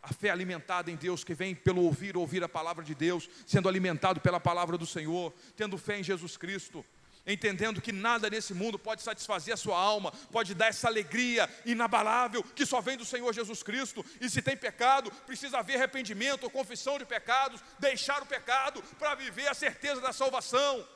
a 0.00 0.12
fé 0.12 0.30
alimentada 0.30 0.88
em 0.88 0.94
Deus, 0.94 1.24
que 1.24 1.34
vem 1.34 1.56
pelo 1.56 1.82
ouvir, 1.82 2.16
ouvir 2.16 2.44
a 2.44 2.48
palavra 2.48 2.84
de 2.84 2.94
Deus, 2.94 3.28
sendo 3.44 3.68
alimentado 3.68 4.20
pela 4.20 4.38
palavra 4.38 4.78
do 4.78 4.86
Senhor, 4.86 5.34
tendo 5.56 5.76
fé 5.76 5.98
em 5.98 6.04
Jesus 6.04 6.36
Cristo, 6.36 6.84
entendendo 7.26 7.80
que 7.80 7.90
nada 7.90 8.30
nesse 8.30 8.54
mundo 8.54 8.78
pode 8.78 9.02
satisfazer 9.02 9.54
a 9.54 9.56
sua 9.56 9.76
alma, 9.76 10.12
pode 10.30 10.54
dar 10.54 10.68
essa 10.68 10.86
alegria 10.86 11.50
inabalável 11.66 12.44
que 12.44 12.64
só 12.64 12.80
vem 12.80 12.96
do 12.96 13.04
Senhor 13.04 13.32
Jesus 13.34 13.60
Cristo. 13.60 14.06
E 14.20 14.30
se 14.30 14.40
tem 14.40 14.56
pecado, 14.56 15.10
precisa 15.26 15.58
haver 15.58 15.74
arrependimento 15.74 16.44
ou 16.44 16.50
confissão 16.50 16.96
de 16.96 17.04
pecados, 17.04 17.60
deixar 17.80 18.22
o 18.22 18.26
pecado 18.26 18.80
para 19.00 19.16
viver 19.16 19.48
a 19.48 19.54
certeza 19.54 20.00
da 20.00 20.12
salvação. 20.12 20.86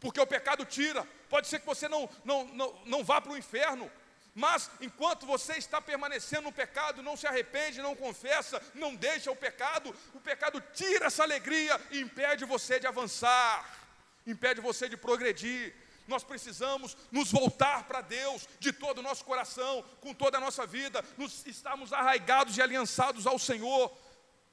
Porque 0.00 0.20
o 0.20 0.26
pecado 0.26 0.66
tira, 0.66 1.06
pode 1.30 1.48
ser 1.48 1.60
que 1.60 1.66
você 1.66 1.88
não, 1.88 2.10
não, 2.26 2.44
não, 2.48 2.78
não 2.84 3.02
vá 3.02 3.22
para 3.22 3.32
o 3.32 3.38
inferno, 3.38 3.90
mas 4.34 4.70
enquanto 4.80 5.26
você 5.26 5.54
está 5.54 5.80
permanecendo 5.80 6.42
no 6.42 6.52
pecado, 6.52 7.02
não 7.02 7.16
se 7.16 7.26
arrepende, 7.26 7.82
não 7.82 7.96
confessa, 7.96 8.62
não 8.74 8.94
deixa 8.94 9.30
o 9.30 9.36
pecado, 9.36 9.94
o 10.14 10.20
pecado 10.20 10.62
tira 10.72 11.06
essa 11.06 11.22
alegria 11.22 11.80
e 11.90 12.00
impede 12.00 12.44
você 12.44 12.78
de 12.78 12.86
avançar, 12.86 13.78
impede 14.26 14.60
você 14.60 14.88
de 14.88 14.96
progredir. 14.96 15.74
Nós 16.06 16.24
precisamos 16.24 16.96
nos 17.12 17.30
voltar 17.30 17.84
para 17.84 18.00
Deus 18.00 18.48
de 18.58 18.72
todo 18.72 18.98
o 18.98 19.02
nosso 19.02 19.24
coração, 19.24 19.84
com 20.00 20.14
toda 20.14 20.38
a 20.38 20.40
nossa 20.40 20.66
vida, 20.66 21.04
nos 21.18 21.46
estarmos 21.46 21.92
arraigados 21.92 22.56
e 22.56 22.62
aliançados 22.62 23.26
ao 23.26 23.38
Senhor, 23.38 23.94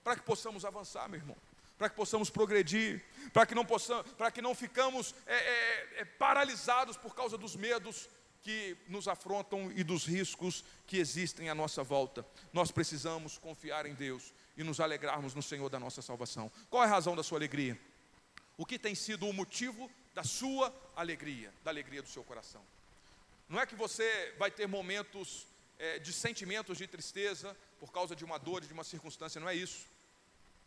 para 0.03 0.15
que 0.15 0.21
possamos 0.23 0.65
avançar, 0.65 1.07
meu 1.07 1.19
irmão, 1.19 1.37
para 1.77 1.89
que 1.89 1.95
possamos 1.95 2.29
progredir, 2.29 3.03
para 3.31 3.45
que 3.45 3.55
não 3.55 3.65
possamos, 3.65 4.11
para 4.13 4.31
que 4.31 4.41
não 4.41 4.53
ficamos 4.53 5.15
é, 5.25 5.35
é, 5.35 6.01
é, 6.01 6.05
paralisados 6.05 6.97
por 6.97 7.15
causa 7.15 7.37
dos 7.37 7.55
medos, 7.55 8.09
que 8.45 8.77
nos 8.87 9.07
afrontam 9.07 9.71
e 9.71 9.83
dos 9.83 10.05
riscos 10.05 10.63
que 10.85 10.97
existem 10.97 11.49
à 11.49 11.55
nossa 11.55 11.81
volta. 11.81 12.23
Nós 12.53 12.69
precisamos 12.69 13.39
confiar 13.39 13.87
em 13.87 13.95
Deus 13.95 14.31
e 14.55 14.63
nos 14.63 14.79
alegrarmos 14.79 15.33
no 15.33 15.41
Senhor 15.41 15.67
da 15.67 15.79
nossa 15.79 15.99
salvação. 15.99 16.51
Qual 16.69 16.83
é 16.83 16.85
a 16.85 16.89
razão 16.89 17.15
da 17.15 17.23
sua 17.23 17.39
alegria? 17.39 17.75
O 18.55 18.63
que 18.63 18.77
tem 18.77 18.93
sido 18.93 19.27
o 19.27 19.33
motivo 19.33 19.89
da 20.13 20.23
sua 20.23 20.71
alegria, 20.95 21.51
da 21.63 21.71
alegria 21.71 22.03
do 22.03 22.07
seu 22.07 22.23
coração? 22.23 22.61
Não 23.49 23.59
é 23.59 23.65
que 23.65 23.73
você 23.73 24.35
vai 24.37 24.51
ter 24.51 24.67
momentos 24.67 25.47
é, 25.79 25.97
de 25.97 26.13
sentimentos 26.13 26.77
de 26.77 26.85
tristeza 26.85 27.57
por 27.79 27.91
causa 27.91 28.15
de 28.15 28.23
uma 28.23 28.37
dor, 28.37 28.61
de 28.61 28.71
uma 28.71 28.83
circunstância, 28.83 29.41
não 29.41 29.49
é 29.49 29.55
isso. 29.55 29.87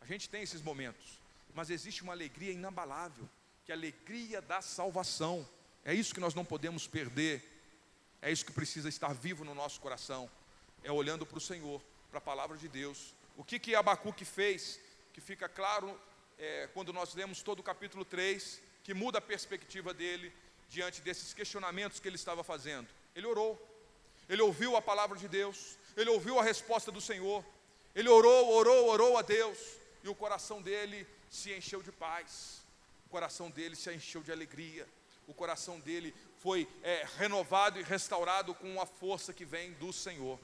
A 0.00 0.04
gente 0.04 0.28
tem 0.28 0.42
esses 0.42 0.62
momentos, 0.62 1.20
mas 1.54 1.70
existe 1.70 2.02
uma 2.02 2.12
alegria 2.12 2.50
inabalável, 2.50 3.28
que 3.64 3.70
é 3.70 3.74
a 3.76 3.78
alegria 3.78 4.42
da 4.42 4.60
salvação. 4.60 5.48
É 5.84 5.94
isso 5.94 6.12
que 6.12 6.20
nós 6.20 6.34
não 6.34 6.44
podemos 6.44 6.88
perder 6.88 7.57
é 8.20 8.30
isso 8.30 8.44
que 8.44 8.52
precisa 8.52 8.88
estar 8.88 9.14
vivo 9.14 9.44
no 9.44 9.54
nosso 9.54 9.80
coração. 9.80 10.30
É 10.82 10.90
olhando 10.90 11.24
para 11.24 11.38
o 11.38 11.40
Senhor, 11.40 11.80
para 12.10 12.18
a 12.18 12.20
palavra 12.22 12.56
de 12.56 12.68
Deus. 12.68 13.14
O 13.36 13.44
que 13.44 13.58
que 13.58 13.74
Abacuque 13.74 14.24
fez, 14.24 14.80
que 15.12 15.20
fica 15.20 15.48
claro 15.48 15.98
é, 16.38 16.68
quando 16.74 16.92
nós 16.92 17.14
lemos 17.14 17.42
todo 17.42 17.60
o 17.60 17.62
capítulo 17.62 18.04
3, 18.04 18.60
que 18.82 18.94
muda 18.94 19.18
a 19.18 19.22
perspectiva 19.22 19.92
dele 19.92 20.32
diante 20.68 21.00
desses 21.00 21.32
questionamentos 21.32 22.00
que 22.00 22.08
ele 22.08 22.16
estava 22.16 22.42
fazendo. 22.42 22.88
Ele 23.14 23.26
orou, 23.26 23.58
ele 24.28 24.42
ouviu 24.42 24.76
a 24.76 24.82
palavra 24.82 25.18
de 25.18 25.28
Deus, 25.28 25.76
ele 25.96 26.10
ouviu 26.10 26.38
a 26.38 26.42
resposta 26.42 26.90
do 26.92 27.00
Senhor, 27.00 27.44
ele 27.94 28.08
orou, 28.08 28.50
orou, 28.50 28.88
orou 28.88 29.16
a 29.16 29.22
Deus, 29.22 29.58
e 30.04 30.08
o 30.08 30.14
coração 30.14 30.62
dele 30.62 31.06
se 31.30 31.52
encheu 31.52 31.82
de 31.82 31.90
paz, 31.90 32.62
o 33.06 33.08
coração 33.08 33.50
dele 33.50 33.74
se 33.74 33.92
encheu 33.92 34.22
de 34.22 34.30
alegria, 34.30 34.86
o 35.28 35.34
coração 35.34 35.78
dele 35.78 36.12
foi 36.42 36.66
é, 36.82 37.06
renovado 37.18 37.78
e 37.78 37.82
restaurado 37.82 38.54
com 38.54 38.80
a 38.80 38.86
força 38.86 39.32
que 39.32 39.44
vem 39.44 39.72
do 39.74 39.92
Senhor. 39.92 40.40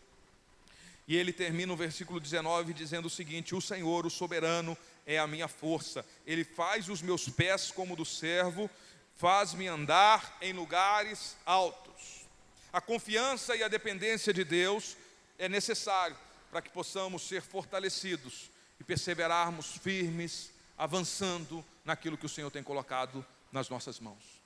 E 1.08 1.16
ele 1.16 1.32
termina 1.32 1.72
o 1.72 1.76
versículo 1.76 2.20
19 2.20 2.74
dizendo 2.74 3.06
o 3.06 3.10
seguinte: 3.10 3.54
O 3.54 3.60
Senhor, 3.60 4.04
o 4.04 4.10
soberano, 4.10 4.76
é 5.06 5.18
a 5.18 5.26
minha 5.26 5.48
força, 5.48 6.04
ele 6.26 6.44
faz 6.44 6.88
os 6.88 7.02
meus 7.02 7.28
pés 7.28 7.70
como 7.70 7.96
do 7.96 8.04
servo, 8.04 8.70
faz-me 9.16 9.66
andar 9.66 10.36
em 10.40 10.52
lugares 10.52 11.36
altos. 11.44 12.26
A 12.72 12.80
confiança 12.80 13.56
e 13.56 13.62
a 13.62 13.68
dependência 13.68 14.32
de 14.32 14.44
Deus 14.44 14.96
é 15.38 15.48
necessário 15.48 16.16
para 16.50 16.60
que 16.60 16.70
possamos 16.70 17.22
ser 17.22 17.42
fortalecidos 17.42 18.50
e 18.78 18.84
perseverarmos 18.84 19.76
firmes, 19.76 20.50
avançando 20.76 21.64
naquilo 21.84 22.18
que 22.18 22.26
o 22.26 22.28
Senhor 22.28 22.50
tem 22.50 22.62
colocado 22.62 23.24
nas 23.52 23.68
nossas 23.68 24.00
mãos. 24.00 24.43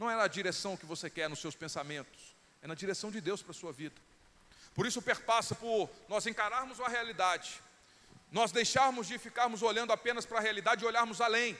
Não 0.00 0.10
é 0.10 0.16
na 0.16 0.26
direção 0.26 0.78
que 0.78 0.86
você 0.86 1.10
quer 1.10 1.28
nos 1.28 1.40
seus 1.40 1.54
pensamentos, 1.54 2.34
é 2.62 2.66
na 2.66 2.74
direção 2.74 3.10
de 3.10 3.20
Deus 3.20 3.42
para 3.42 3.50
a 3.50 3.54
sua 3.54 3.70
vida. 3.70 4.00
Por 4.74 4.86
isso 4.86 5.02
perpassa 5.02 5.54
por 5.54 5.90
nós 6.08 6.26
encararmos 6.26 6.78
uma 6.78 6.88
realidade, 6.88 7.60
nós 8.32 8.50
deixarmos 8.50 9.06
de 9.08 9.18
ficarmos 9.18 9.60
olhando 9.60 9.92
apenas 9.92 10.24
para 10.24 10.38
a 10.38 10.40
realidade 10.40 10.82
e 10.82 10.86
olharmos 10.86 11.20
além 11.20 11.54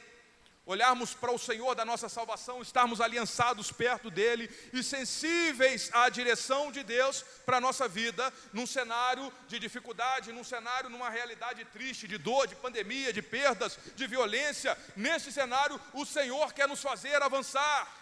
olharmos 0.66 1.14
para 1.14 1.32
o 1.32 1.38
Senhor 1.38 1.74
da 1.74 1.84
nossa 1.84 2.08
salvação, 2.08 2.62
estarmos 2.62 3.00
aliançados 3.00 3.72
perto 3.72 4.10
dEle 4.10 4.48
e 4.72 4.82
sensíveis 4.82 5.90
à 5.92 6.08
direção 6.08 6.70
de 6.70 6.84
Deus 6.84 7.24
para 7.44 7.56
a 7.56 7.60
nossa 7.60 7.88
vida, 7.88 8.32
num 8.52 8.66
cenário 8.66 9.32
de 9.48 9.58
dificuldade, 9.58 10.32
num 10.32 10.44
cenário, 10.44 10.88
numa 10.88 11.10
realidade 11.10 11.64
triste, 11.64 12.06
de 12.06 12.16
dor, 12.18 12.46
de 12.46 12.54
pandemia, 12.54 13.12
de 13.12 13.22
perdas, 13.22 13.78
de 13.96 14.06
violência. 14.06 14.78
Nesse 14.94 15.32
cenário, 15.32 15.80
o 15.92 16.06
Senhor 16.06 16.52
quer 16.52 16.68
nos 16.68 16.80
fazer 16.80 17.20
avançar, 17.20 17.99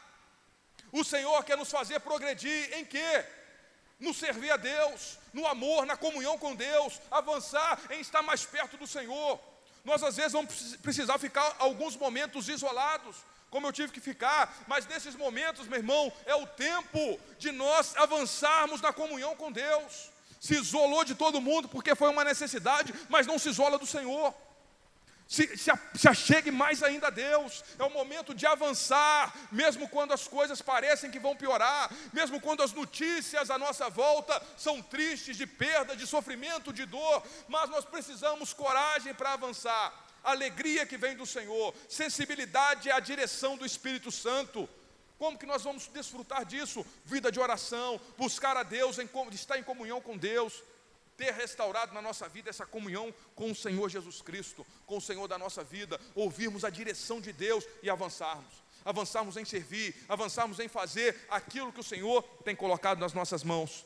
o 0.93 1.05
Senhor 1.05 1.43
quer 1.45 1.57
nos 1.57 1.71
fazer 1.71 2.01
progredir 2.01 2.77
em 2.77 2.85
quê? 2.85 3.25
No 4.01 4.15
servir 4.15 4.51
a 4.51 4.57
Deus, 4.57 5.19
no 5.33 5.47
amor, 5.47 5.85
na 5.85 5.97
comunhão 5.97 6.39
com 6.39 6.55
Deus, 6.55 7.01
avançar 7.11 7.81
em 7.91 8.01
estar 8.01 8.23
mais 8.23 8.45
perto 8.45 8.77
do 8.77 8.87
Senhor. 8.87 9.41
Nós 9.85 10.03
às 10.03 10.17
vezes 10.17 10.33
vamos 10.33 10.77
precisar 10.77 11.19
ficar 11.19 11.57
alguns 11.59 11.97
momentos 11.97 12.49
isolados, 12.49 13.17
como 13.51 13.67
eu 13.67 13.73
tive 13.73 13.93
que 13.93 14.01
ficar, 14.01 14.55
mas 14.67 14.87
nesses 14.87 15.15
momentos, 15.15 15.67
meu 15.67 15.79
irmão, 15.79 16.13
é 16.27 16.35
o 16.35 16.47
tempo 16.47 17.19
de 17.39 17.51
nós 17.51 17.97
avançarmos 17.97 18.81
na 18.81 18.93
comunhão 18.93 19.35
com 19.35 19.51
Deus. 19.51 20.11
Se 20.39 20.55
isolou 20.55 21.05
de 21.05 21.15
todo 21.15 21.41
mundo 21.41 21.69
porque 21.69 21.95
foi 21.95 22.09
uma 22.11 22.23
necessidade, 22.23 22.95
mas 23.09 23.27
não 23.27 23.39
se 23.39 23.49
isola 23.49 23.79
do 23.79 23.87
Senhor 23.87 24.35
se, 25.29 25.59
se, 25.59 25.71
se 25.95 26.09
achegue 26.09 26.51
mais 26.51 26.83
ainda 26.83 27.09
a 27.09 27.11
Deus. 27.11 27.63
É 27.79 27.85
o 27.85 27.91
momento 27.91 28.35
de 28.35 28.47
avançar, 28.47 29.37
mesmo 29.53 29.87
quando 29.87 30.13
as 30.13 30.27
coisas 30.27 30.63
parecem 30.63 31.11
que 31.11 31.21
vão 31.21 31.37
piorar, 31.37 31.93
mesmo 32.15 32.41
quando 32.41 32.63
as 32.63 32.73
notícias 32.73 33.51
à 33.51 33.59
nossa 33.59 33.91
volta 33.91 34.43
são 34.57 34.81
tristes, 34.81 35.37
de 35.37 35.47
perda, 35.47 35.95
de 35.95 36.07
sofrimento, 36.07 36.73
de 36.73 36.87
dor, 36.87 37.23
mas 37.47 37.69
nós 37.69 37.85
precisamos 37.85 38.55
coragem 38.55 39.13
para 39.13 39.35
avançar. 39.35 40.07
Alegria 40.25 40.87
que 40.87 40.97
vem 40.97 41.15
do 41.15 41.27
Senhor, 41.27 41.75
sensibilidade 41.89 42.91
à 42.91 42.99
direção 42.99 43.57
do 43.57 43.67
Espírito 43.67 44.11
Santo. 44.11 44.67
Como 45.19 45.39
que 45.39 45.47
nós 45.47 45.63
vamos 45.63 45.89
desfrutar 45.89 46.45
disso? 46.47 46.87
Vida 47.05 47.31
de 47.31 47.39
oração, 47.39 48.01
buscar 48.17 48.57
a 48.57 48.63
Deus, 48.63 48.99
em, 48.99 49.09
estar 49.33 49.59
em 49.59 49.63
comunhão 49.63 50.01
com 50.01 50.17
Deus 50.17 50.63
ter 51.19 51.35
restaurado 51.35 51.93
na 51.93 52.01
nossa 52.01 52.29
vida 52.29 52.49
essa 52.49 52.65
comunhão 52.65 53.13
com 53.35 53.51
o 53.51 53.55
Senhor 53.55 53.91
Jesus 53.91 54.23
Cristo, 54.23 54.65
com 54.87 54.97
o 54.97 55.01
Senhor 55.01 55.27
da 55.27 55.37
nossa 55.37 55.65
vida, 55.65 56.01
ouvirmos 56.15 56.65
a 56.65 56.71
direção 56.71 57.21
de 57.21 57.33
Deus 57.33 57.67
e 57.83 57.91
avançarmos. 57.91 58.55
Avançarmos 58.85 59.37
em 59.37 59.45
servir, 59.45 59.95
avançarmos 60.09 60.61
em 60.61 60.69
fazer 60.69 61.27
aquilo 61.29 61.73
que 61.73 61.81
o 61.81 61.85
Senhor 61.85 62.23
tem 62.45 62.55
colocado 62.55 63.01
nas 63.01 63.13
nossas 63.13 63.43
mãos. 63.43 63.85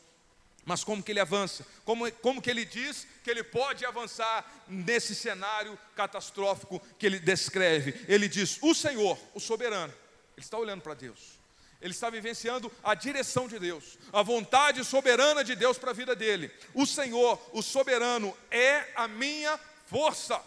Mas 0.65 0.85
como 0.85 1.03
que 1.03 1.11
ele 1.11 1.19
avança? 1.19 1.67
Como, 1.85 2.13
como 2.13 2.41
que 2.41 2.51
ele 2.51 2.65
diz 2.65 3.07
que 3.25 3.31
ele 3.31 3.43
pode 3.43 3.85
avançar 3.85 4.65
nesse 4.69 5.15
cenário 5.15 5.77
catastrófico 5.97 6.79
que 6.99 7.07
ele 7.07 7.19
descreve? 7.19 8.05
Ele 8.07 8.29
diz: 8.29 8.59
O 8.63 8.73
Senhor, 8.73 9.19
o 9.35 9.41
soberano, 9.41 9.93
ele 10.37 10.45
está 10.45 10.57
olhando 10.57 10.83
para 10.83 10.95
Deus 10.95 11.42
ele 11.83 11.93
está 11.93 12.09
vivenciando 12.09 12.71
a 12.83 12.95
direção 12.95 13.49
de 13.49 13.59
Deus, 13.59 13.99
a 14.13 14.23
vontade 14.23 14.85
soberana 14.85 15.43
de 15.43 15.57
Deus 15.57 15.77
para 15.77 15.91
a 15.91 15.95
vida 15.95 16.15
dele. 16.15 16.49
O 16.73 16.87
Senhor, 16.87 17.43
o 17.53 17.61
soberano, 17.61 18.35
é 18.53 18.93
a 18.95 19.09
minha 19.09 19.59
força. 19.87 20.41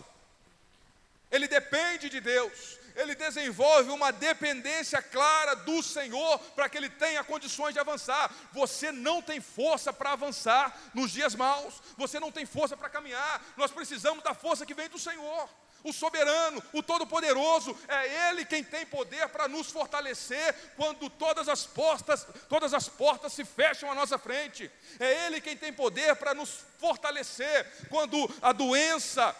Ele 1.29 1.45
depende 1.45 2.09
de 2.09 2.21
Deus, 2.21 2.79
ele 2.95 3.13
desenvolve 3.15 3.89
uma 3.89 4.11
dependência 4.11 5.01
clara 5.01 5.55
do 5.57 5.83
Senhor 5.83 6.39
para 6.55 6.69
que 6.69 6.77
ele 6.77 6.89
tenha 6.89 7.21
condições 7.21 7.73
de 7.73 7.79
avançar. 7.81 8.33
Você 8.53 8.89
não 8.93 9.21
tem 9.21 9.41
força 9.41 9.91
para 9.91 10.13
avançar 10.13 10.73
nos 10.93 11.11
dias 11.11 11.35
maus, 11.35 11.81
você 11.97 12.17
não 12.17 12.31
tem 12.31 12.45
força 12.45 12.77
para 12.77 12.89
caminhar. 12.89 13.45
Nós 13.57 13.71
precisamos 13.71 14.23
da 14.23 14.33
força 14.33 14.65
que 14.65 14.73
vem 14.73 14.87
do 14.87 14.97
Senhor 14.97 15.49
o 15.85 15.93
soberano, 15.93 16.61
o 16.73 16.81
todo-poderoso, 16.81 17.77
é 17.87 18.29
Ele 18.29 18.43
quem 18.43 18.63
tem 18.63 18.85
poder 18.87 19.29
para 19.29 19.47
nos 19.47 19.69
fortalecer 19.69 20.53
quando 20.75 21.09
todas 21.11 21.47
as 21.47 21.65
portas, 21.65 22.25
todas 22.49 22.73
as 22.73 22.89
portas 22.89 23.33
se 23.33 23.45
fecham 23.45 23.91
à 23.91 23.95
nossa 23.95 24.17
frente. 24.17 24.69
É 24.99 25.27
Ele 25.27 25.39
quem 25.39 25.55
tem 25.55 25.71
poder 25.71 26.15
para 26.15 26.33
nos 26.33 26.65
fortalecer 26.79 27.87
quando 27.87 28.17
a 28.41 28.51
doença, 28.51 29.35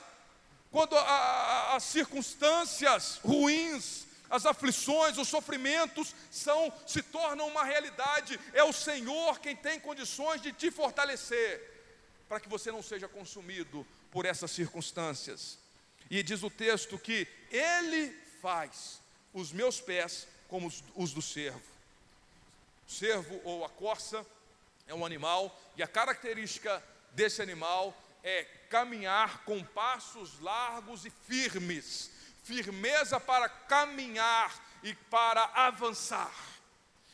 quando 0.72 0.96
a, 0.96 1.02
a, 1.02 1.76
as 1.76 1.84
circunstâncias 1.84 3.20
ruins, 3.26 4.06
as 4.30 4.46
aflições, 4.46 5.18
os 5.18 5.28
sofrimentos 5.28 6.14
são 6.30 6.72
se 6.86 7.02
tornam 7.02 7.48
uma 7.48 7.64
realidade. 7.64 8.40
É 8.54 8.64
o 8.64 8.72
Senhor 8.72 9.40
quem 9.40 9.56
tem 9.56 9.80
condições 9.80 10.44
de 10.44 10.54
te 10.54 10.70
fortalecer 10.70 11.74
para 12.30 12.40
que 12.40 12.48
você 12.48 12.72
não 12.72 12.84
seja 12.84 13.08
consumido 13.08 13.86
por 14.12 14.26
essas 14.26 14.52
circunstâncias. 14.52 15.65
E 16.10 16.22
diz 16.22 16.44
o 16.44 16.50
texto 16.50 16.98
que 16.98 17.28
ele 17.52 18.10
faz 18.42 19.02
os 19.34 19.52
meus 19.52 19.82
pés 19.82 20.28
como 20.48 20.72
os, 20.96 21.14
do 21.14 21.22
cervo. 21.22 21.62
O 22.88 22.92
cervo 22.92 23.42
ou 23.44 23.66
a 23.66 23.70
corça 23.70 24.26
é 24.88 24.94
um 24.94 25.06
animal 25.06 25.58
e 25.76 25.84
a 25.84 25.88
característica 25.88 26.84
desse 27.12 27.42
animal 27.42 27.96
é 28.24 28.44
caminhar 28.70 29.44
com 29.44 29.64
passos 29.64 30.40
largos 30.40 31.06
e 31.06 31.10
firmes, 31.10 32.12
firmeza 32.44 33.20
para 33.20 33.50
caminhar 33.50 34.54
e 34.84 34.94
para 34.94 35.44
avançar. 35.54 36.55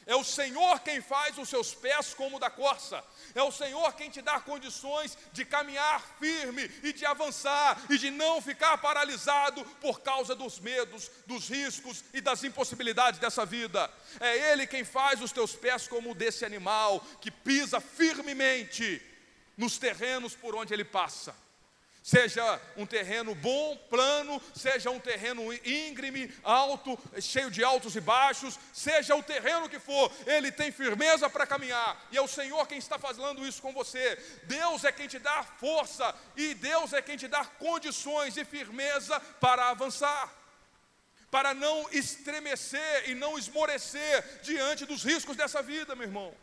É 0.05 0.15
o 0.15 0.23
Senhor 0.23 0.79
quem 0.79 0.99
faz 0.99 1.37
os 1.37 1.47
seus 1.47 1.73
pés 1.73 2.13
como 2.13 2.39
da 2.39 2.49
corça. 2.49 3.03
É 3.35 3.43
o 3.43 3.51
Senhor 3.51 3.93
quem 3.93 4.09
te 4.09 4.21
dá 4.21 4.39
condições 4.39 5.17
de 5.31 5.45
caminhar 5.45 6.01
firme 6.19 6.69
e 6.83 6.91
de 6.91 7.05
avançar 7.05 7.79
e 7.89 7.97
de 7.97 8.09
não 8.09 8.41
ficar 8.41 8.77
paralisado 8.79 9.63
por 9.79 10.01
causa 10.01 10.35
dos 10.35 10.59
medos, 10.59 11.09
dos 11.27 11.49
riscos 11.49 12.03
e 12.13 12.19
das 12.19 12.43
impossibilidades 12.43 13.19
dessa 13.19 13.45
vida. 13.45 13.91
É 14.19 14.51
Ele 14.51 14.65
quem 14.65 14.83
faz 14.83 15.21
os 15.21 15.31
teus 15.31 15.53
pés 15.53 15.87
como 15.87 16.11
o 16.11 16.15
desse 16.15 16.45
animal 16.45 16.99
que 17.21 17.29
pisa 17.29 17.79
firmemente 17.79 19.01
nos 19.55 19.77
terrenos 19.77 20.35
por 20.35 20.55
onde 20.55 20.73
ele 20.73 20.83
passa 20.83 21.35
seja 22.01 22.59
um 22.75 22.85
terreno 22.85 23.35
bom, 23.35 23.77
plano, 23.89 24.41
seja 24.55 24.89
um 24.89 24.99
terreno 24.99 25.53
íngreme, 25.65 26.33
alto, 26.43 26.97
cheio 27.19 27.51
de 27.51 27.63
altos 27.63 27.95
e 27.95 28.01
baixos, 28.01 28.59
seja 28.73 29.15
o 29.15 29.23
terreno 29.23 29.69
que 29.69 29.79
for, 29.79 30.11
ele 30.25 30.51
tem 30.51 30.71
firmeza 30.71 31.29
para 31.29 31.45
caminhar, 31.45 32.07
e 32.11 32.17
é 32.17 32.21
o 32.21 32.27
Senhor 32.27 32.67
quem 32.67 32.77
está 32.77 32.97
fazendo 32.97 33.45
isso 33.45 33.61
com 33.61 33.71
você. 33.71 34.15
Deus 34.43 34.83
é 34.83 34.91
quem 34.91 35.07
te 35.07 35.19
dá 35.19 35.43
força, 35.43 36.15
e 36.35 36.53
Deus 36.53 36.93
é 36.93 37.01
quem 37.01 37.17
te 37.17 37.27
dá 37.27 37.45
condições 37.45 38.35
e 38.37 38.45
firmeza 38.45 39.19
para 39.39 39.69
avançar. 39.69 40.37
Para 41.29 41.53
não 41.53 41.87
estremecer 41.93 43.09
e 43.09 43.15
não 43.15 43.37
esmorecer 43.37 44.41
diante 44.43 44.85
dos 44.85 45.01
riscos 45.01 45.37
dessa 45.37 45.61
vida, 45.61 45.95
meu 45.95 46.05
irmão. 46.05 46.35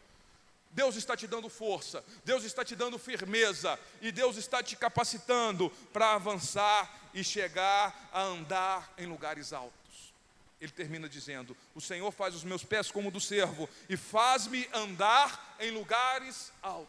Deus 0.71 0.97
está 0.97 1.17
te 1.17 1.27
dando 1.27 1.49
força, 1.49 2.05
Deus 2.25 2.45
está 2.45 2.65
te 2.65 2.77
dando 2.77 2.99
firmeza 2.99 3.79
e 4.01 4.13
Deus 4.13 4.37
está 4.37 4.63
te 4.63 4.77
capacitando 4.77 5.71
para 5.93 6.15
avançar 6.15 7.11
e 7.15 7.25
chegar 7.25 8.11
a 8.13 8.23
andar 8.23 8.93
em 8.99 9.07
lugares 9.07 9.53
altos. 9.53 10.13
Ele 10.61 10.73
termina 10.73 11.09
dizendo: 11.09 11.57
O 11.75 11.81
Senhor 11.81 12.11
faz 12.13 12.35
os 12.35 12.45
meus 12.45 12.65
pés 12.65 12.91
como 12.91 13.11
do 13.11 13.21
servo 13.21 13.69
e 13.89 13.97
faz-me 13.97 14.69
andar 14.73 15.57
em 15.59 15.71
lugares 15.71 16.53
altos. 16.63 16.89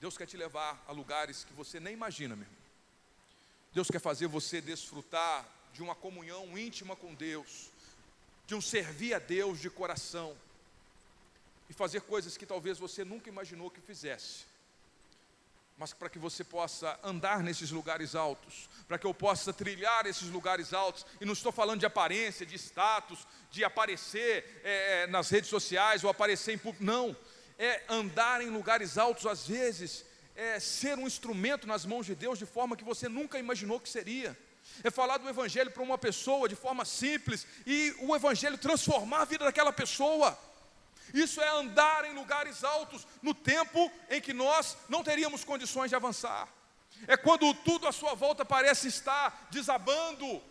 Deus 0.00 0.18
quer 0.18 0.26
te 0.26 0.36
levar 0.36 0.82
a 0.86 0.92
lugares 0.92 1.44
que 1.44 1.54
você 1.54 1.80
nem 1.80 1.94
imagina, 1.94 2.36
meu 2.36 2.44
irmão. 2.44 2.58
Deus 3.72 3.90
quer 3.90 4.00
fazer 4.00 4.26
você 4.26 4.60
desfrutar 4.60 5.46
de 5.72 5.82
uma 5.82 5.94
comunhão 5.94 6.56
íntima 6.56 6.96
com 6.96 7.14
Deus, 7.14 7.70
de 8.46 8.54
um 8.54 8.60
servir 8.60 9.14
a 9.14 9.18
Deus 9.18 9.60
de 9.60 9.70
coração 9.70 10.36
e 11.68 11.72
fazer 11.72 12.02
coisas 12.02 12.36
que 12.36 12.46
talvez 12.46 12.78
você 12.78 13.04
nunca 13.04 13.28
imaginou 13.28 13.70
que 13.70 13.80
fizesse. 13.80 14.44
Mas 15.78 15.92
para 15.92 16.08
que 16.08 16.18
você 16.18 16.42
possa 16.42 16.98
andar 17.02 17.42
nesses 17.42 17.70
lugares 17.70 18.14
altos, 18.14 18.68
para 18.88 18.98
que 18.98 19.06
eu 19.06 19.12
possa 19.12 19.52
trilhar 19.52 20.06
esses 20.06 20.28
lugares 20.28 20.72
altos, 20.72 21.04
e 21.20 21.24
não 21.24 21.34
estou 21.34 21.52
falando 21.52 21.80
de 21.80 21.86
aparência, 21.86 22.46
de 22.46 22.54
status, 22.56 23.26
de 23.50 23.62
aparecer 23.62 24.62
é, 24.64 25.02
é 25.02 25.06
nas 25.06 25.28
redes 25.28 25.50
sociais 25.50 26.02
ou 26.02 26.08
aparecer 26.08 26.54
em 26.54 26.58
público, 26.58 26.82
não, 26.82 27.14
é 27.58 27.82
andar 27.88 28.40
em 28.40 28.48
lugares 28.48 28.96
altos, 28.96 29.26
às 29.26 29.46
vezes, 29.46 30.04
é 30.34 30.58
ser 30.60 30.98
um 30.98 31.06
instrumento 31.06 31.66
nas 31.66 31.84
mãos 31.84 32.06
de 32.06 32.14
Deus 32.14 32.38
de 32.38 32.46
forma 32.46 32.76
que 32.76 32.84
você 32.84 33.08
nunca 33.08 33.38
imaginou 33.38 33.80
que 33.80 33.88
seria. 33.88 34.36
É 34.82 34.90
falar 34.90 35.18
do 35.18 35.28
Evangelho 35.28 35.70
para 35.70 35.82
uma 35.82 35.96
pessoa 35.96 36.48
de 36.48 36.56
forma 36.56 36.84
simples 36.84 37.46
e 37.66 37.94
o 38.00 38.14
Evangelho 38.14 38.58
transformar 38.58 39.22
a 39.22 39.24
vida 39.24 39.44
daquela 39.44 39.72
pessoa 39.72 40.38
Isso 41.24 41.40
é 41.40 41.48
andar 41.48 42.04
em 42.04 42.12
lugares 42.12 42.62
altos 42.62 43.06
no 43.22 43.32
tempo 43.32 43.90
em 44.10 44.20
que 44.20 44.34
nós 44.34 44.76
não 44.86 45.02
teríamos 45.02 45.44
condições 45.44 45.88
de 45.88 45.96
avançar. 45.96 46.46
É 47.08 47.16
quando 47.16 47.54
tudo 47.54 47.88
à 47.88 47.92
sua 47.92 48.12
volta 48.12 48.44
parece 48.44 48.88
estar 48.88 49.48
desabando 49.50 50.42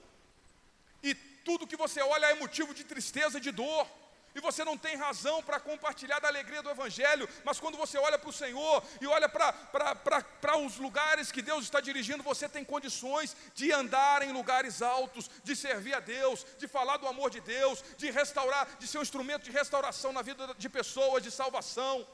e 1.04 1.14
tudo 1.14 1.68
que 1.68 1.78
você 1.78 2.02
olha 2.02 2.26
é 2.26 2.34
motivo 2.34 2.74
de 2.74 2.84
tristeza 2.84 3.38
e 3.38 3.42
de 3.42 3.52
dor 3.52 3.88
e 4.36 4.42
você 4.42 4.66
não 4.66 4.78
tem 4.78 4.98
razão 4.98 5.42
para 5.42 5.62
compartilhar 5.62 6.20
da 6.20 6.28
alegria 6.28 6.62
do 6.62 6.70
Evangelho, 6.70 7.28
mas 7.46 7.58
quando 7.58 7.78
você 7.78 7.98
olha 7.98 8.20
para 8.20 8.30
o 8.30 8.34
Senhor 8.34 8.84
e 9.00 9.08
olha 9.08 9.30
para 9.30 10.58
os 10.58 10.76
lugares 10.78 11.32
que 11.32 11.42
Deus 11.42 11.64
está 11.64 11.80
dirigindo, 11.80 12.22
você 12.22 12.50
tem 12.50 12.66
condições 12.66 13.36
de 13.54 13.72
andar 13.72 14.22
em 14.24 14.34
lugares 14.34 14.82
altos, 14.82 15.30
de 15.42 15.56
servir 15.56 15.94
a 15.94 16.02
Deus, 16.02 16.46
de 16.60 16.68
falar 16.68 16.98
do 16.98 17.08
amor 17.08 17.30
de 17.30 17.40
Deus, 17.40 17.82
de 17.98 18.12
restaurar, 18.12 18.68
de 18.78 18.86
ser 18.86 18.98
um 18.98 19.02
instrumento 19.02 19.44
de 19.44 19.52
restauração 19.52 20.12
na 20.12 20.22
vida 20.22 20.54
de 20.58 20.68
pessoas, 20.68 21.24
de 21.24 21.32
salvação. 21.32 22.06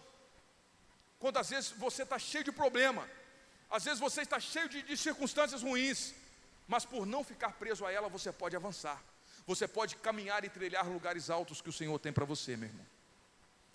Quando 1.18 1.38
às 1.38 1.50
vezes 1.50 1.72
você 1.72 2.04
está 2.04 2.20
cheio 2.20 2.44
de 2.44 2.52
problema, 2.52 3.10
às 3.68 3.84
vezes 3.84 4.00
você 4.00 4.22
está 4.22 4.40
cheio 4.40 4.70
de, 4.70 4.84
de 4.84 4.96
circunstâncias 4.96 5.64
ruins, 5.64 6.14
mas 6.68 6.86
por 6.86 7.08
não 7.08 7.24
ficar 7.24 7.54
preso 7.54 7.84
a 7.84 7.92
ela, 7.92 8.08
você 8.08 8.32
pode 8.32 8.56
avançar. 8.56 9.02
Você 9.46 9.68
pode 9.68 9.96
caminhar 9.98 10.44
e 10.44 10.50
trilhar 10.50 10.88
lugares 10.88 11.30
altos 11.30 11.62
que 11.62 11.70
o 11.70 11.74
Senhor 11.74 11.98
tem 12.00 12.14
para 12.14 12.26
você, 12.26 12.56
meu 12.56 12.70
irmão. 12.70 12.86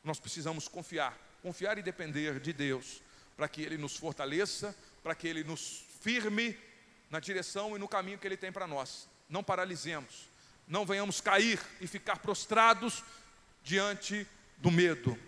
Nós 0.03 0.21
precisamos 0.21 0.69
confiar, 0.69 1.19
confiar 1.43 1.79
e 1.79 1.83
depender 1.83 2.39
de 2.41 2.53
Deus, 2.53 3.03
para 3.37 3.49
que 3.49 3.63
Ele 3.63 3.77
nos 3.77 3.97
fortaleça, 3.97 4.75
para 5.03 5.15
que 5.15 5.27
Ele 5.27 5.43
nos 5.45 5.85
firme 6.01 6.57
na 7.11 7.21
direção 7.21 7.77
e 7.77 7.79
no 7.79 7.89
caminho 7.89 8.19
que 8.19 8.27
Ele 8.27 8.37
tem 8.37 8.53
para 8.53 8.67
nós. 8.67 9.09
Não 9.29 9.43
paralisemos, 9.43 10.29
não 10.67 10.87
venhamos 10.87 11.21
cair 11.21 11.61
e 11.81 11.87
ficar 11.87 12.19
prostrados 12.19 13.03
diante 13.63 14.27
do 14.59 14.71
medo, 14.71 15.19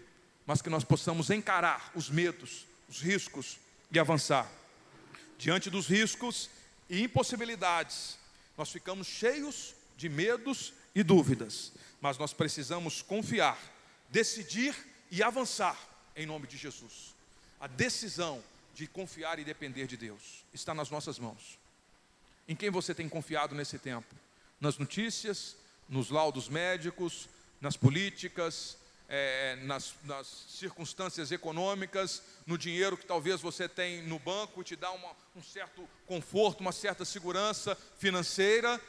mas 0.46 0.62
que 0.62 0.70
nós 0.70 0.84
possamos 0.84 1.30
encarar 1.30 1.90
os 1.94 2.08
medos, 2.08 2.66
os 2.88 3.00
riscos 3.00 3.58
e 3.90 3.98
avançar. 3.98 4.50
Diante 5.36 5.68
dos 5.68 5.86
riscos 5.88 6.48
e 6.88 7.02
impossibilidades, 7.02 8.16
nós 8.56 8.70
ficamos 8.70 9.06
cheios 9.06 9.74
de 9.98 10.08
medos 10.08 10.72
e 10.94 11.02
dúvidas, 11.02 11.72
mas 12.00 12.16
nós 12.16 12.32
precisamos 12.32 13.02
confiar, 13.02 13.58
decidir 14.08 14.74
e 15.10 15.22
avançar 15.24 15.76
em 16.14 16.24
nome 16.24 16.46
de 16.46 16.56
Jesus. 16.56 17.14
A 17.60 17.66
decisão 17.66 18.42
de 18.72 18.86
confiar 18.86 19.40
e 19.40 19.44
depender 19.44 19.88
de 19.88 19.96
Deus 19.96 20.44
está 20.54 20.72
nas 20.72 20.88
nossas 20.88 21.18
mãos. 21.18 21.58
Em 22.46 22.54
quem 22.54 22.70
você 22.70 22.94
tem 22.94 23.08
confiado 23.08 23.56
nesse 23.56 23.76
tempo? 23.76 24.14
Nas 24.60 24.78
notícias, 24.78 25.56
nos 25.88 26.10
laudos 26.10 26.48
médicos, 26.48 27.28
nas 27.60 27.76
políticas, 27.76 28.78
é, 29.08 29.56
nas, 29.62 29.94
nas, 30.04 30.26
circunstâncias 30.48 31.32
econômicas, 31.32 32.22
no 32.46 32.56
dinheiro 32.56 32.96
que 32.96 33.04
talvez 33.04 33.40
você 33.40 33.68
tem 33.68 34.02
no 34.02 34.20
banco, 34.20 34.62
te 34.62 34.76
dá 34.76 34.92
uma, 34.92 35.10
um 35.34 35.42
certo 35.42 35.88
conforto, 36.06 36.60
uma 36.60 36.72
certa 36.72 37.04
segurança 37.04 37.76
financeira, 37.98 38.80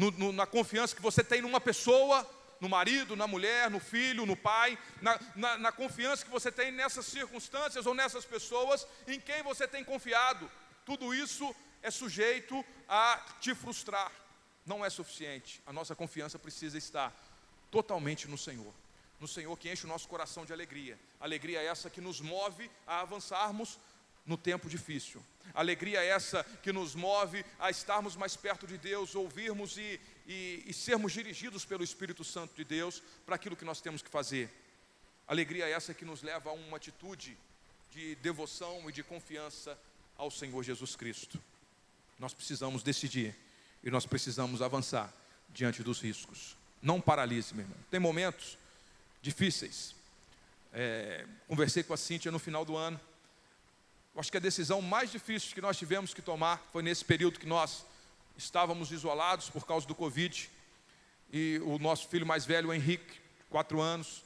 no, 0.00 0.10
no, 0.12 0.32
na 0.32 0.46
confiança 0.46 0.96
que 0.96 1.02
você 1.02 1.22
tem 1.22 1.42
numa 1.42 1.60
pessoa, 1.60 2.26
no 2.58 2.70
marido, 2.70 3.14
na 3.14 3.26
mulher, 3.26 3.70
no 3.70 3.78
filho, 3.78 4.24
no 4.24 4.34
pai, 4.34 4.78
na, 5.02 5.20
na, 5.36 5.58
na 5.58 5.72
confiança 5.72 6.24
que 6.24 6.30
você 6.30 6.50
tem 6.50 6.72
nessas 6.72 7.04
circunstâncias 7.04 7.84
ou 7.84 7.92
nessas 7.92 8.24
pessoas 8.24 8.86
em 9.06 9.20
quem 9.20 9.42
você 9.42 9.68
tem 9.68 9.84
confiado. 9.84 10.50
Tudo 10.86 11.12
isso 11.14 11.54
é 11.82 11.90
sujeito 11.90 12.64
a 12.88 13.22
te 13.42 13.54
frustrar. 13.54 14.10
Não 14.64 14.82
é 14.82 14.88
suficiente. 14.88 15.60
A 15.66 15.72
nossa 15.72 15.94
confiança 15.94 16.38
precisa 16.38 16.78
estar 16.78 17.14
totalmente 17.70 18.26
no 18.26 18.38
Senhor. 18.38 18.72
No 19.20 19.28
Senhor 19.28 19.54
que 19.58 19.70
enche 19.70 19.84
o 19.84 19.88
nosso 19.88 20.08
coração 20.08 20.46
de 20.46 20.52
alegria. 20.52 20.98
Alegria 21.20 21.60
essa 21.60 21.90
que 21.90 22.00
nos 22.00 22.22
move 22.22 22.70
a 22.86 23.00
avançarmos 23.00 23.78
no 24.26 24.36
tempo 24.36 24.68
difícil. 24.68 25.22
Alegria 25.54 26.02
essa 26.02 26.44
que 26.62 26.72
nos 26.72 26.94
move 26.94 27.44
a 27.58 27.70
estarmos 27.70 28.16
mais 28.16 28.36
perto 28.36 28.66
de 28.66 28.78
Deus, 28.78 29.14
ouvirmos 29.14 29.76
e, 29.76 30.00
e, 30.26 30.64
e 30.66 30.72
sermos 30.72 31.12
dirigidos 31.12 31.64
pelo 31.64 31.82
Espírito 31.82 32.22
Santo 32.22 32.54
de 32.54 32.64
Deus 32.64 33.02
para 33.26 33.34
aquilo 33.34 33.56
que 33.56 33.64
nós 33.64 33.80
temos 33.80 34.02
que 34.02 34.08
fazer. 34.08 34.50
Alegria 35.26 35.68
essa 35.68 35.94
que 35.94 36.04
nos 36.04 36.22
leva 36.22 36.50
a 36.50 36.52
uma 36.52 36.76
atitude 36.76 37.36
de 37.92 38.14
devoção 38.16 38.88
e 38.88 38.92
de 38.92 39.02
confiança 39.02 39.76
ao 40.16 40.30
Senhor 40.30 40.62
Jesus 40.62 40.94
Cristo. 40.94 41.40
Nós 42.18 42.34
precisamos 42.34 42.82
decidir 42.82 43.34
e 43.82 43.90
nós 43.90 44.06
precisamos 44.06 44.62
avançar 44.62 45.12
diante 45.48 45.82
dos 45.82 46.00
riscos. 46.00 46.56
Não 46.80 47.00
paralise, 47.00 47.54
meu 47.54 47.64
irmão. 47.64 47.78
Tem 47.90 47.98
momentos 47.98 48.56
difíceis. 49.20 49.94
É, 50.72 51.26
conversei 51.48 51.82
com 51.82 51.92
a 51.92 51.96
Cíntia 51.96 52.30
no 52.30 52.38
final 52.38 52.64
do 52.64 52.76
ano 52.76 53.00
Acho 54.20 54.30
que 54.30 54.36
a 54.36 54.40
decisão 54.40 54.82
mais 54.82 55.10
difícil 55.10 55.54
que 55.54 55.62
nós 55.62 55.78
tivemos 55.78 56.12
que 56.12 56.20
tomar 56.20 56.58
foi 56.70 56.82
nesse 56.82 57.02
período 57.02 57.40
que 57.40 57.46
nós 57.46 57.86
estávamos 58.36 58.92
isolados 58.92 59.48
por 59.48 59.64
causa 59.64 59.86
do 59.86 59.94
Covid. 59.94 60.50
E 61.32 61.58
o 61.64 61.78
nosso 61.78 62.06
filho 62.06 62.26
mais 62.26 62.44
velho, 62.44 62.68
o 62.68 62.74
Henrique, 62.74 63.18
quatro 63.48 63.80
anos, 63.80 64.22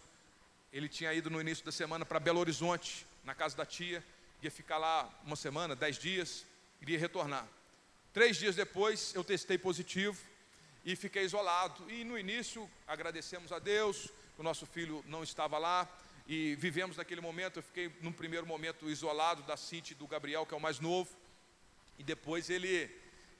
ele 0.72 0.88
tinha 0.88 1.14
ido 1.14 1.30
no 1.30 1.40
início 1.40 1.64
da 1.64 1.70
semana 1.70 2.04
para 2.04 2.18
Belo 2.18 2.40
Horizonte, 2.40 3.06
na 3.22 3.36
casa 3.36 3.56
da 3.56 3.64
tia, 3.64 4.04
ia 4.42 4.50
ficar 4.50 4.78
lá 4.78 5.08
uma 5.24 5.36
semana, 5.36 5.76
dez 5.76 5.96
dias, 5.96 6.44
iria 6.80 6.98
retornar. 6.98 7.46
Três 8.12 8.36
dias 8.36 8.56
depois, 8.56 9.14
eu 9.14 9.22
testei 9.22 9.58
positivo 9.58 10.20
e 10.84 10.96
fiquei 10.96 11.22
isolado. 11.22 11.88
E 11.88 12.02
no 12.02 12.18
início, 12.18 12.68
agradecemos 12.84 13.52
a 13.52 13.60
Deus, 13.60 14.08
o 14.36 14.42
nosso 14.42 14.66
filho 14.66 15.04
não 15.06 15.22
estava 15.22 15.56
lá, 15.56 15.88
e 16.26 16.54
vivemos 16.56 16.96
naquele 16.96 17.20
momento. 17.20 17.58
Eu 17.58 17.62
fiquei, 17.62 17.92
num 18.00 18.12
primeiro 18.12 18.46
momento, 18.46 18.90
isolado 18.90 19.42
da 19.42 19.56
Cintia 19.56 19.94
e 19.94 19.98
do 19.98 20.06
Gabriel, 20.06 20.46
que 20.46 20.54
é 20.54 20.56
o 20.56 20.60
mais 20.60 20.80
novo, 20.80 21.10
e 21.98 22.02
depois 22.02 22.50
ele, 22.50 22.90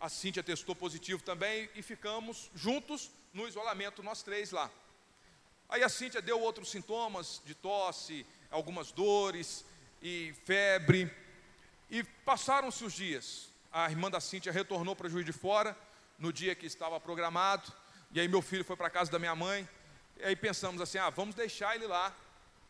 a 0.00 0.08
Cintia 0.08 0.42
testou 0.42 0.74
positivo 0.74 1.22
também, 1.22 1.68
e 1.74 1.82
ficamos 1.82 2.50
juntos 2.54 3.10
no 3.32 3.48
isolamento, 3.48 4.02
nós 4.02 4.22
três 4.22 4.50
lá. 4.50 4.70
Aí 5.68 5.82
a 5.82 5.88
Cintia 5.88 6.22
deu 6.22 6.40
outros 6.40 6.70
sintomas 6.70 7.40
de 7.44 7.54
tosse, 7.54 8.26
algumas 8.50 8.92
dores 8.92 9.64
e 10.02 10.34
febre, 10.44 11.10
e 11.90 12.04
passaram-se 12.04 12.84
os 12.84 12.92
dias. 12.92 13.48
A 13.72 13.90
irmã 13.90 14.10
da 14.10 14.20
Cintia 14.20 14.52
retornou 14.52 14.94
para 14.94 15.08
Juiz 15.08 15.26
de 15.26 15.32
Fora, 15.32 15.76
no 16.18 16.32
dia 16.32 16.54
que 16.54 16.66
estava 16.66 17.00
programado, 17.00 17.72
e 18.12 18.20
aí 18.20 18.28
meu 18.28 18.40
filho 18.40 18.64
foi 18.64 18.76
para 18.76 18.86
a 18.86 18.90
casa 18.90 19.10
da 19.10 19.18
minha 19.18 19.34
mãe, 19.34 19.68
e 20.18 20.24
aí 20.24 20.36
pensamos 20.36 20.80
assim, 20.80 20.98
ah, 20.98 21.10
vamos 21.10 21.34
deixar 21.34 21.74
ele 21.74 21.86
lá, 21.86 22.14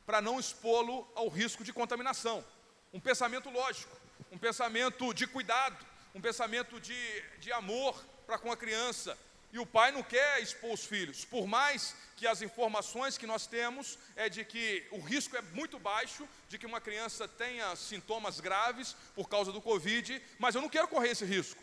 para 0.07 0.21
não 0.21 0.39
expô-lo 0.39 1.09
ao 1.15 1.29
risco 1.29 1.65
de 1.65 1.73
contaminação. 1.73 2.45
Um 2.93 3.01
pensamento 3.01 3.51
lógico, 3.51 3.97
um 4.31 4.39
pensamento 4.39 5.13
de 5.13 5.27
cuidado, 5.27 5.77
um 6.15 6.21
pensamento 6.21 6.81
de, 6.81 7.23
de 7.39 7.53
amor 7.53 8.03
para 8.27 8.39
com 8.39 8.53
a 8.53 8.57
criança. 8.57 9.19
E 9.53 9.59
o 9.59 9.67
pai 9.67 9.93
não 9.93 10.03
quer 10.03 10.41
expor 10.43 10.73
os 10.73 10.85
filhos, 10.85 11.25
por 11.25 11.47
mais 11.47 11.95
que 12.17 12.27
as 12.27 12.43
informações 12.43 13.17
que 13.17 13.27
nós 13.27 13.47
temos 13.47 13.99
é 14.17 14.29
de 14.29 14.45
que 14.45 14.85
o 14.91 14.99
risco 14.99 15.37
é 15.37 15.43
muito 15.43 15.79
baixo 15.79 16.29
de 16.49 16.59
que 16.59 16.67
uma 16.67 16.81
criança 16.81 17.29
tenha 17.29 17.75
sintomas 17.77 18.41
graves 18.41 18.97
por 19.15 19.29
causa 19.29 19.53
do 19.53 19.61
Covid, 19.61 20.21
mas 20.39 20.55
eu 20.55 20.61
não 20.61 20.69
quero 20.69 20.89
correr 20.89 21.11
esse 21.11 21.25
risco. 21.25 21.63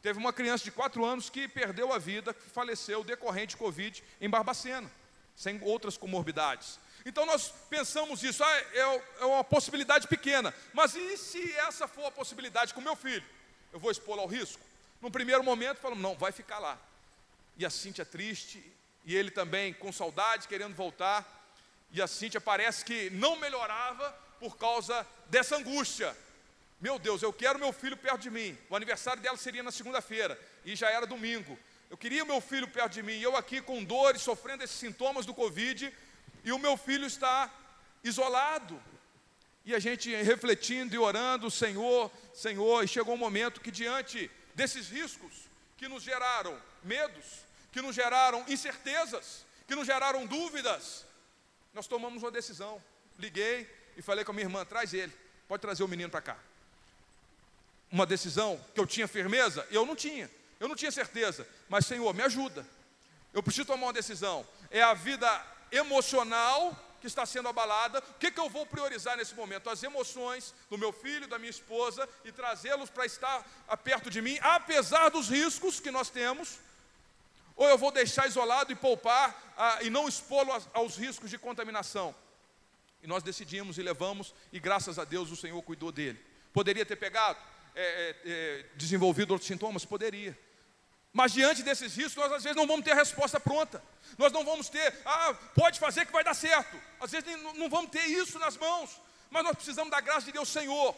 Teve 0.00 0.18
uma 0.18 0.32
criança 0.32 0.64
de 0.64 0.70
4 0.70 1.04
anos 1.04 1.28
que 1.28 1.46
perdeu 1.46 1.92
a 1.92 1.98
vida, 1.98 2.32
que 2.32 2.48
faleceu 2.48 3.04
decorrente 3.04 3.48
de 3.48 3.58
Covid 3.58 4.02
em 4.18 4.30
Barbacena, 4.30 4.90
sem 5.36 5.62
outras 5.62 5.98
comorbidades. 5.98 6.78
Então 7.04 7.24
nós 7.24 7.52
pensamos 7.68 8.22
isso, 8.22 8.44
ah, 8.44 8.56
é, 8.74 9.02
é 9.20 9.24
uma 9.24 9.42
possibilidade 9.42 10.06
pequena, 10.06 10.54
mas 10.72 10.94
e 10.94 11.16
se 11.16 11.52
essa 11.54 11.88
for 11.88 12.06
a 12.06 12.10
possibilidade 12.10 12.74
com 12.74 12.80
meu 12.80 12.94
filho? 12.94 13.24
Eu 13.72 13.78
vou 13.78 13.90
expô-lo 13.90 14.20
ao 14.20 14.26
risco? 14.26 14.60
No 15.00 15.10
primeiro 15.10 15.42
momento 15.42 15.78
falamos, 15.78 16.02
não, 16.02 16.14
vai 16.14 16.32
ficar 16.32 16.58
lá. 16.58 16.78
E 17.56 17.64
a 17.64 17.70
Cíntia 17.70 18.04
triste, 18.04 18.62
e 19.04 19.16
ele 19.16 19.30
também 19.30 19.72
com 19.72 19.92
saudade, 19.92 20.46
querendo 20.46 20.74
voltar, 20.74 21.26
e 21.90 22.02
a 22.02 22.06
Cíntia 22.06 22.40
parece 22.40 22.84
que 22.84 23.10
não 23.10 23.36
melhorava 23.36 24.10
por 24.38 24.56
causa 24.56 25.06
dessa 25.26 25.56
angústia. 25.56 26.16
Meu 26.80 26.98
Deus, 26.98 27.22
eu 27.22 27.32
quero 27.32 27.58
meu 27.58 27.72
filho 27.72 27.96
perto 27.96 28.20
de 28.20 28.30
mim. 28.30 28.56
O 28.68 28.76
aniversário 28.76 29.22
dela 29.22 29.36
seria 29.36 29.62
na 29.62 29.70
segunda-feira, 29.70 30.38
e 30.64 30.76
já 30.76 30.90
era 30.90 31.06
domingo. 31.06 31.58
Eu 31.90 31.96
queria 31.96 32.24
meu 32.24 32.40
filho 32.40 32.68
perto 32.68 32.92
de 32.92 33.02
mim, 33.02 33.14
e 33.14 33.22
eu 33.22 33.36
aqui 33.36 33.60
com 33.60 33.82
dores, 33.82 34.22
sofrendo 34.22 34.62
esses 34.62 34.76
sintomas 34.76 35.26
do 35.26 35.34
Covid, 35.34 35.92
e 36.44 36.52
o 36.52 36.58
meu 36.58 36.76
filho 36.76 37.06
está 37.06 37.50
isolado. 38.02 38.80
E 39.64 39.74
a 39.74 39.78
gente 39.78 40.10
refletindo 40.22 40.94
e 40.94 40.98
orando, 40.98 41.50
Senhor, 41.50 42.10
Senhor, 42.34 42.82
e 42.82 42.88
chegou 42.88 43.14
um 43.14 43.18
momento 43.18 43.60
que 43.60 43.70
diante 43.70 44.30
desses 44.54 44.88
riscos 44.88 45.48
que 45.76 45.86
nos 45.88 46.02
geraram 46.02 46.60
medos, 46.82 47.24
que 47.72 47.80
nos 47.80 47.94
geraram 47.94 48.44
incertezas, 48.48 49.44
que 49.66 49.74
nos 49.74 49.86
geraram 49.86 50.26
dúvidas, 50.26 51.06
nós 51.72 51.86
tomamos 51.86 52.22
uma 52.22 52.30
decisão. 52.30 52.82
Liguei 53.18 53.68
e 53.96 54.02
falei 54.02 54.24
com 54.24 54.32
a 54.32 54.34
minha 54.34 54.46
irmã: 54.46 54.64
traz 54.64 54.94
ele, 54.94 55.12
pode 55.46 55.60
trazer 55.60 55.82
o 55.82 55.88
menino 55.88 56.10
para 56.10 56.22
cá. 56.22 56.38
Uma 57.90 58.06
decisão 58.06 58.62
que 58.74 58.80
eu 58.80 58.86
tinha 58.86 59.06
firmeza, 59.06 59.66
eu 59.70 59.84
não 59.84 59.94
tinha, 59.94 60.30
eu 60.58 60.68
não 60.68 60.76
tinha 60.76 60.90
certeza, 60.90 61.46
mas 61.68 61.86
Senhor, 61.86 62.12
me 62.14 62.22
ajuda. 62.22 62.66
Eu 63.32 63.42
preciso 63.42 63.66
tomar 63.66 63.86
uma 63.86 63.92
decisão. 63.92 64.46
É 64.70 64.82
a 64.82 64.94
vida 64.94 65.28
emocional 65.72 66.76
que 67.00 67.06
está 67.06 67.24
sendo 67.24 67.48
abalada, 67.48 67.98
o 67.98 68.14
que, 68.14 68.30
que 68.30 68.38
eu 68.38 68.48
vou 68.50 68.66
priorizar 68.66 69.16
nesse 69.16 69.34
momento? 69.34 69.70
As 69.70 69.82
emoções 69.82 70.54
do 70.68 70.76
meu 70.76 70.92
filho, 70.92 71.26
da 71.26 71.38
minha 71.38 71.50
esposa, 71.50 72.06
e 72.24 72.30
trazê-los 72.30 72.90
para 72.90 73.06
estar 73.06 73.42
perto 73.82 74.10
de 74.10 74.20
mim, 74.20 74.38
apesar 74.42 75.08
dos 75.08 75.28
riscos 75.28 75.80
que 75.80 75.90
nós 75.90 76.10
temos, 76.10 76.58
ou 77.56 77.66
eu 77.68 77.78
vou 77.78 77.90
deixar 77.90 78.26
isolado 78.26 78.72
e 78.72 78.76
poupar 78.76 79.78
e 79.82 79.90
não 79.90 80.08
expô-lo 80.08 80.52
aos 80.74 80.96
riscos 80.96 81.30
de 81.30 81.38
contaminação? 81.38 82.14
E 83.02 83.06
nós 83.06 83.22
decidimos 83.22 83.78
e 83.78 83.82
levamos, 83.82 84.34
e 84.52 84.60
graças 84.60 84.98
a 84.98 85.04
Deus 85.04 85.30
o 85.30 85.36
Senhor 85.36 85.60
cuidou 85.62 85.90
dele. 85.90 86.22
Poderia 86.52 86.84
ter 86.84 86.96
pegado, 86.96 87.38
é, 87.74 87.82
é, 87.82 88.16
é, 88.24 88.66
desenvolvido 88.74 89.32
outros 89.32 89.48
sintomas? 89.48 89.84
Poderia. 89.84 90.38
Mas 91.12 91.32
diante 91.32 91.62
desses 91.62 91.96
riscos, 91.96 92.16
nós 92.16 92.32
às 92.32 92.44
vezes 92.44 92.56
não 92.56 92.66
vamos 92.66 92.84
ter 92.84 92.92
a 92.92 92.96
resposta 92.96 93.40
pronta. 93.40 93.82
Nós 94.16 94.32
não 94.32 94.44
vamos 94.44 94.68
ter, 94.68 94.96
ah, 95.04 95.34
pode 95.54 95.80
fazer 95.80 96.06
que 96.06 96.12
vai 96.12 96.22
dar 96.22 96.34
certo. 96.34 96.80
Às 97.00 97.10
vezes 97.10 97.28
não 97.54 97.68
vamos 97.68 97.90
ter 97.90 98.04
isso 98.06 98.38
nas 98.38 98.56
mãos. 98.56 99.00
Mas 99.30 99.44
nós 99.44 99.56
precisamos 99.56 99.90
da 99.90 100.00
graça 100.00 100.26
de 100.26 100.32
Deus, 100.32 100.48
Senhor. 100.48 100.94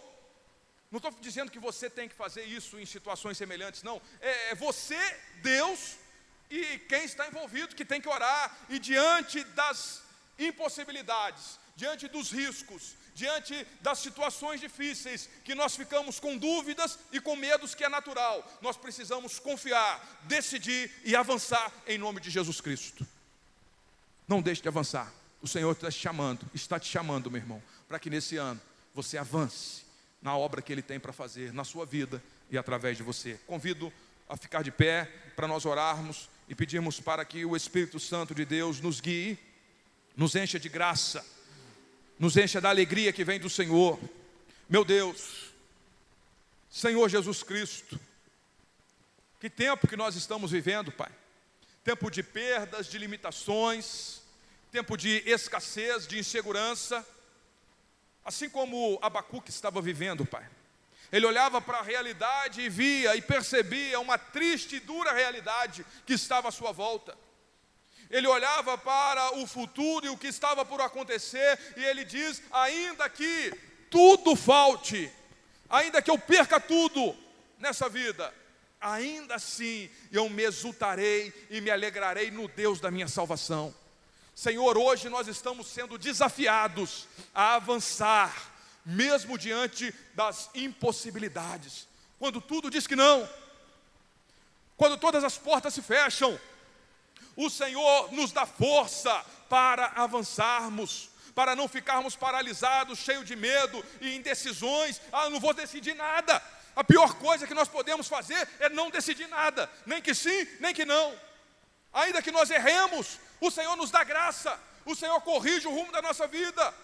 Não 0.91 0.99
estou 0.99 1.11
dizendo 1.21 1.51
que 1.51 1.59
você 1.59 1.89
tem 1.89 2.09
que 2.09 2.15
fazer 2.15 2.45
isso 2.45 2.79
em 2.79 2.85
situações 2.85 3.39
semelhantes, 3.39 3.83
não. 3.83 4.01
É, 4.21 4.51
é 4.51 4.55
você, 4.55 5.01
Deus, 5.43 5.97
e 6.51 6.79
quem 6.81 7.05
está 7.05 7.27
envolvido 7.27 7.75
que 7.75 7.85
tem 7.85 8.01
que 8.01 8.09
orar. 8.09 8.55
E 8.69 8.79
diante 8.79 9.43
das 9.45 10.03
impossibilidades, 10.39 11.59
diante 11.75 12.09
dos 12.09 12.31
riscos, 12.31 12.95
diante 13.15 13.67
das 13.81 13.99
situações 13.99 14.61
difíceis, 14.61 15.29
que 15.45 15.55
nós 15.55 15.77
ficamos 15.77 16.19
com 16.19 16.37
dúvidas 16.37 16.99
e 17.13 17.21
com 17.21 17.37
medos 17.37 17.75
que 17.75 17.85
é 17.85 17.89
natural, 17.89 18.47
nós 18.61 18.77
precisamos 18.77 19.39
confiar, 19.39 20.21
decidir 20.25 20.91
e 21.05 21.15
avançar 21.15 21.73
em 21.87 21.99
nome 21.99 22.21
de 22.21 22.31
Jesus 22.31 22.61
Cristo. 22.61 23.07
Não 24.27 24.41
deixe 24.41 24.63
de 24.63 24.69
avançar. 24.69 25.13
O 25.43 25.49
Senhor 25.49 25.73
está 25.73 25.91
te 25.91 25.99
chamando, 25.99 26.47
está 26.55 26.79
te 26.79 26.89
chamando, 26.89 27.31
meu 27.31 27.41
irmão, 27.41 27.63
para 27.89 27.99
que 27.99 28.09
nesse 28.09 28.37
ano 28.37 28.61
você 28.95 29.19
avance 29.19 29.83
na 30.21 30.37
obra 30.37 30.63
que 30.63 30.73
Ele 30.73 30.83
tem 30.83 31.01
para 31.01 31.13
fazer 31.13 31.53
na 31.53 31.65
sua 31.65 31.85
vida 31.85 32.23
e 32.51 32.57
através 32.57 32.97
de 32.97 33.03
você. 33.03 33.39
Convido 33.47 33.93
a 34.29 34.37
ficar 34.37 34.63
de 34.63 34.71
pé 34.71 35.05
para 35.35 35.49
nós 35.49 35.67
orarmos 35.67 36.29
e 36.49 36.55
pedirmos 36.55 37.01
para 37.01 37.25
que 37.25 37.45
o 37.45 37.57
Espírito 37.57 37.99
Santo 37.99 38.35
de 38.35 38.45
Deus 38.45 38.81
nos 38.81 39.01
guie, 39.01 39.39
nos 40.17 40.37
encha 40.37 40.61
de 40.61 40.69
graça 40.69 41.25
nos 42.23 42.37
encha 42.37 42.61
da 42.61 42.69
alegria 42.69 43.13
que 43.13 43.25
vem 43.25 43.41
do 43.41 43.51
Senhor. 43.51 43.99
Meu 44.69 44.85
Deus, 44.85 45.51
Senhor 46.71 47.09
Jesus 47.09 47.43
Cristo, 47.43 47.99
que 49.41 49.51
tempo 49.51 49.89
que 49.89 49.97
nós 49.97 50.15
estamos 50.15 50.53
vivendo, 50.53 50.93
Pai. 50.93 51.11
Tempo 51.83 52.09
de 52.13 52.23
perdas, 52.23 52.87
de 52.87 52.97
limitações, 52.97 54.21
tempo 54.71 54.97
de 54.97 55.21
escassez, 55.27 56.07
de 56.07 56.17
insegurança, 56.17 57.05
assim 58.25 58.49
como 58.49 59.01
Abacuque 59.03 59.51
estava 59.51 59.83
vivendo, 59.83 60.25
Pai. 60.25 60.49
Ele 61.11 61.27
olhava 61.27 61.61
para 61.61 61.79
a 61.79 61.83
realidade 61.83 62.61
e 62.61 62.69
via 62.69 63.17
e 63.17 63.21
percebia 63.21 63.99
uma 63.99 64.17
triste 64.17 64.77
e 64.77 64.81
dura 64.81 65.13
realidade 65.13 65.85
que 66.07 66.13
estava 66.13 66.51
à 66.51 66.53
sua 66.53 66.71
volta 66.71 67.19
ele 68.13 68.29
olhava 68.29 68.77
para 68.77 69.39
o 69.39 69.47
futuro 69.47 70.05
e 70.05 70.11
o 70.11 70.19
que 70.19 70.27
estava 70.27 70.67
por 70.67 70.83
acontecer, 70.83 71.59
e 71.79 71.83
ele 71.83 72.05
diz: 72.05 72.43
ainda 72.53 73.09
que 73.09 73.51
tudo 73.91 74.37
falte, 74.37 75.11
ainda 75.69 76.03
que 76.03 76.11
eu 76.11 76.19
perca 76.19 76.61
tudo 76.61 77.17
nessa 77.59 77.89
vida, 77.89 78.33
ainda 78.79 79.37
assim 79.37 79.91
eu 80.13 80.29
me 80.29 80.43
exultarei 80.43 81.33
e 81.49 81.63
me 81.63 81.71
alegrarei 81.71 82.31
no 82.31 82.47
Deus 82.49 82.81
da 82.81 82.91
minha 82.91 83.09
salvação. 83.09 83.75
Senhor, 84.35 84.77
hoje 84.77 85.09
nós 85.09 85.27
estamos 85.27 85.67
sendo 85.67 85.97
desafiados 85.97 87.09
a 87.35 87.55
avançar, 87.55 88.53
mesmo 88.85 89.39
diante 89.39 89.95
das 90.15 90.51
impossibilidades. 90.55 91.89
Quando 92.19 92.43
tudo 92.43 92.71
diz 92.71 92.87
que 92.87 92.97
não, 92.97 93.29
quando 94.77 94.99
todas 94.99 95.25
as 95.25 95.39
portas 95.39 95.73
se 95.73 95.81
fecham, 95.81 96.39
o 97.37 97.49
Senhor 97.49 98.13
nos 98.13 98.33
dá 98.33 98.47
força 98.47 99.25
para 99.49 99.93
avançarmos, 99.97 101.11
para 101.35 101.57
não 101.57 101.69
ficarmos 101.69 102.17
paralisados, 102.17 102.99
cheios 102.99 103.27
de 103.27 103.37
medo 103.37 103.85
e 104.01 104.15
indecisões. 104.17 105.01
Ah, 105.13 105.31
não 105.31 105.41
vou 105.41 105.55
decidir 105.55 105.95
nada. 105.95 106.43
A 106.75 106.83
pior 106.83 107.15
coisa 107.15 107.47
que 107.47 107.55
nós 107.55 107.69
podemos 107.69 108.09
fazer 108.09 108.49
é 108.59 108.69
não 108.69 108.91
decidir 108.91 109.29
nada, 109.29 109.71
nem 109.85 110.01
que 110.01 110.15
sim, 110.15 110.47
nem 110.61 110.75
que 110.75 110.85
não. 110.85 111.15
Ainda 111.93 112.23
que 112.23 112.33
nós 112.33 112.51
erremos, 112.51 113.19
o 113.41 113.51
Senhor 113.51 113.77
nos 113.77 113.91
dá 113.91 114.03
graça, 114.03 114.59
o 114.85 114.95
Senhor 114.95 115.21
corrige 115.21 115.69
o 115.69 115.75
rumo 115.75 115.93
da 115.93 116.01
nossa 116.01 116.27
vida. 116.27 116.75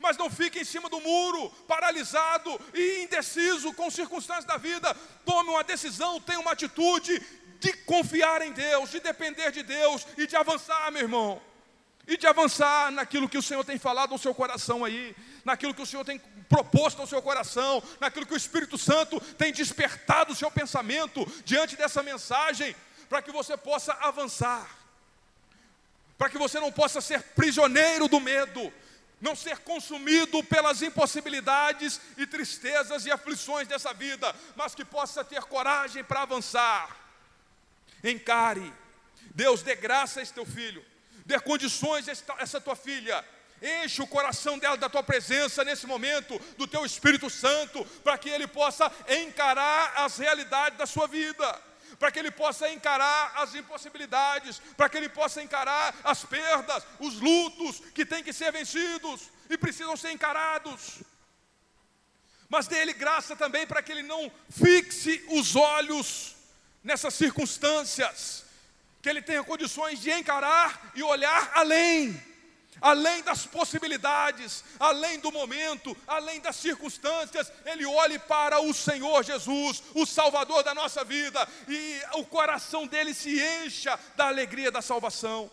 Mas 0.00 0.16
não 0.16 0.30
fique 0.30 0.60
em 0.60 0.64
cima 0.64 0.88
do 0.88 1.00
muro, 1.00 1.50
paralisado 1.66 2.60
e 2.72 3.02
indeciso 3.02 3.72
com 3.72 3.90
circunstâncias 3.90 4.44
da 4.44 4.56
vida. 4.56 4.94
Tome 5.24 5.50
uma 5.50 5.64
decisão, 5.64 6.20
tenha 6.20 6.38
uma 6.38 6.52
atitude, 6.52 7.20
de 7.60 7.72
confiar 7.72 8.42
em 8.42 8.52
Deus, 8.52 8.90
de 8.90 9.00
depender 9.00 9.50
de 9.50 9.62
Deus 9.62 10.06
e 10.16 10.26
de 10.26 10.36
avançar, 10.36 10.90
meu 10.92 11.02
irmão. 11.02 11.42
E 12.06 12.16
de 12.16 12.26
avançar 12.26 12.90
naquilo 12.90 13.28
que 13.28 13.36
o 13.36 13.42
Senhor 13.42 13.64
tem 13.64 13.78
falado 13.78 14.12
ao 14.12 14.18
seu 14.18 14.34
coração 14.34 14.84
aí, 14.84 15.14
naquilo 15.44 15.74
que 15.74 15.82
o 15.82 15.86
Senhor 15.86 16.04
tem 16.04 16.18
proposto 16.48 17.00
ao 17.00 17.06
seu 17.06 17.20
coração, 17.20 17.82
naquilo 18.00 18.24
que 18.24 18.32
o 18.32 18.36
Espírito 18.36 18.78
Santo 18.78 19.20
tem 19.36 19.52
despertado 19.52 20.32
o 20.32 20.36
seu 20.36 20.50
pensamento 20.50 21.26
diante 21.44 21.76
dessa 21.76 22.02
mensagem, 22.02 22.74
para 23.08 23.20
que 23.20 23.30
você 23.30 23.56
possa 23.56 23.92
avançar, 24.00 24.66
para 26.16 26.30
que 26.30 26.38
você 26.38 26.58
não 26.58 26.72
possa 26.72 27.00
ser 27.00 27.22
prisioneiro 27.22 28.08
do 28.08 28.20
medo, 28.20 28.72
não 29.20 29.36
ser 29.36 29.58
consumido 29.58 30.42
pelas 30.44 30.80
impossibilidades 30.80 32.00
e 32.16 32.26
tristezas 32.26 33.04
e 33.04 33.10
aflições 33.10 33.68
dessa 33.68 33.92
vida, 33.92 34.34
mas 34.56 34.74
que 34.74 34.84
possa 34.84 35.24
ter 35.24 35.42
coragem 35.42 36.04
para 36.04 36.22
avançar 36.22 36.97
Encare. 38.02 38.72
Deus 39.34 39.62
dê 39.62 39.74
graça 39.74 40.20
a 40.20 40.22
esse 40.22 40.32
teu 40.32 40.46
filho. 40.46 40.84
Dê 41.24 41.38
condições 41.38 42.08
a 42.08 42.12
essa 42.38 42.60
tua 42.60 42.74
filha. 42.74 43.24
Enche 43.60 44.00
o 44.00 44.06
coração 44.06 44.58
dela 44.58 44.76
da 44.76 44.88
tua 44.88 45.02
presença 45.02 45.64
nesse 45.64 45.86
momento, 45.86 46.38
do 46.56 46.66
teu 46.66 46.86
Espírito 46.86 47.28
Santo, 47.28 47.84
para 48.04 48.16
que 48.16 48.28
ele 48.28 48.46
possa 48.46 48.90
encarar 49.08 49.94
as 49.96 50.16
realidades 50.16 50.78
da 50.78 50.86
sua 50.86 51.08
vida, 51.08 51.60
para 51.98 52.10
que 52.12 52.20
ele 52.20 52.30
possa 52.30 52.70
encarar 52.70 53.32
as 53.36 53.54
impossibilidades, 53.56 54.60
para 54.76 54.88
que 54.88 54.96
ele 54.96 55.08
possa 55.08 55.42
encarar 55.42 55.94
as 56.04 56.24
perdas, 56.24 56.84
os 57.00 57.14
lutos 57.20 57.80
que 57.92 58.06
têm 58.06 58.22
que 58.22 58.32
ser 58.32 58.52
vencidos 58.52 59.28
e 59.50 59.58
precisam 59.58 59.96
ser 59.96 60.12
encarados. 60.12 61.02
Mas 62.48 62.68
dê 62.68 62.78
ele 62.78 62.92
graça 62.92 63.34
também 63.34 63.66
para 63.66 63.82
que 63.82 63.92
ele 63.92 64.02
não 64.02 64.32
fixe 64.50 65.24
os 65.30 65.56
olhos 65.56 66.37
nessas 66.82 67.14
circunstâncias, 67.14 68.44
que 69.02 69.08
ele 69.08 69.22
tenha 69.22 69.44
condições 69.44 70.00
de 70.00 70.10
encarar 70.10 70.92
e 70.94 71.02
olhar 71.02 71.50
além, 71.54 72.20
além 72.80 73.22
das 73.22 73.46
possibilidades, 73.46 74.64
além 74.78 75.18
do 75.18 75.32
momento, 75.32 75.96
além 76.06 76.40
das 76.40 76.56
circunstâncias, 76.56 77.52
ele 77.64 77.84
olhe 77.86 78.18
para 78.18 78.60
o 78.60 78.72
Senhor 78.72 79.22
Jesus, 79.24 79.82
o 79.94 80.06
Salvador 80.06 80.62
da 80.62 80.74
nossa 80.74 81.04
vida, 81.04 81.46
e 81.68 82.00
o 82.14 82.24
coração 82.24 82.86
dele 82.86 83.14
se 83.14 83.40
encha 83.40 83.98
da 84.16 84.26
alegria 84.28 84.70
da 84.70 84.82
salvação. 84.82 85.50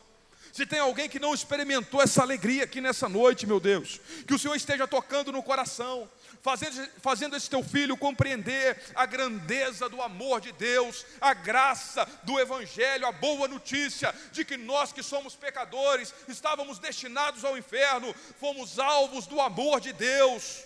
Se 0.56 0.66
tem 0.66 0.80
alguém 0.80 1.10
que 1.10 1.20
não 1.20 1.34
experimentou 1.34 2.02
essa 2.02 2.22
alegria 2.22 2.64
aqui 2.64 2.80
nessa 2.80 3.10
noite, 3.10 3.46
meu 3.46 3.60
Deus, 3.60 4.00
que 4.26 4.34
o 4.34 4.40
Senhor 4.40 4.56
esteja 4.56 4.88
tocando 4.88 5.30
no 5.30 5.44
coração, 5.44 6.10
fazendo, 6.46 6.88
fazendo 7.02 7.36
esse 7.36 7.50
teu 7.50 7.64
filho 7.64 7.98
compreender 7.98 8.80
a 8.94 9.08
grandeza 9.08 9.90
do 9.90 10.00
amor 10.00 10.40
de 10.40 10.52
Deus, 10.52 11.04
a 11.20 11.34
graça 11.34 12.08
do 12.22 12.40
Evangelho, 12.40 13.08
a 13.08 13.12
boa 13.12 13.48
notícia 13.48 14.14
de 14.32 14.46
que 14.46 14.56
nós 14.56 14.94
que 14.94 15.02
somos 15.02 15.36
pecadores, 15.36 16.14
estávamos 16.28 16.78
destinados 16.78 17.44
ao 17.44 17.58
inferno, 17.58 18.14
fomos 18.40 18.78
alvos 18.78 19.26
do 19.26 19.42
amor 19.42 19.82
de 19.82 19.92
Deus, 19.92 20.66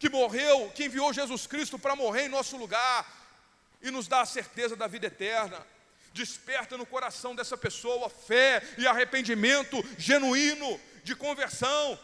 que 0.00 0.08
morreu, 0.08 0.72
que 0.74 0.86
enviou 0.86 1.12
Jesus 1.12 1.46
Cristo 1.46 1.78
para 1.78 1.94
morrer 1.94 2.24
em 2.24 2.28
nosso 2.28 2.56
lugar 2.56 3.06
e 3.80 3.92
nos 3.92 4.08
dá 4.08 4.22
a 4.22 4.26
certeza 4.26 4.74
da 4.74 4.88
vida 4.88 5.06
eterna 5.06 5.64
desperta 6.12 6.76
no 6.76 6.84
coração 6.84 7.36
dessa 7.36 7.56
pessoa 7.56 8.10
fé 8.10 8.60
e 8.76 8.84
arrependimento 8.88 9.76
genuíno 9.96 10.80
de 11.04 11.14
conversão. 11.14 11.96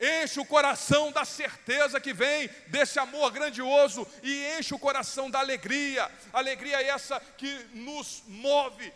Enche 0.00 0.40
o 0.40 0.46
coração 0.46 1.12
da 1.12 1.26
certeza 1.26 2.00
que 2.00 2.14
vem 2.14 2.48
desse 2.68 2.98
amor 2.98 3.30
grandioso 3.30 4.06
e 4.22 4.58
enche 4.58 4.74
o 4.74 4.78
coração 4.78 5.30
da 5.30 5.40
alegria. 5.40 6.10
Alegria 6.32 6.82
essa 6.82 7.20
que 7.36 7.66
nos 7.74 8.22
move, 8.26 8.90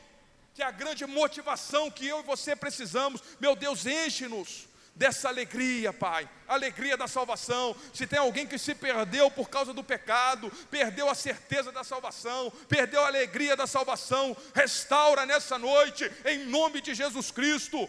que 0.55 0.63
é 0.63 0.67
a 0.67 0.71
grande 0.71 1.05
motivação 1.05 1.91
que 1.91 2.07
eu 2.07 2.21
e 2.21 2.23
você 2.23 2.57
precisamos. 2.57 3.23
Meu 3.39 3.55
Deus, 3.55 3.85
enche-nos 3.85 4.67
dessa 4.95 5.29
alegria, 5.29 5.93
Pai, 5.93 6.29
alegria 6.47 6.97
da 6.97 7.09
salvação. 7.09 7.77
Se 7.93 8.07
tem 8.07 8.19
alguém 8.19 8.47
que 8.47 8.59
se 8.59 8.75
perdeu 8.75 9.31
por 9.31 9.51
causa 9.51 9.73
do 9.73 9.83
pecado, 9.83 10.51
perdeu 10.71 11.11
a 11.11 11.15
certeza 11.15 11.73
da 11.73 11.83
salvação, 11.83 12.51
perdeu 12.69 13.03
a 13.03 13.09
alegria 13.09 13.57
da 13.57 13.67
salvação, 13.67 14.37
restaura 14.55 15.27
nessa 15.27 15.59
noite, 15.59 16.11
em 16.25 16.47
nome 16.47 16.81
de 16.81 16.95
Jesus 16.95 17.31
Cristo. 17.31 17.89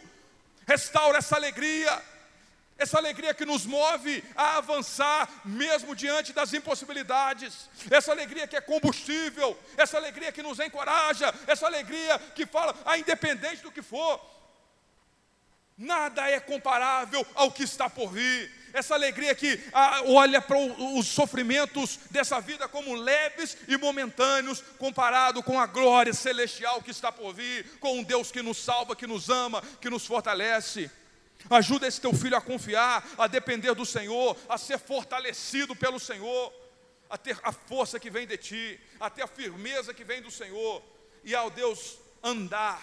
Restaura 0.68 1.20
essa 1.20 1.36
alegria, 1.36 2.02
essa 2.78 2.98
alegria 2.98 3.34
que 3.34 3.46
nos 3.46 3.66
move 3.66 4.24
a 4.36 4.58
avançar 4.58 5.30
mesmo 5.46 5.96
diante 5.96 6.34
das 6.34 6.54
impossibilidades, 6.54 7.70
essa 7.90 8.12
alegria 8.12 8.48
que 8.48 8.56
é 8.56 8.62
combustível, 8.62 9.58
essa 9.78 9.98
alegria 9.98 10.32
que 10.32 10.44
nos 10.44 10.60
encoraja, 10.60 11.34
essa 11.48 11.66
alegria 11.66 12.20
que 12.36 12.46
fala, 12.46 12.76
a 12.86 12.98
independente 12.98 13.64
do 13.64 13.72
que 13.72 13.82
for, 13.82 14.20
nada 15.78 16.30
é 16.30 16.40
comparável 16.40 17.26
ao 17.34 17.52
que 17.52 17.64
está 17.64 17.90
por 17.90 18.12
vir. 18.12 18.66
Essa 18.74 18.94
alegria 18.94 19.34
que 19.34 19.58
ah, 19.72 20.02
olha 20.08 20.42
para 20.42 20.58
os 20.58 21.08
sofrimentos 21.08 21.98
dessa 22.12 22.42
vida 22.42 22.68
como 22.68 22.94
leves 22.94 23.58
e 23.70 23.78
momentâneos, 23.78 24.62
comparado 24.78 25.42
com 25.42 25.58
a 25.58 25.66
glória 25.66 26.14
celestial 26.14 26.82
que 26.82 26.92
está 26.92 27.10
por 27.10 27.34
vir, 27.34 27.80
com 27.80 28.00
um 28.00 28.04
Deus 28.04 28.34
que 28.34 28.42
nos 28.42 28.58
salva, 28.58 28.94
que 28.94 29.08
nos 29.08 29.30
ama, 29.30 29.64
que 29.80 29.90
nos 29.90 30.06
fortalece. 30.06 30.92
Ajuda 31.50 31.88
esse 31.88 32.02
teu 32.02 32.14
filho 32.14 32.36
a 32.36 32.42
confiar, 32.42 33.08
a 33.18 33.28
depender 33.28 33.74
do 33.76 33.86
Senhor, 33.86 34.36
a 34.50 34.58
ser 34.58 34.80
fortalecido 34.80 35.76
pelo 35.76 36.00
Senhor, 36.00 36.54
a 37.10 37.18
ter 37.18 37.40
a 37.44 37.52
força 37.52 38.00
que 38.00 38.10
vem 38.10 38.26
de 38.26 38.38
ti, 38.38 38.80
a 39.00 39.10
ter 39.10 39.22
a 39.22 39.28
firmeza 39.28 39.94
que 39.94 40.04
vem 40.04 40.22
do 40.22 40.32
Senhor, 40.32 40.82
e 41.24 41.36
ao 41.36 41.50
Deus 41.50 41.98
andar, 42.24 42.82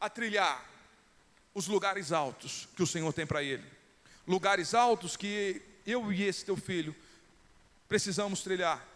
a 0.00 0.08
trilhar 0.08 0.64
os 1.52 1.66
lugares 1.66 2.12
altos 2.12 2.68
que 2.76 2.82
o 2.82 2.86
Senhor 2.86 3.12
tem 3.12 3.26
para 3.26 3.42
ele. 3.42 3.64
Lugares 4.26 4.74
altos 4.74 5.16
que 5.16 5.60
eu 5.84 6.12
e 6.12 6.22
esse 6.22 6.44
teu 6.44 6.56
filho 6.56 6.94
precisamos 7.88 8.42
trilhar. 8.42 8.86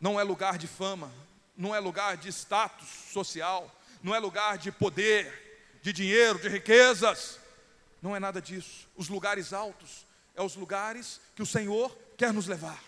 Não 0.00 0.18
é 0.18 0.24
lugar 0.24 0.58
de 0.58 0.66
fama, 0.66 1.12
não 1.56 1.72
é 1.72 1.78
lugar 1.78 2.16
de 2.16 2.28
status 2.30 2.88
social, 3.12 3.70
não 4.02 4.12
é 4.12 4.18
lugar 4.18 4.58
de 4.58 4.72
poder, 4.72 5.78
de 5.80 5.92
dinheiro, 5.92 6.40
de 6.40 6.48
riquezas 6.48 7.41
não 8.02 8.14
é 8.16 8.20
nada 8.20 8.42
disso. 8.42 8.88
Os 8.96 9.08
lugares 9.08 9.52
altos 9.52 10.04
é 10.34 10.42
os 10.42 10.56
lugares 10.56 11.20
que 11.36 11.42
o 11.42 11.46
Senhor 11.46 11.96
quer 12.16 12.32
nos 12.32 12.48
levar. 12.48 12.82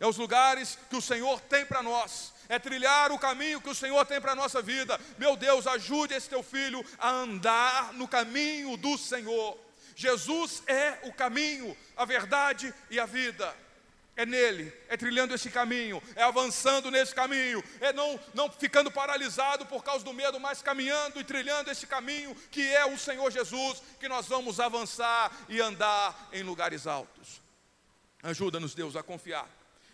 É 0.00 0.06
os 0.06 0.16
lugares 0.16 0.78
que 0.88 0.96
o 0.96 1.02
Senhor 1.02 1.40
tem 1.42 1.64
para 1.64 1.82
nós. 1.82 2.32
É 2.48 2.58
trilhar 2.58 3.12
o 3.12 3.18
caminho 3.18 3.60
que 3.60 3.68
o 3.68 3.74
Senhor 3.74 4.04
tem 4.06 4.20
para 4.20 4.32
a 4.32 4.36
nossa 4.36 4.62
vida. 4.62 4.98
Meu 5.18 5.36
Deus, 5.36 5.66
ajude 5.66 6.14
esse 6.14 6.28
teu 6.28 6.42
filho 6.42 6.84
a 6.98 7.10
andar 7.10 7.92
no 7.92 8.08
caminho 8.08 8.76
do 8.76 8.96
Senhor. 8.96 9.58
Jesus 9.94 10.62
é 10.66 10.98
o 11.04 11.12
caminho, 11.12 11.76
a 11.96 12.04
verdade 12.04 12.72
e 12.90 12.98
a 12.98 13.06
vida 13.06 13.65
é 14.16 14.24
nele, 14.24 14.72
é 14.88 14.96
trilhando 14.96 15.34
esse 15.34 15.50
caminho, 15.50 16.02
é 16.14 16.22
avançando 16.22 16.90
nesse 16.90 17.14
caminho, 17.14 17.62
é 17.80 17.92
não, 17.92 18.18
não 18.32 18.50
ficando 18.50 18.90
paralisado 18.90 19.66
por 19.66 19.84
causa 19.84 20.02
do 20.02 20.12
medo, 20.12 20.40
mas 20.40 20.62
caminhando 20.62 21.20
e 21.20 21.24
trilhando 21.24 21.70
esse 21.70 21.86
caminho 21.86 22.34
que 22.50 22.66
é 22.66 22.86
o 22.86 22.98
Senhor 22.98 23.30
Jesus, 23.30 23.82
que 24.00 24.08
nós 24.08 24.26
vamos 24.26 24.58
avançar 24.58 25.30
e 25.50 25.60
andar 25.60 26.30
em 26.32 26.42
lugares 26.42 26.86
altos. 26.86 27.42
Ajuda-nos, 28.22 28.74
Deus, 28.74 28.96
a 28.96 29.02
confiar. 29.02 29.48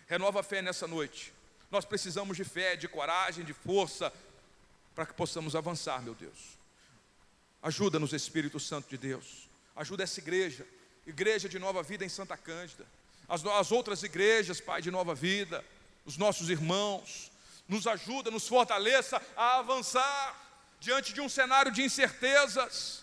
Renova 0.06 0.40
a 0.40 0.42
fé 0.44 0.62
nessa 0.62 0.86
noite. 0.86 1.32
Nós 1.68 1.84
precisamos 1.84 2.36
de 2.36 2.44
fé, 2.44 2.76
de 2.76 2.86
coragem, 2.86 3.44
de 3.44 3.52
força, 3.52 4.12
para 4.94 5.04
que 5.04 5.14
possamos 5.14 5.56
avançar, 5.56 6.00
meu 6.00 6.14
Deus. 6.14 6.56
Ajuda-nos, 7.60 8.12
Espírito 8.12 8.60
Santo 8.60 8.88
de 8.88 8.98
Deus. 8.98 9.48
Ajuda 9.74 10.04
essa 10.04 10.20
igreja, 10.20 10.64
igreja 11.06 11.48
de 11.48 11.58
nova 11.58 11.82
vida 11.82 12.04
em 12.04 12.08
Santa 12.08 12.36
Cândida 12.36 12.86
as, 13.28 13.44
as 13.44 13.72
outras 13.72 14.02
igrejas, 14.02 14.60
Pai, 14.60 14.82
de 14.82 14.90
nova 14.90 15.14
vida, 15.14 15.64
os 16.04 16.16
nossos 16.16 16.50
irmãos, 16.50 17.30
nos 17.68 17.86
ajuda, 17.86 18.30
nos 18.30 18.48
fortaleça 18.48 19.20
a 19.36 19.58
avançar 19.58 20.40
diante 20.80 21.12
de 21.12 21.20
um 21.20 21.28
cenário 21.28 21.70
de 21.70 21.82
incertezas, 21.82 23.02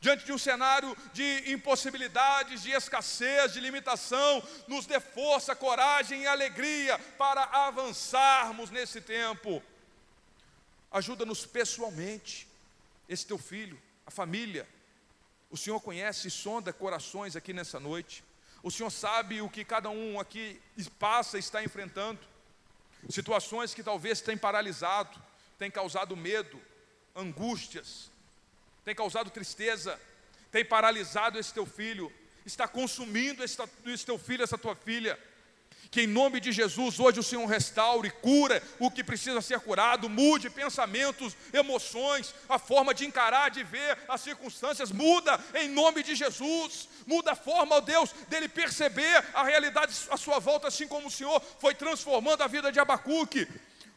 diante 0.00 0.24
de 0.24 0.32
um 0.32 0.38
cenário 0.38 0.96
de 1.12 1.52
impossibilidades, 1.52 2.62
de 2.62 2.70
escassez, 2.70 3.52
de 3.52 3.60
limitação, 3.60 4.42
nos 4.66 4.86
dê 4.86 4.98
força, 5.00 5.54
coragem 5.54 6.22
e 6.22 6.26
alegria 6.26 6.98
para 7.18 7.44
avançarmos 7.44 8.70
nesse 8.70 9.00
tempo. 9.00 9.62
Ajuda-nos 10.90 11.44
pessoalmente, 11.44 12.48
esse 13.08 13.26
teu 13.26 13.38
filho, 13.38 13.80
a 14.06 14.10
família. 14.10 14.66
O 15.50 15.56
Senhor 15.56 15.80
conhece 15.80 16.28
e 16.28 16.30
sonda 16.30 16.72
corações 16.72 17.36
aqui 17.36 17.52
nessa 17.52 17.78
noite. 17.78 18.24
O 18.62 18.70
Senhor 18.70 18.90
sabe 18.90 19.40
o 19.40 19.48
que 19.48 19.64
cada 19.64 19.88
um 19.88 20.18
aqui 20.18 20.60
passa 20.98 21.38
está 21.38 21.62
enfrentando. 21.62 22.18
Situações 23.08 23.72
que 23.72 23.82
talvez 23.82 24.20
tenham 24.20 24.38
paralisado, 24.38 25.16
tenham 25.58 25.70
causado 25.70 26.16
medo, 26.16 26.60
angústias, 27.14 28.10
tem 28.84 28.94
causado 28.94 29.30
tristeza, 29.30 30.00
tem 30.50 30.64
paralisado 30.64 31.38
esse 31.38 31.52
teu 31.52 31.66
filho, 31.66 32.12
está 32.44 32.66
consumindo 32.66 33.44
esse, 33.44 33.56
esse 33.86 34.04
teu 34.04 34.18
filho, 34.18 34.42
essa 34.42 34.58
tua 34.58 34.74
filha. 34.74 35.18
Que 35.90 36.02
em 36.02 36.06
nome 36.06 36.38
de 36.38 36.52
Jesus 36.52 37.00
hoje 37.00 37.18
o 37.18 37.22
Senhor 37.22 37.46
restaure, 37.46 38.10
cura 38.10 38.62
o 38.78 38.90
que 38.90 39.02
precisa 39.02 39.40
ser 39.40 39.58
curado, 39.60 40.08
mude 40.08 40.50
pensamentos, 40.50 41.34
emoções, 41.52 42.34
a 42.48 42.58
forma 42.58 42.92
de 42.92 43.06
encarar, 43.06 43.50
de 43.50 43.64
ver 43.64 43.96
as 44.06 44.20
circunstâncias, 44.20 44.92
muda 44.92 45.40
em 45.54 45.68
nome 45.68 46.02
de 46.02 46.14
Jesus, 46.14 46.88
muda 47.06 47.32
a 47.32 47.36
forma, 47.36 47.76
ó 47.76 47.80
Deus, 47.80 48.10
dele 48.28 48.48
perceber 48.48 49.24
a 49.32 49.42
realidade 49.42 49.94
à 50.10 50.16
sua 50.18 50.38
volta, 50.38 50.68
assim 50.68 50.86
como 50.86 51.08
o 51.08 51.10
Senhor 51.10 51.40
foi 51.58 51.74
transformando 51.74 52.42
a 52.42 52.46
vida 52.46 52.70
de 52.70 52.78
Abacuque, 52.78 53.48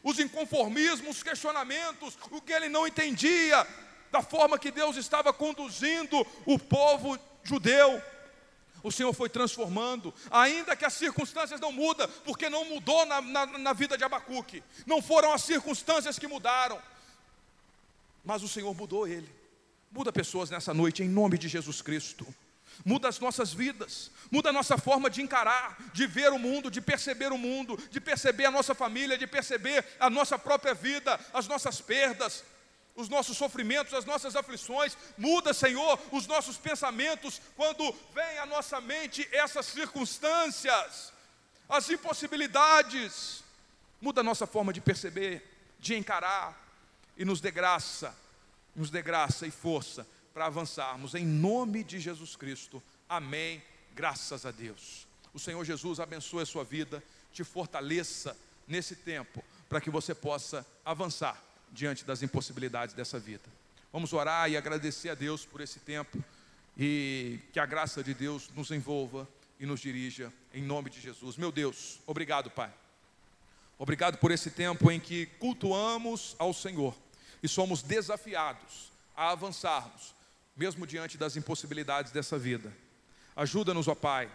os 0.02 0.18
inconformismos, 0.18 1.16
os 1.16 1.22
questionamentos, 1.22 2.16
o 2.30 2.40
que 2.40 2.52
ele 2.52 2.70
não 2.70 2.86
entendia, 2.86 3.66
da 4.10 4.22
forma 4.22 4.58
que 4.58 4.70
Deus 4.70 4.96
estava 4.96 5.32
conduzindo 5.32 6.26
o 6.46 6.58
povo 6.58 7.18
judeu 7.42 8.02
o 8.82 8.90
Senhor 8.90 9.12
foi 9.12 9.28
transformando, 9.28 10.12
ainda 10.30 10.74
que 10.76 10.84
as 10.84 10.94
circunstâncias 10.94 11.60
não 11.60 11.72
mudam, 11.72 12.08
porque 12.24 12.48
não 12.48 12.64
mudou 12.64 13.06
na, 13.06 13.20
na, 13.20 13.46
na, 13.46 13.72
vida 13.72 13.96
de 13.96 14.04
Abacuque, 14.04 14.62
não 14.86 15.00
foram 15.00 15.32
as 15.32 15.42
circunstâncias 15.42 16.18
que 16.18 16.26
mudaram, 16.26 16.80
mas 18.24 18.42
o 18.42 18.48
Senhor 18.48 18.74
mudou 18.74 19.06
ele. 19.06 19.28
Muda 19.90 20.12
pessoas 20.12 20.50
nessa 20.50 20.72
noite, 20.72 21.02
em 21.02 21.08
nome 21.08 21.36
de 21.36 21.48
Jesus 21.48 21.82
Cristo. 21.82 22.26
Muda 22.84 23.08
as 23.08 23.20
nossas 23.20 23.52
vidas, 23.52 24.10
muda 24.30 24.48
a 24.48 24.52
nossa 24.52 24.78
forma 24.78 25.10
de 25.10 25.20
encarar, 25.20 25.76
de 25.92 26.06
ver 26.06 26.32
o 26.32 26.38
mundo, 26.38 26.70
de 26.70 26.80
perceber 26.80 27.30
o 27.30 27.36
mundo, 27.38 27.78
de 27.90 28.00
perceber 28.00 28.46
a 28.46 28.50
nossa 28.50 28.74
família, 28.74 29.18
de 29.18 29.26
perceber 29.26 29.84
a 30.00 30.08
nossa 30.08 30.38
própria 30.38 30.72
vida, 30.72 31.20
as 31.34 31.46
nossas 31.46 31.80
perdas, 31.80 32.42
os 32.94 33.08
nossos 33.08 33.36
sofrimentos, 33.36 33.94
as 33.94 34.04
nossas 34.04 34.36
aflições, 34.36 34.96
muda, 35.16 35.54
Senhor, 35.54 35.98
os 36.10 36.26
nossos 36.26 36.56
pensamentos 36.58 37.40
quando 37.56 37.90
vem 38.14 38.38
à 38.38 38.46
nossa 38.46 38.80
mente 38.80 39.26
essas 39.32 39.66
circunstâncias, 39.66 41.12
as 41.68 41.88
impossibilidades, 41.88 43.42
muda 44.00 44.20
a 44.20 44.24
nossa 44.24 44.46
forma 44.46 44.72
de 44.72 44.80
perceber, 44.80 45.42
de 45.78 45.94
encarar 45.94 46.58
e 47.16 47.24
nos 47.24 47.40
dê 47.40 47.50
graça, 47.50 48.14
nos 48.74 48.90
dê 48.90 49.00
graça 49.00 49.46
e 49.46 49.50
força 49.50 50.06
para 50.34 50.46
avançarmos 50.46 51.14
em 51.14 51.24
nome 51.24 51.82
de 51.84 51.98
Jesus 51.98 52.36
Cristo. 52.36 52.82
Amém. 53.08 53.62
Graças 53.94 54.46
a 54.46 54.50
Deus. 54.50 55.06
O 55.32 55.38
Senhor 55.38 55.64
Jesus 55.64 56.00
abençoe 56.00 56.42
a 56.42 56.46
sua 56.46 56.64
vida, 56.64 57.02
te 57.32 57.42
fortaleça 57.42 58.36
nesse 58.66 58.96
tempo 58.96 59.42
para 59.68 59.80
que 59.80 59.90
você 59.90 60.14
possa 60.14 60.66
avançar 60.84 61.51
diante 61.72 62.04
das 62.04 62.22
impossibilidades 62.22 62.94
dessa 62.94 63.18
vida. 63.18 63.44
Vamos 63.92 64.12
orar 64.12 64.50
e 64.50 64.56
agradecer 64.56 65.08
a 65.08 65.14
Deus 65.14 65.44
por 65.44 65.60
esse 65.60 65.80
tempo 65.80 66.22
e 66.76 67.40
que 67.52 67.58
a 67.58 67.66
graça 67.66 68.02
de 68.02 68.14
Deus 68.14 68.48
nos 68.54 68.70
envolva 68.70 69.28
e 69.58 69.66
nos 69.66 69.80
dirija 69.80 70.32
em 70.52 70.62
nome 70.62 70.90
de 70.90 71.00
Jesus. 71.00 71.36
Meu 71.36 71.50
Deus, 71.50 71.98
obrigado, 72.06 72.50
Pai. 72.50 72.72
Obrigado 73.78 74.18
por 74.18 74.30
esse 74.30 74.50
tempo 74.50 74.90
em 74.90 75.00
que 75.00 75.26
cultuamos 75.38 76.36
ao 76.38 76.54
Senhor 76.54 76.94
e 77.42 77.48
somos 77.48 77.82
desafiados 77.82 78.92
a 79.16 79.30
avançarmos, 79.30 80.14
mesmo 80.56 80.86
diante 80.86 81.18
das 81.18 81.36
impossibilidades 81.36 82.12
dessa 82.12 82.38
vida. 82.38 82.72
Ajuda-nos, 83.34 83.88
ó 83.88 83.94
Pai, 83.94 84.30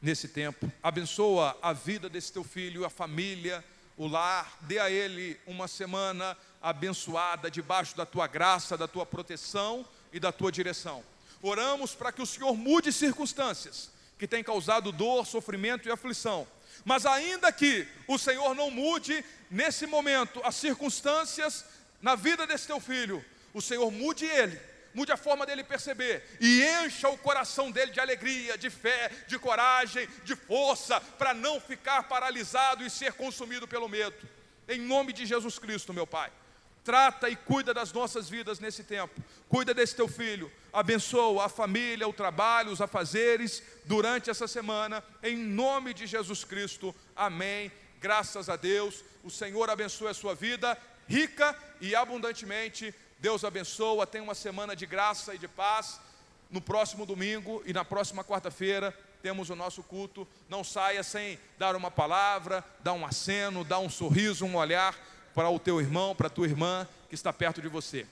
nesse 0.00 0.28
tempo. 0.28 0.70
Abençoa 0.82 1.58
a 1.62 1.72
vida 1.72 2.08
desse 2.08 2.32
teu 2.32 2.44
filho, 2.44 2.84
a 2.84 2.90
família, 2.90 3.64
o 3.96 4.06
lar. 4.06 4.58
Dê 4.62 4.78
a 4.78 4.90
ele 4.90 5.38
uma 5.46 5.66
semana 5.66 6.36
abençoada, 6.62 7.50
debaixo 7.50 7.96
da 7.96 8.06
tua 8.06 8.26
graça, 8.26 8.76
da 8.78 8.86
tua 8.86 9.04
proteção 9.04 9.84
e 10.12 10.20
da 10.20 10.30
tua 10.30 10.52
direção. 10.52 11.02
Oramos 11.42 11.94
para 11.94 12.12
que 12.12 12.22
o 12.22 12.26
Senhor 12.26 12.56
mude 12.56 12.92
circunstâncias 12.92 13.90
que 14.16 14.28
têm 14.28 14.44
causado 14.44 14.92
dor, 14.92 15.26
sofrimento 15.26 15.88
e 15.88 15.90
aflição. 15.90 16.46
Mas 16.84 17.04
ainda 17.04 17.50
que 17.52 17.86
o 18.06 18.16
Senhor 18.16 18.54
não 18.54 18.70
mude 18.70 19.24
nesse 19.50 19.86
momento 19.86 20.40
as 20.44 20.54
circunstâncias 20.54 21.64
na 22.00 22.14
vida 22.14 22.46
desse 22.46 22.66
teu 22.66 22.80
filho, 22.80 23.24
o 23.52 23.60
Senhor 23.60 23.90
mude 23.90 24.24
ele, 24.24 24.58
mude 24.94 25.10
a 25.12 25.16
forma 25.16 25.44
dele 25.44 25.64
perceber 25.64 26.24
e 26.40 26.62
encha 26.84 27.08
o 27.08 27.18
coração 27.18 27.70
dele 27.70 27.90
de 27.90 28.00
alegria, 28.00 28.56
de 28.56 28.70
fé, 28.70 29.10
de 29.26 29.38
coragem, 29.38 30.08
de 30.24 30.36
força, 30.36 31.00
para 31.00 31.34
não 31.34 31.60
ficar 31.60 32.04
paralisado 32.04 32.84
e 32.84 32.90
ser 32.90 33.12
consumido 33.14 33.66
pelo 33.66 33.88
medo. 33.88 34.16
Em 34.68 34.80
nome 34.80 35.12
de 35.12 35.26
Jesus 35.26 35.58
Cristo, 35.58 35.92
meu 35.92 36.06
Pai. 36.06 36.30
Trata 36.84 37.28
e 37.28 37.36
cuida 37.36 37.72
das 37.72 37.92
nossas 37.92 38.28
vidas 38.28 38.58
nesse 38.58 38.82
tempo. 38.82 39.20
Cuida 39.48 39.72
desse 39.72 39.94
teu 39.94 40.08
filho. 40.08 40.50
abençoa 40.72 41.46
a 41.46 41.48
família, 41.48 42.08
o 42.08 42.12
trabalho, 42.12 42.72
os 42.72 42.80
afazeres 42.80 43.62
durante 43.84 44.30
essa 44.30 44.48
semana, 44.48 45.04
em 45.22 45.36
nome 45.36 45.92
de 45.94 46.06
Jesus 46.06 46.44
Cristo. 46.44 46.94
Amém. 47.14 47.70
Graças 48.00 48.48
a 48.48 48.56
Deus. 48.56 49.04
O 49.22 49.30
Senhor 49.30 49.70
abençoe 49.70 50.08
a 50.08 50.14
sua 50.14 50.34
vida 50.34 50.76
rica 51.08 51.56
e 51.80 51.94
abundantemente. 51.94 52.94
Deus 53.18 53.44
abençoa. 53.44 54.06
Tenha 54.06 54.24
uma 54.24 54.34
semana 54.34 54.74
de 54.74 54.86
graça 54.86 55.34
e 55.34 55.38
de 55.38 55.46
paz. 55.46 56.00
No 56.50 56.60
próximo 56.60 57.06
domingo 57.06 57.62
e 57.64 57.72
na 57.72 57.84
próxima 57.84 58.24
quarta-feira 58.24 58.96
temos 59.22 59.50
o 59.50 59.56
nosso 59.56 59.82
culto. 59.82 60.26
Não 60.48 60.64
saia 60.64 61.02
sem 61.02 61.38
dar 61.58 61.76
uma 61.76 61.90
palavra, 61.90 62.64
dar 62.80 62.92
um 62.92 63.06
aceno, 63.06 63.64
dar 63.64 63.78
um 63.78 63.88
sorriso, 63.88 64.44
um 64.44 64.56
olhar 64.56 64.96
para 65.34 65.50
o 65.50 65.58
teu 65.58 65.80
irmão, 65.80 66.14
para 66.14 66.26
a 66.26 66.30
tua 66.30 66.46
irmã 66.46 66.86
que 67.08 67.14
está 67.14 67.32
perto 67.32 67.60
de 67.60 67.68
você. 67.68 68.06